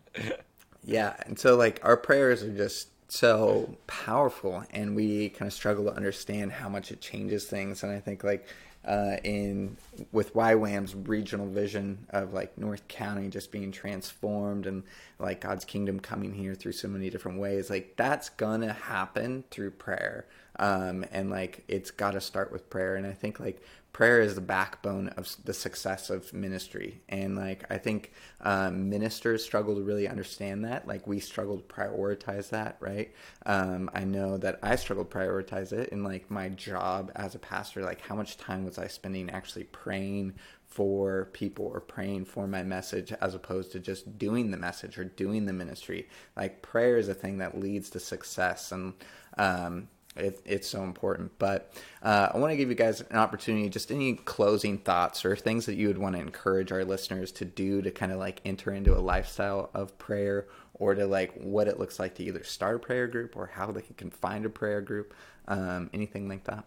Yeah. 0.85 1.15
And 1.27 1.39
so, 1.39 1.57
like, 1.57 1.81
our 1.83 1.97
prayers 1.97 2.43
are 2.43 2.57
just 2.57 2.89
so 3.09 3.77
powerful, 3.87 4.65
and 4.71 4.97
we 4.97 5.29
kind 5.31 5.47
of 5.47 5.53
struggle 5.53 5.85
to 5.85 5.93
understand 5.93 6.53
how 6.53 6.69
much 6.69 6.91
it 6.91 7.01
changes 7.01 7.45
things. 7.45 7.83
And 7.83 7.93
I 7.93 8.01
think, 8.01 8.25
like, 8.25 8.47
uh, 8.87 9.17
in 9.25 9.77
with 10.13 10.33
YWAM's 10.35 10.95
regional 10.95 11.49
vision 11.49 12.07
of 12.11 12.33
like 12.33 12.57
North 12.57 12.87
County 12.87 13.29
just 13.29 13.51
being 13.51 13.73
transformed 13.73 14.67
and 14.67 14.85
like 15.19 15.41
God's 15.41 15.65
kingdom 15.65 15.99
coming 15.99 16.33
here 16.33 16.55
through 16.55 16.73
so 16.73 16.87
many 16.87 17.11
different 17.11 17.41
ways, 17.41 17.69
like 17.69 17.95
that's 17.97 18.29
gonna 18.29 18.73
happen 18.73 19.43
through 19.51 19.73
prayer 19.73 20.27
um, 20.59 21.05
and 21.13 21.31
like 21.31 21.65
it's 21.69 21.91
got 21.91 22.13
to 22.13 22.21
start 22.21 22.53
with 22.53 22.71
prayer. 22.71 22.97
And 22.97 23.07
i 23.07 23.13
think 23.13 23.41
like 23.41 23.63
prayer 23.93 24.21
is 24.21 24.35
the 24.35 24.43
backbone 24.43 25.09
of 25.11 25.35
the 25.45 25.55
success 25.55 26.11
of 26.11 26.33
ministry. 26.33 27.01
And 27.09 27.37
like 27.37 27.65
i 27.71 27.79
think 27.79 28.13
um, 28.41 28.89
ministers 28.91 29.43
struggle 29.45 29.75
to 29.77 29.83
really 29.83 30.09
understand 30.09 30.65
that. 30.65 30.87
Like 30.87 31.07
we 31.07 31.21
struggle 31.21 31.59
to 31.59 31.65
prioritize 31.65 32.51
that 32.51 32.77
right? 32.81 33.13
Um, 33.45 33.91
i 33.95 34.05
know 34.05 34.37
that 34.39 34.59
i 34.63 34.77
struggle 34.77 35.05
to 35.05 35.19
prioritize 35.19 35.73
it 35.73 35.91
in 35.91 36.03
like 36.03 36.31
my 36.31 36.49
job 36.51 37.13
as 37.17 37.35
a 37.35 37.39
pastor. 37.39 37.83
Like 37.83 38.01
how 38.01 38.15
much 38.15 38.37
time 38.37 38.65
was 38.65 38.79
i 38.79 38.87
spending 38.87 39.31
actually 39.31 39.65
praying 39.65 40.35
for 40.77 41.31
people 41.33 41.65
or 41.73 41.81
praying 41.81 42.27
for 42.27 42.47
my 42.47 42.63
message 42.63 43.11
as 43.23 43.35
opposed 43.35 43.73
to 43.73 43.81
just 43.81 44.19
doing 44.19 44.51
the 44.51 44.59
message 44.59 44.99
or 44.99 45.05
doing 45.05 45.47
the 45.47 45.53
ministry? 45.53 46.07
Like 46.37 46.61
prayer 46.61 46.99
is 46.99 47.09
a 47.09 47.15
thing 47.15 47.39
that 47.39 47.59
leads 47.59 47.89
to 47.91 48.01
success. 48.01 48.73
And 48.73 48.93
um, 49.39 49.89
it, 50.17 50.41
it's 50.45 50.69
so 50.69 50.83
important. 50.83 51.33
But 51.39 51.73
uh, 52.03 52.31
I 52.35 52.39
want 52.39 52.53
to 52.53 52.57
give 52.57 52.69
you 52.69 52.75
guys 52.75 53.01
an 53.01 53.17
opportunity, 53.17 53.69
just 53.69 53.91
any 53.91 54.15
closing 54.15 54.79
thoughts 54.79 55.25
or 55.25 55.37
things 55.37 55.67
that 55.67 55.75
you 55.75 55.89
would 55.89 55.99
want 55.99 56.17
to 56.17 56.21
encourage 56.21 56.73
our 56.73 56.85
listeners 56.85 57.33
to 57.33 57.45
do 57.45 57.83
to 57.83 57.91
kind 57.91 58.13
of 58.13 58.19
like 58.19 58.41
enter 58.45 58.73
into 58.73 58.97
a 58.97 59.01
lifestyle 59.01 59.71
of 59.75 59.97
prayer 59.99 60.47
or 60.75 60.95
to 60.95 61.07
like 61.07 61.33
what 61.35 61.69
it 61.69 61.79
looks 61.79 61.99
like 61.99 62.15
to 62.17 62.23
either 62.23 62.45
start 62.45 62.77
a 62.77 62.79
prayer 62.79 63.07
group 63.07 63.37
or 63.37 63.47
how 63.47 63.71
they 63.71 63.83
can 63.97 64.11
find 64.11 64.45
a 64.45 64.51
prayer 64.51 64.81
group, 64.81 65.15
um, 65.49 65.91
anything 65.93 66.29
like 66.29 66.45
that. 66.45 66.65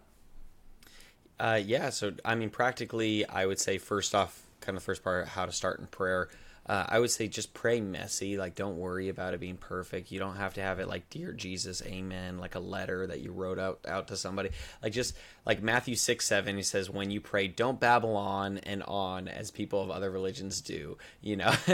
Uh, 1.38 1.60
yeah. 1.64 1.90
So, 1.90 2.12
I 2.24 2.34
mean, 2.34 2.50
practically, 2.50 3.26
I 3.26 3.46
would 3.46 3.58
say 3.58 3.78
first 3.78 4.14
off, 4.14 4.42
kind 4.60 4.76
of 4.76 4.82
the 4.82 4.86
first 4.86 5.02
part, 5.02 5.28
how 5.28 5.46
to 5.46 5.52
start 5.52 5.80
in 5.80 5.86
prayer 5.86 6.28
uh, 6.70 6.86
I 6.88 7.00
would 7.00 7.10
say 7.10 7.26
just 7.26 7.52
pray 7.52 7.80
messy. 7.80 8.38
Like, 8.38 8.54
don't 8.54 8.76
worry 8.76 9.08
about 9.08 9.34
it 9.34 9.40
being 9.40 9.56
perfect. 9.56 10.12
You 10.12 10.20
don't 10.20 10.36
have 10.36 10.54
to 10.54 10.62
have 10.62 10.78
it 10.78 10.86
like 10.86 11.10
"Dear 11.10 11.32
Jesus, 11.32 11.82
Amen," 11.84 12.38
like 12.38 12.54
a 12.54 12.60
letter 12.60 13.08
that 13.08 13.18
you 13.18 13.32
wrote 13.32 13.58
out 13.58 13.80
out 13.88 14.06
to 14.06 14.16
somebody. 14.16 14.50
Like, 14.80 14.92
just 14.92 15.16
like 15.44 15.64
Matthew 15.64 15.96
six 15.96 16.28
seven, 16.28 16.54
he 16.54 16.62
says, 16.62 16.88
"When 16.88 17.10
you 17.10 17.20
pray, 17.20 17.48
don't 17.48 17.80
babble 17.80 18.16
on 18.16 18.58
and 18.58 18.84
on 18.84 19.26
as 19.26 19.50
people 19.50 19.82
of 19.82 19.90
other 19.90 20.12
religions 20.12 20.60
do." 20.60 20.96
You 21.20 21.38
know, 21.38 21.52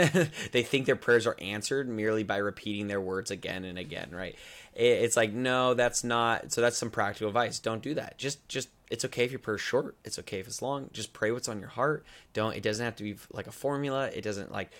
they 0.51 0.63
think 0.63 0.87
their 0.87 0.95
prayers 0.95 1.27
are 1.27 1.37
answered 1.39 1.87
merely 1.87 2.23
by 2.23 2.37
repeating 2.37 2.87
their 2.87 2.99
words 2.99 3.29
again 3.29 3.65
and 3.65 3.77
again, 3.77 4.09
right? 4.11 4.35
It's 4.77 5.17
like 5.17 5.33
no 5.33 5.73
that's 5.73 6.03
not 6.03 6.51
so 6.51 6.61
that's 6.61 6.77
some 6.77 6.91
practical 6.91 7.27
advice. 7.27 7.59
Don't 7.59 7.81
do 7.81 7.95
that. 7.95 8.17
Just 8.17 8.47
just 8.47 8.69
it's 8.91 9.03
okay 9.05 9.25
if 9.25 9.31
your 9.31 9.39
prayer's 9.39 9.61
short. 9.61 9.97
It's 10.05 10.19
okay 10.19 10.39
if 10.39 10.47
it's 10.47 10.61
long. 10.61 10.89
Just 10.93 11.13
pray 11.13 11.31
what's 11.31 11.49
on 11.49 11.59
your 11.59 11.69
heart. 11.69 12.05
Don't 12.33 12.55
it 12.55 12.61
doesn't 12.61 12.83
have 12.83 12.95
to 12.97 13.03
be 13.03 13.15
like 13.31 13.47
a 13.47 13.51
formula. 13.51 14.07
It 14.13 14.21
doesn't 14.21 14.51
like 14.51 14.71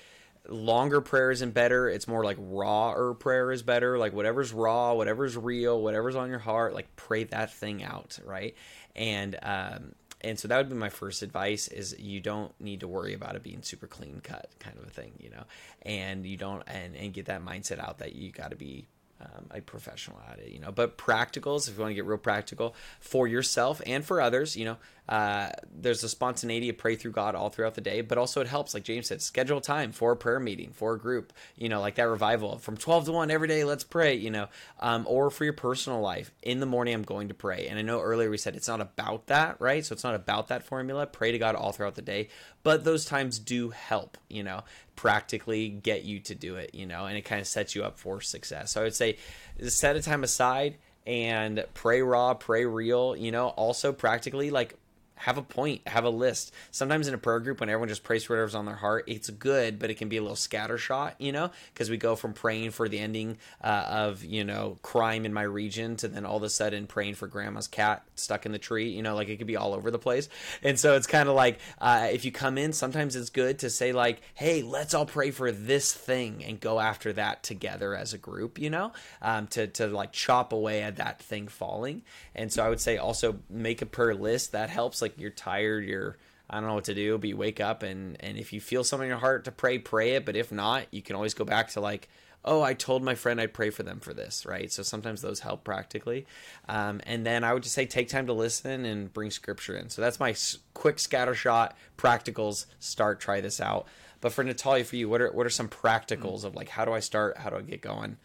longer 0.48 1.02
prayer 1.02 1.32
isn't 1.32 1.54
better. 1.54 1.90
It's 1.90 2.08
more 2.08 2.24
like 2.24 2.38
rawer 2.40 3.16
prayer 3.16 3.52
is 3.52 3.64
better. 3.64 3.98
Like 3.98 4.14
whatever's 4.14 4.54
raw 4.54 4.94
whatever's 4.94 5.36
real 5.36 5.82
whatever's 5.82 6.16
on 6.16 6.30
your 6.30 6.40
heart 6.40 6.76
like 6.76 6.96
pray 6.96 7.24
that 7.26 7.52
thing 7.52 7.84
out 7.84 8.20
right? 8.24 8.56
And 8.96 9.38
um 9.42 9.96
and 10.22 10.38
so 10.38 10.48
that 10.48 10.58
would 10.58 10.70
be 10.70 10.76
my 10.76 10.90
first 10.90 11.24
advice 11.24 11.68
is 11.68 11.96
you 12.00 12.20
don't 12.20 12.52
need 12.60 12.82
to 12.82 12.88
worry 12.88 13.14
about 13.14 13.36
it 13.36 13.44
being 13.44 13.62
super 13.64 13.88
clean 13.88 14.20
cut 14.24 14.50
kind 14.60 14.78
of 14.78 14.86
a 14.86 14.92
thing 14.92 15.14
you 15.18 15.32
know? 15.32 15.44
And 15.82 16.24
you 16.24 16.38
don't 16.38 16.62
and, 16.68 16.96
and 16.96 17.14
get 17.14 17.26
that 17.26 17.44
mindset 17.44 17.80
out 17.80 17.98
that 17.98 18.14
you 18.14 18.32
got 18.32 18.52
to 18.52 18.56
be 18.56 18.86
um, 19.20 19.46
a 19.52 19.62
professional 19.62 20.22
at 20.32 20.40
it, 20.40 20.52
you 20.52 20.60
know. 20.60 20.72
But 20.72 20.98
practicals, 20.98 21.68
if 21.68 21.76
you 21.76 21.82
want 21.82 21.92
to 21.92 21.96
get 21.96 22.06
real 22.06 22.18
practical 22.18 22.76
for 23.00 23.28
yourself 23.28 23.82
and 23.86 24.06
for 24.06 24.22
others, 24.22 24.56
you 24.56 24.66
know, 24.66 24.78
uh, 25.10 25.50
there's 25.74 26.04
a 26.04 26.10
spontaneity 26.10 26.68
of 26.70 26.78
pray 26.78 26.96
through 26.96 27.12
God 27.12 27.34
all 27.34 27.50
throughout 27.50 27.76
the 27.76 27.82
day, 27.82 28.02
but 28.02 28.18
also 28.18 28.42
it 28.42 28.48
helps, 28.48 28.74
like 28.74 28.84
James 28.84 29.08
said, 29.08 29.22
schedule 29.22 29.62
time 29.62 29.94
for 29.94 30.12
a 30.12 30.18
prayer 30.18 30.40
meeting, 30.40 30.72
for 30.72 30.94
a 30.94 31.00
group, 31.00 31.32
you 31.56 31.70
know, 31.70 31.80
like 31.80 31.96
that 31.96 32.10
revival 32.10 32.58
from 32.58 32.76
12 32.76 33.06
to 33.06 33.12
1 33.14 33.32
every 33.32 33.48
day, 33.48 33.64
let's 33.64 33.86
pray, 33.86 34.16
you 34.16 34.30
know, 34.30 34.48
um, 34.82 35.06
or 35.08 35.30
for 35.30 35.46
your 35.46 35.54
personal 35.54 36.02
life. 36.02 36.32
In 36.44 36.60
the 36.60 36.66
morning, 36.66 36.94
I'm 36.94 37.04
going 37.04 37.30
to 37.30 37.34
pray. 37.34 37.68
And 37.70 37.80
I 37.80 37.84
know 37.84 38.02
earlier 38.02 38.30
we 38.30 38.38
said 38.38 38.56
it's 38.56 38.68
not 38.68 38.82
about 38.82 39.28
that, 39.28 39.56
right? 39.60 39.86
So 39.86 39.94
it's 39.94 40.04
not 40.04 40.16
about 40.16 40.50
that 40.50 40.64
formula. 40.64 41.08
Pray 41.08 41.32
to 41.32 41.40
God 41.40 41.56
all 41.56 41.72
throughout 41.72 41.96
the 41.96 42.02
day, 42.02 42.28
but 42.64 42.84
those 42.84 43.06
times 43.06 43.40
do 43.40 43.70
help, 43.70 44.18
you 44.28 44.44
know, 44.44 44.64
practically 44.98 45.70
get 45.70 46.04
you 46.04 46.20
to 46.20 46.36
do 46.36 46.58
it, 46.58 46.76
you 46.76 46.86
know, 46.86 47.06
and 47.06 47.18
it 47.18 47.22
kind 47.22 47.40
of 47.40 47.48
sets 47.48 47.74
you 47.74 47.86
up 47.86 47.98
for 47.98 48.20
success. 48.20 48.74
So 48.74 48.82
I 48.82 48.84
would 48.84 48.96
say 48.96 49.18
set 49.62 49.96
a 49.96 50.02
time 50.02 50.26
aside 50.26 50.76
and 51.06 51.64
pray 51.74 52.02
raw, 52.02 52.34
pray 52.34 52.66
real, 52.66 53.16
you 53.16 53.32
know, 53.32 53.48
also 53.50 53.94
practically 53.94 54.50
like 54.50 54.76
have 55.18 55.38
a 55.38 55.42
point, 55.42 55.88
have 55.88 56.04
a 56.04 56.10
list. 56.10 56.54
Sometimes 56.72 57.08
in 57.08 57.14
a 57.14 57.18
prayer 57.18 57.40
group, 57.40 57.60
when 57.60 57.70
everyone 57.70 57.90
just 57.90 58.04
prays 58.04 58.24
for 58.24 58.34
whatever's 58.34 58.56
on 58.56 58.66
their 58.66 58.76
heart, 58.76 59.06
it's 59.08 59.30
good, 59.30 59.80
but 59.80 59.90
it 59.90 59.96
can 59.96 60.10
be 60.10 60.18
a 60.18 60.22
little 60.22 60.36
scattershot, 60.36 61.14
you 61.18 61.32
know, 61.32 61.52
because 61.74 61.90
we 61.90 61.98
go 61.98 62.16
from 62.16 62.34
praying 62.34 62.72
for 62.72 62.88
the 62.88 63.00
ending 63.00 63.38
uh, 63.64 63.86
of, 63.88 64.24
you 64.24 64.44
know, 64.44 64.78
crime 64.82 65.26
in 65.26 65.34
my 65.34 65.42
region 65.42 65.96
to 65.98 66.08
then 66.08 66.26
all 66.26 66.38
of 66.38 66.44
a 66.44 66.50
sudden 66.50 66.88
praying 66.88 67.16
for 67.16 67.28
grandma's 67.28 67.68
cat 67.68 68.04
stuck 68.16 68.46
in 68.46 68.52
the 68.52 68.60
tree, 68.60 68.90
you 68.90 69.02
know, 69.02 69.16
like 69.16 69.30
it 69.30 69.38
could 69.38 69.48
be 69.48 69.58
all 69.58 69.74
over 69.74 69.92
the 69.92 70.00
place. 70.00 70.30
And 70.62 70.80
so 70.80 70.96
it's 70.96 71.08
kind 71.08 71.28
of 71.28 71.36
like 71.36 71.60
uh, 71.80 72.10
if 72.12 72.26
you 72.26 72.32
come 72.32 72.58
in, 72.58 72.74
sometimes 72.74 73.16
it's 73.16 73.30
good 73.30 73.60
to 73.60 73.70
say, 73.70 73.92
like, 73.92 74.22
hey, 74.36 74.62
let's 74.62 74.94
all 74.94 75.06
pray 75.06 75.32
for 75.32 75.52
this 75.52 75.94
thing 75.94 76.44
and 76.44 76.60
go 76.60 76.80
after 76.80 77.14
that 77.14 77.44
together 77.44 77.96
as 77.96 78.14
a 78.14 78.18
group, 78.18 78.60
you 78.60 78.70
know, 78.70 78.92
um, 79.22 79.48
to, 79.48 79.68
to 79.68 79.88
like 79.88 80.12
chop 80.12 80.54
away 80.54 80.84
at 80.84 80.98
that 80.98 81.22
thing 81.22 81.48
falling. 81.48 82.04
And 82.36 82.52
so 82.52 82.64
I 82.64 82.70
would 82.70 82.82
say 82.82 82.98
also 82.98 83.40
make 83.50 83.82
a 83.82 83.86
prayer 83.86 84.16
list 84.16 84.52
that 84.52 84.70
helps. 84.70 85.02
Like, 85.02 85.07
like 85.08 85.20
you're 85.20 85.32
tired, 85.32 85.86
you're 85.86 86.18
I 86.50 86.60
don't 86.60 86.70
know 86.70 86.76
what 86.76 86.86
to 86.86 86.96
do, 86.96 87.18
but 87.18 87.30
you 87.30 87.38
wake 87.38 87.60
up 87.60 87.84
and 87.84 88.18
and 88.22 88.38
if 88.38 88.54
you 88.54 88.62
feel 88.62 88.84
something 88.84 89.08
in 89.08 89.10
your 89.10 89.20
heart 89.20 89.46
to 89.46 89.52
pray, 89.52 89.80
pray 89.80 90.12
it. 90.12 90.26
But 90.26 90.36
if 90.36 90.52
not, 90.52 90.88
you 90.92 91.02
can 91.02 91.16
always 91.16 91.34
go 91.34 91.46
back 91.46 91.70
to 91.72 91.82
like, 91.82 92.10
oh, 92.46 92.62
I 92.62 92.74
told 92.74 93.04
my 93.04 93.16
friend 93.16 93.42
I'd 93.42 93.54
pray 93.54 93.70
for 93.70 93.84
them 93.84 94.00
for 94.00 94.14
this, 94.14 94.46
right? 94.46 94.72
So 94.72 94.84
sometimes 94.84 95.22
those 95.22 95.42
help 95.42 95.64
practically. 95.64 96.26
Um, 96.70 97.02
and 97.06 97.26
then 97.26 97.44
I 97.44 97.54
would 97.54 97.64
just 97.64 97.76
say 97.76 97.86
take 97.86 98.10
time 98.10 98.28
to 98.28 98.34
listen 98.34 98.86
and 98.86 99.12
bring 99.14 99.32
scripture 99.32 99.76
in. 99.78 99.90
So 99.90 100.02
that's 100.02 100.20
my 100.20 100.36
quick 100.74 101.00
scatter 101.00 101.36
shot 101.36 101.76
practicals. 101.98 102.66
Start, 102.80 103.20
try 103.20 103.42
this 103.42 103.60
out. 103.60 103.88
But 104.22 104.32
for 104.34 104.44
Natalia, 104.44 104.84
for 104.86 104.96
you, 104.96 105.10
what 105.10 105.22
are 105.22 105.32
what 105.32 105.46
are 105.46 105.52
some 105.52 105.70
practicals 105.70 106.44
of 106.44 106.56
like 106.56 106.70
how 106.70 106.86
do 106.86 106.94
I 106.94 107.00
start? 107.00 107.38
How 107.38 107.50
do 107.50 107.58
I 107.58 107.62
get 107.62 107.82
going? 107.82 108.18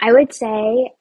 I 0.00 0.12
would 0.12 0.32
say 0.32 0.92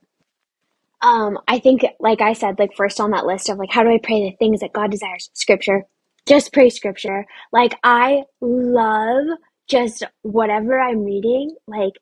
um, 1.01 1.37
I 1.47 1.59
think, 1.59 1.85
like 1.99 2.21
I 2.21 2.33
said, 2.33 2.59
like 2.59 2.75
first 2.75 2.99
on 2.99 3.11
that 3.11 3.25
list 3.25 3.49
of 3.49 3.57
like, 3.57 3.71
how 3.71 3.83
do 3.83 3.89
I 3.89 3.99
pray 4.01 4.29
the 4.29 4.35
things 4.37 4.61
that 4.61 4.73
God 4.73 4.91
desires? 4.91 5.29
Scripture. 5.33 5.83
Just 6.27 6.53
pray 6.53 6.69
scripture. 6.69 7.25
Like, 7.51 7.75
I 7.83 8.23
love 8.41 9.25
just 9.67 10.03
whatever 10.21 10.79
I'm 10.79 11.03
reading, 11.03 11.55
like, 11.67 11.93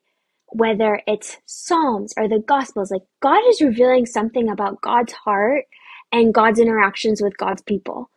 whether 0.48 1.00
it's 1.06 1.38
Psalms 1.46 2.12
or 2.16 2.28
the 2.28 2.40
Gospels, 2.40 2.90
like, 2.90 3.02
God 3.22 3.40
is 3.48 3.62
revealing 3.62 4.06
something 4.06 4.50
about 4.50 4.82
God's 4.82 5.14
heart 5.14 5.64
and 6.12 6.34
God's 6.34 6.60
interactions 6.60 7.22
with 7.22 7.38
God's 7.38 7.62
people. 7.62 8.10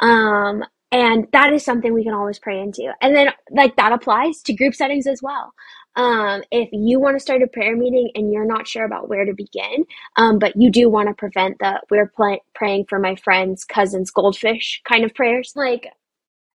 Um, 0.00 0.64
and 0.92 1.26
that 1.32 1.52
is 1.52 1.64
something 1.64 1.92
we 1.92 2.04
can 2.04 2.14
always 2.14 2.38
pray 2.38 2.60
into. 2.60 2.92
And 3.02 3.16
then, 3.16 3.28
like, 3.50 3.76
that 3.76 3.92
applies 3.92 4.42
to 4.42 4.54
group 4.54 4.74
settings 4.74 5.06
as 5.06 5.20
well. 5.22 5.52
Um, 5.98 6.42
if 6.52 6.68
you 6.72 7.00
want 7.00 7.16
to 7.16 7.20
start 7.20 7.42
a 7.42 7.48
prayer 7.48 7.76
meeting 7.76 8.10
and 8.14 8.32
you're 8.32 8.46
not 8.46 8.68
sure 8.68 8.84
about 8.84 9.08
where 9.08 9.24
to 9.24 9.34
begin, 9.34 9.84
um, 10.16 10.38
but 10.38 10.56
you 10.56 10.70
do 10.70 10.88
want 10.88 11.08
to 11.08 11.14
prevent 11.14 11.58
the 11.58 11.82
we're 11.90 12.08
play- 12.08 12.42
praying 12.54 12.86
for 12.88 13.00
my 13.00 13.16
friend's 13.16 13.64
cousin's 13.64 14.12
goldfish 14.12 14.80
kind 14.88 15.04
of 15.04 15.12
prayers, 15.14 15.52
like 15.56 15.88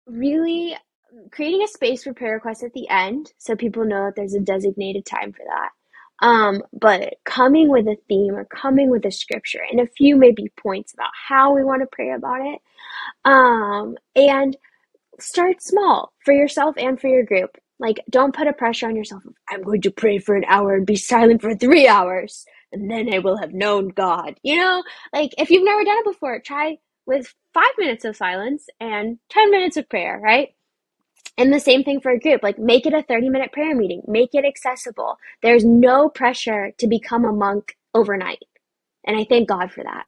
really 0.06 0.76
creating 1.32 1.62
a 1.62 1.68
space 1.68 2.04
for 2.04 2.14
prayer 2.14 2.34
requests 2.34 2.62
at 2.62 2.74
the 2.74 2.88
end 2.90 3.32
so 3.38 3.56
people 3.56 3.84
know 3.84 4.06
that 4.06 4.16
there's 4.16 4.34
a 4.34 4.40
designated 4.40 5.06
time 5.06 5.32
for 5.32 5.44
that. 5.46 5.70
Um, 6.26 6.62
but 6.78 7.14
coming 7.24 7.70
with 7.70 7.88
a 7.88 7.96
theme 8.08 8.34
or 8.34 8.44
coming 8.44 8.90
with 8.90 9.06
a 9.06 9.10
scripture 9.10 9.62
and 9.70 9.80
a 9.80 9.86
few 9.86 10.16
maybe 10.16 10.52
points 10.62 10.92
about 10.92 11.10
how 11.28 11.54
we 11.54 11.64
want 11.64 11.82
to 11.82 11.88
pray 11.90 12.12
about 12.12 12.42
it. 12.42 12.60
Um, 13.24 13.96
and 14.14 14.56
start 15.18 15.62
small 15.62 16.12
for 16.24 16.34
yourself 16.34 16.76
and 16.78 17.00
for 17.00 17.08
your 17.08 17.24
group. 17.24 17.56
Like, 17.80 18.00
don't 18.10 18.34
put 18.34 18.46
a 18.46 18.52
pressure 18.52 18.86
on 18.86 18.94
yourself. 18.94 19.24
I'm 19.48 19.62
going 19.62 19.80
to 19.82 19.90
pray 19.90 20.18
for 20.18 20.36
an 20.36 20.44
hour 20.46 20.74
and 20.74 20.86
be 20.86 20.96
silent 20.96 21.40
for 21.40 21.54
three 21.54 21.88
hours, 21.88 22.44
and 22.72 22.90
then 22.90 23.12
I 23.12 23.18
will 23.18 23.38
have 23.38 23.52
known 23.52 23.88
God. 23.88 24.38
You 24.42 24.58
know, 24.58 24.82
like 25.12 25.34
if 25.38 25.50
you've 25.50 25.64
never 25.64 25.82
done 25.82 25.98
it 25.98 26.04
before, 26.04 26.40
try 26.40 26.78
with 27.06 27.34
five 27.54 27.72
minutes 27.78 28.04
of 28.04 28.16
silence 28.16 28.66
and 28.78 29.18
10 29.30 29.50
minutes 29.50 29.76
of 29.76 29.88
prayer, 29.88 30.20
right? 30.22 30.50
And 31.38 31.52
the 31.52 31.58
same 31.58 31.82
thing 31.82 32.00
for 32.00 32.12
a 32.12 32.20
group. 32.20 32.42
Like, 32.42 32.58
make 32.58 32.86
it 32.86 32.92
a 32.92 33.02
30 33.02 33.30
minute 33.30 33.50
prayer 33.52 33.74
meeting, 33.74 34.02
make 34.06 34.34
it 34.34 34.44
accessible. 34.44 35.16
There's 35.42 35.64
no 35.64 36.10
pressure 36.10 36.72
to 36.78 36.86
become 36.86 37.24
a 37.24 37.32
monk 37.32 37.76
overnight. 37.94 38.44
And 39.04 39.16
I 39.16 39.24
thank 39.24 39.48
God 39.48 39.72
for 39.72 39.82
that. 39.82 40.04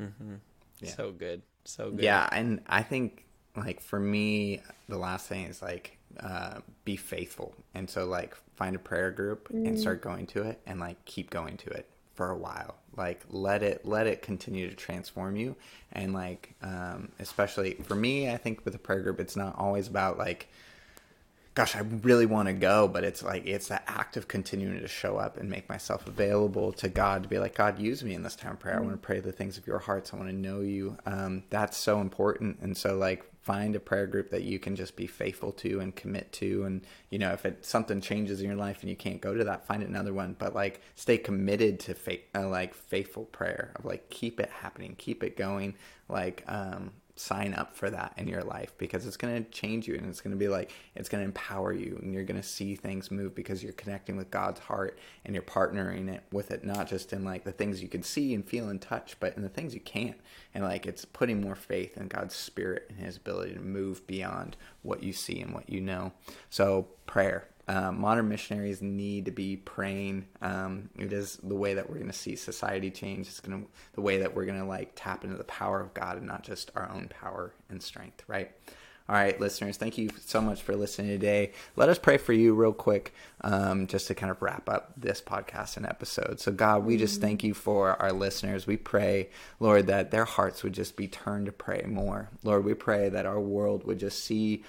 Mm-hmm. 0.00 0.34
Yeah. 0.80 0.90
So 0.90 1.12
good. 1.12 1.42
So 1.64 1.90
good. 1.90 2.02
Yeah. 2.02 2.28
And 2.32 2.60
I 2.66 2.82
think 2.82 3.23
like 3.56 3.80
for 3.80 4.00
me 4.00 4.60
the 4.88 4.98
last 4.98 5.28
thing 5.28 5.46
is 5.46 5.62
like 5.62 5.96
uh, 6.20 6.60
be 6.84 6.96
faithful 6.96 7.54
and 7.74 7.88
so 7.88 8.04
like 8.04 8.36
find 8.56 8.76
a 8.76 8.78
prayer 8.78 9.10
group 9.10 9.48
mm. 9.48 9.66
and 9.66 9.78
start 9.78 10.00
going 10.00 10.26
to 10.26 10.42
it 10.42 10.60
and 10.66 10.80
like 10.80 11.02
keep 11.04 11.30
going 11.30 11.56
to 11.56 11.70
it 11.70 11.88
for 12.14 12.30
a 12.30 12.36
while 12.36 12.76
like 12.96 13.20
let 13.30 13.62
it 13.62 13.84
let 13.84 14.06
it 14.06 14.22
continue 14.22 14.68
to 14.68 14.76
transform 14.76 15.34
you 15.34 15.56
and 15.92 16.14
like 16.14 16.54
um, 16.62 17.08
especially 17.18 17.74
for 17.82 17.96
me 17.96 18.30
i 18.30 18.36
think 18.36 18.64
with 18.64 18.74
a 18.74 18.78
prayer 18.78 19.00
group 19.00 19.18
it's 19.18 19.36
not 19.36 19.58
always 19.58 19.88
about 19.88 20.18
like 20.18 20.48
gosh, 21.54 21.76
I 21.76 21.80
really 21.80 22.26
want 22.26 22.48
to 22.48 22.52
go, 22.52 22.88
but 22.88 23.04
it's 23.04 23.22
like 23.22 23.46
it's 23.46 23.68
that 23.68 23.84
act 23.86 24.16
of 24.16 24.28
continuing 24.28 24.80
to 24.80 24.88
show 24.88 25.16
up 25.16 25.36
and 25.36 25.48
make 25.48 25.68
myself 25.68 26.06
available 26.06 26.72
to 26.74 26.88
God 26.88 27.22
to 27.22 27.28
be 27.28 27.38
like, 27.38 27.54
God, 27.54 27.78
use 27.78 28.02
me 28.02 28.14
in 28.14 28.22
this 28.22 28.36
time 28.36 28.52
of 28.52 28.60
prayer. 28.60 28.76
I 28.76 28.80
want 28.80 28.92
to 28.92 28.98
pray 28.98 29.20
the 29.20 29.32
things 29.32 29.56
of 29.56 29.66
your 29.66 29.78
hearts. 29.78 30.12
I 30.12 30.16
want 30.16 30.28
to 30.28 30.34
know 30.34 30.60
you. 30.60 30.98
Um, 31.06 31.44
that's 31.50 31.76
so 31.76 32.00
important. 32.00 32.58
And 32.60 32.76
so, 32.76 32.96
like, 32.96 33.24
find 33.44 33.76
a 33.76 33.80
prayer 33.80 34.06
group 34.06 34.30
that 34.30 34.42
you 34.42 34.58
can 34.58 34.74
just 34.74 34.96
be 34.96 35.06
faithful 35.06 35.52
to 35.52 35.78
and 35.78 35.94
commit 35.94 36.32
to. 36.32 36.64
And 36.64 36.80
you 37.10 37.18
know, 37.18 37.32
if 37.32 37.44
it 37.44 37.64
something 37.64 38.00
changes 38.00 38.40
in 38.40 38.46
your 38.46 38.56
life 38.56 38.80
and 38.80 38.88
you 38.88 38.96
can't 38.96 39.20
go 39.20 39.34
to 39.34 39.44
that, 39.44 39.66
find 39.66 39.82
another 39.82 40.14
one. 40.14 40.34
But 40.38 40.54
like, 40.54 40.80
stay 40.94 41.18
committed 41.18 41.78
to 41.80 41.94
faith, 41.94 42.22
uh, 42.34 42.48
like 42.48 42.74
faithful 42.74 43.24
prayer. 43.26 43.72
Of 43.76 43.84
like, 43.84 44.08
keep 44.08 44.40
it 44.40 44.48
happening, 44.48 44.94
keep 44.96 45.22
it 45.22 45.36
going. 45.36 45.74
Like, 46.08 46.42
um, 46.48 46.92
sign 47.16 47.54
up 47.54 47.76
for 47.76 47.90
that 47.90 48.12
in 48.16 48.26
your 48.26 48.42
life 48.42 48.72
because 48.76 49.06
it's 49.06 49.16
going 49.16 49.44
to 49.44 49.50
change 49.50 49.86
you 49.86 49.94
and 49.94 50.06
it's 50.06 50.20
going 50.20 50.32
to 50.32 50.38
be 50.38 50.48
like 50.48 50.72
it's 50.96 51.08
going 51.08 51.20
to 51.20 51.26
empower 51.26 51.72
you 51.72 51.98
and 52.02 52.12
you're 52.12 52.24
going 52.24 52.40
to 52.40 52.46
see 52.46 52.74
things 52.74 53.10
move 53.10 53.34
because 53.34 53.62
you're 53.62 53.72
connecting 53.74 54.16
with 54.16 54.30
God's 54.32 54.58
heart 54.60 54.98
and 55.24 55.32
you're 55.32 55.42
partnering 55.42 56.12
it 56.12 56.24
with 56.32 56.50
it 56.50 56.64
not 56.64 56.88
just 56.88 57.12
in 57.12 57.24
like 57.24 57.44
the 57.44 57.52
things 57.52 57.82
you 57.82 57.88
can 57.88 58.02
see 58.02 58.34
and 58.34 58.44
feel 58.44 58.68
and 58.68 58.80
touch 58.80 59.16
but 59.20 59.36
in 59.36 59.42
the 59.42 59.48
things 59.48 59.74
you 59.74 59.80
can't. 59.80 60.18
And 60.54 60.64
like 60.64 60.86
it's 60.86 61.04
putting 61.04 61.40
more 61.40 61.54
faith 61.54 61.96
in 61.96 62.08
God's 62.08 62.34
spirit 62.34 62.86
and 62.88 62.98
his 62.98 63.16
ability 63.16 63.54
to 63.54 63.60
move 63.60 64.04
beyond 64.06 64.56
what 64.82 65.02
you 65.02 65.12
see 65.12 65.40
and 65.40 65.54
what 65.54 65.70
you 65.70 65.80
know. 65.80 66.12
So 66.50 66.88
prayer 67.06 67.48
uh, 67.66 67.92
modern 67.92 68.28
missionaries 68.28 68.82
need 68.82 69.24
to 69.24 69.30
be 69.30 69.56
praying. 69.56 70.26
Um, 70.42 70.90
it 70.98 71.12
is 71.12 71.38
the 71.42 71.54
way 71.54 71.74
that 71.74 71.88
we're 71.88 71.96
going 71.96 72.10
to 72.10 72.12
see 72.16 72.36
society 72.36 72.90
change. 72.90 73.28
It's 73.28 73.40
going 73.40 73.62
to 73.62 73.68
the 73.94 74.00
way 74.00 74.18
that 74.18 74.34
we're 74.34 74.44
going 74.44 74.60
to 74.60 74.66
like 74.66 74.92
tap 74.94 75.24
into 75.24 75.36
the 75.36 75.44
power 75.44 75.80
of 75.80 75.94
God 75.94 76.18
and 76.18 76.26
not 76.26 76.42
just 76.42 76.70
our 76.76 76.90
own 76.90 77.08
power 77.08 77.54
and 77.70 77.82
strength. 77.82 78.22
Right. 78.26 78.50
All 79.06 79.14
right, 79.14 79.38
listeners, 79.38 79.76
thank 79.76 79.98
you 79.98 80.08
so 80.24 80.40
much 80.40 80.62
for 80.62 80.74
listening 80.74 81.08
today. 81.08 81.52
Let 81.76 81.90
us 81.90 81.98
pray 81.98 82.16
for 82.16 82.32
you 82.32 82.54
real 82.54 82.72
quick, 82.72 83.12
um, 83.42 83.86
just 83.86 84.06
to 84.06 84.14
kind 84.14 84.30
of 84.30 84.40
wrap 84.40 84.66
up 84.66 84.94
this 84.96 85.20
podcast 85.20 85.76
and 85.76 85.84
episode. 85.84 86.40
So, 86.40 86.50
God, 86.50 86.86
we 86.86 86.96
just 86.96 87.20
thank 87.20 87.44
you 87.44 87.52
for 87.52 88.00
our 88.00 88.12
listeners. 88.12 88.66
We 88.66 88.78
pray, 88.78 89.28
Lord, 89.60 89.88
that 89.88 90.10
their 90.10 90.24
hearts 90.24 90.62
would 90.62 90.72
just 90.72 90.96
be 90.96 91.06
turned 91.06 91.44
to 91.46 91.52
pray 91.52 91.84
more. 91.86 92.30
Lord, 92.44 92.64
we 92.64 92.72
pray 92.72 93.10
that 93.10 93.26
our 93.26 93.38
world 93.38 93.84
would 93.84 93.98
just 93.98 94.24
see 94.24 94.64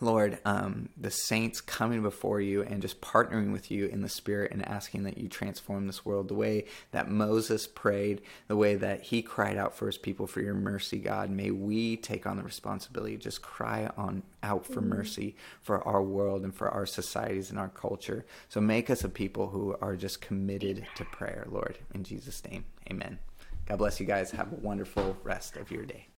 Lord, 0.00 0.38
um, 0.44 0.88
the 0.96 1.10
saints 1.10 1.60
coming 1.60 2.02
before 2.02 2.40
you 2.40 2.62
and 2.62 2.80
just 2.80 3.00
partnering 3.00 3.52
with 3.52 3.70
you 3.70 3.86
in 3.86 4.00
the 4.00 4.08
Spirit 4.08 4.52
and 4.52 4.66
asking 4.66 5.02
that 5.04 5.18
you 5.18 5.28
transform 5.28 5.86
this 5.86 6.04
world 6.04 6.28
the 6.28 6.34
way 6.34 6.64
that 6.92 7.10
Moses 7.10 7.66
prayed, 7.66 8.22
the 8.48 8.56
way 8.56 8.74
that 8.76 9.02
he 9.02 9.22
cried 9.22 9.56
out 9.56 9.76
for 9.76 9.86
his 9.86 9.98
people 9.98 10.26
for 10.26 10.40
your 10.40 10.54
mercy, 10.54 10.98
God. 10.98 11.30
May 11.30 11.50
we 11.50 11.96
take 11.96 12.26
on 12.26 12.36
the 12.36 12.42
responsibility 12.42 13.16
just 13.16 13.42
cry 13.42 13.90
on 13.96 14.22
out 14.42 14.66
for 14.66 14.80
mm-hmm. 14.80 14.90
mercy 14.90 15.36
for 15.60 15.86
our 15.86 16.02
world 16.02 16.42
and 16.42 16.54
for 16.54 16.70
our 16.70 16.86
societies 16.86 17.50
and 17.50 17.58
our 17.58 17.68
culture. 17.68 18.24
So 18.48 18.60
make 18.60 18.88
us 18.90 19.04
a 19.04 19.08
people 19.08 19.48
who 19.48 19.76
are 19.80 19.96
just 19.96 20.20
committed 20.20 20.86
to 20.96 21.04
prayer, 21.04 21.46
Lord. 21.50 21.78
In 21.94 22.04
Jesus' 22.04 22.42
name, 22.44 22.64
amen. 22.90 23.18
God 23.66 23.78
bless 23.78 24.00
you 24.00 24.06
guys. 24.06 24.30
Have 24.32 24.52
a 24.52 24.56
wonderful 24.56 25.16
rest 25.22 25.56
of 25.56 25.70
your 25.70 25.84
day. 25.84 26.06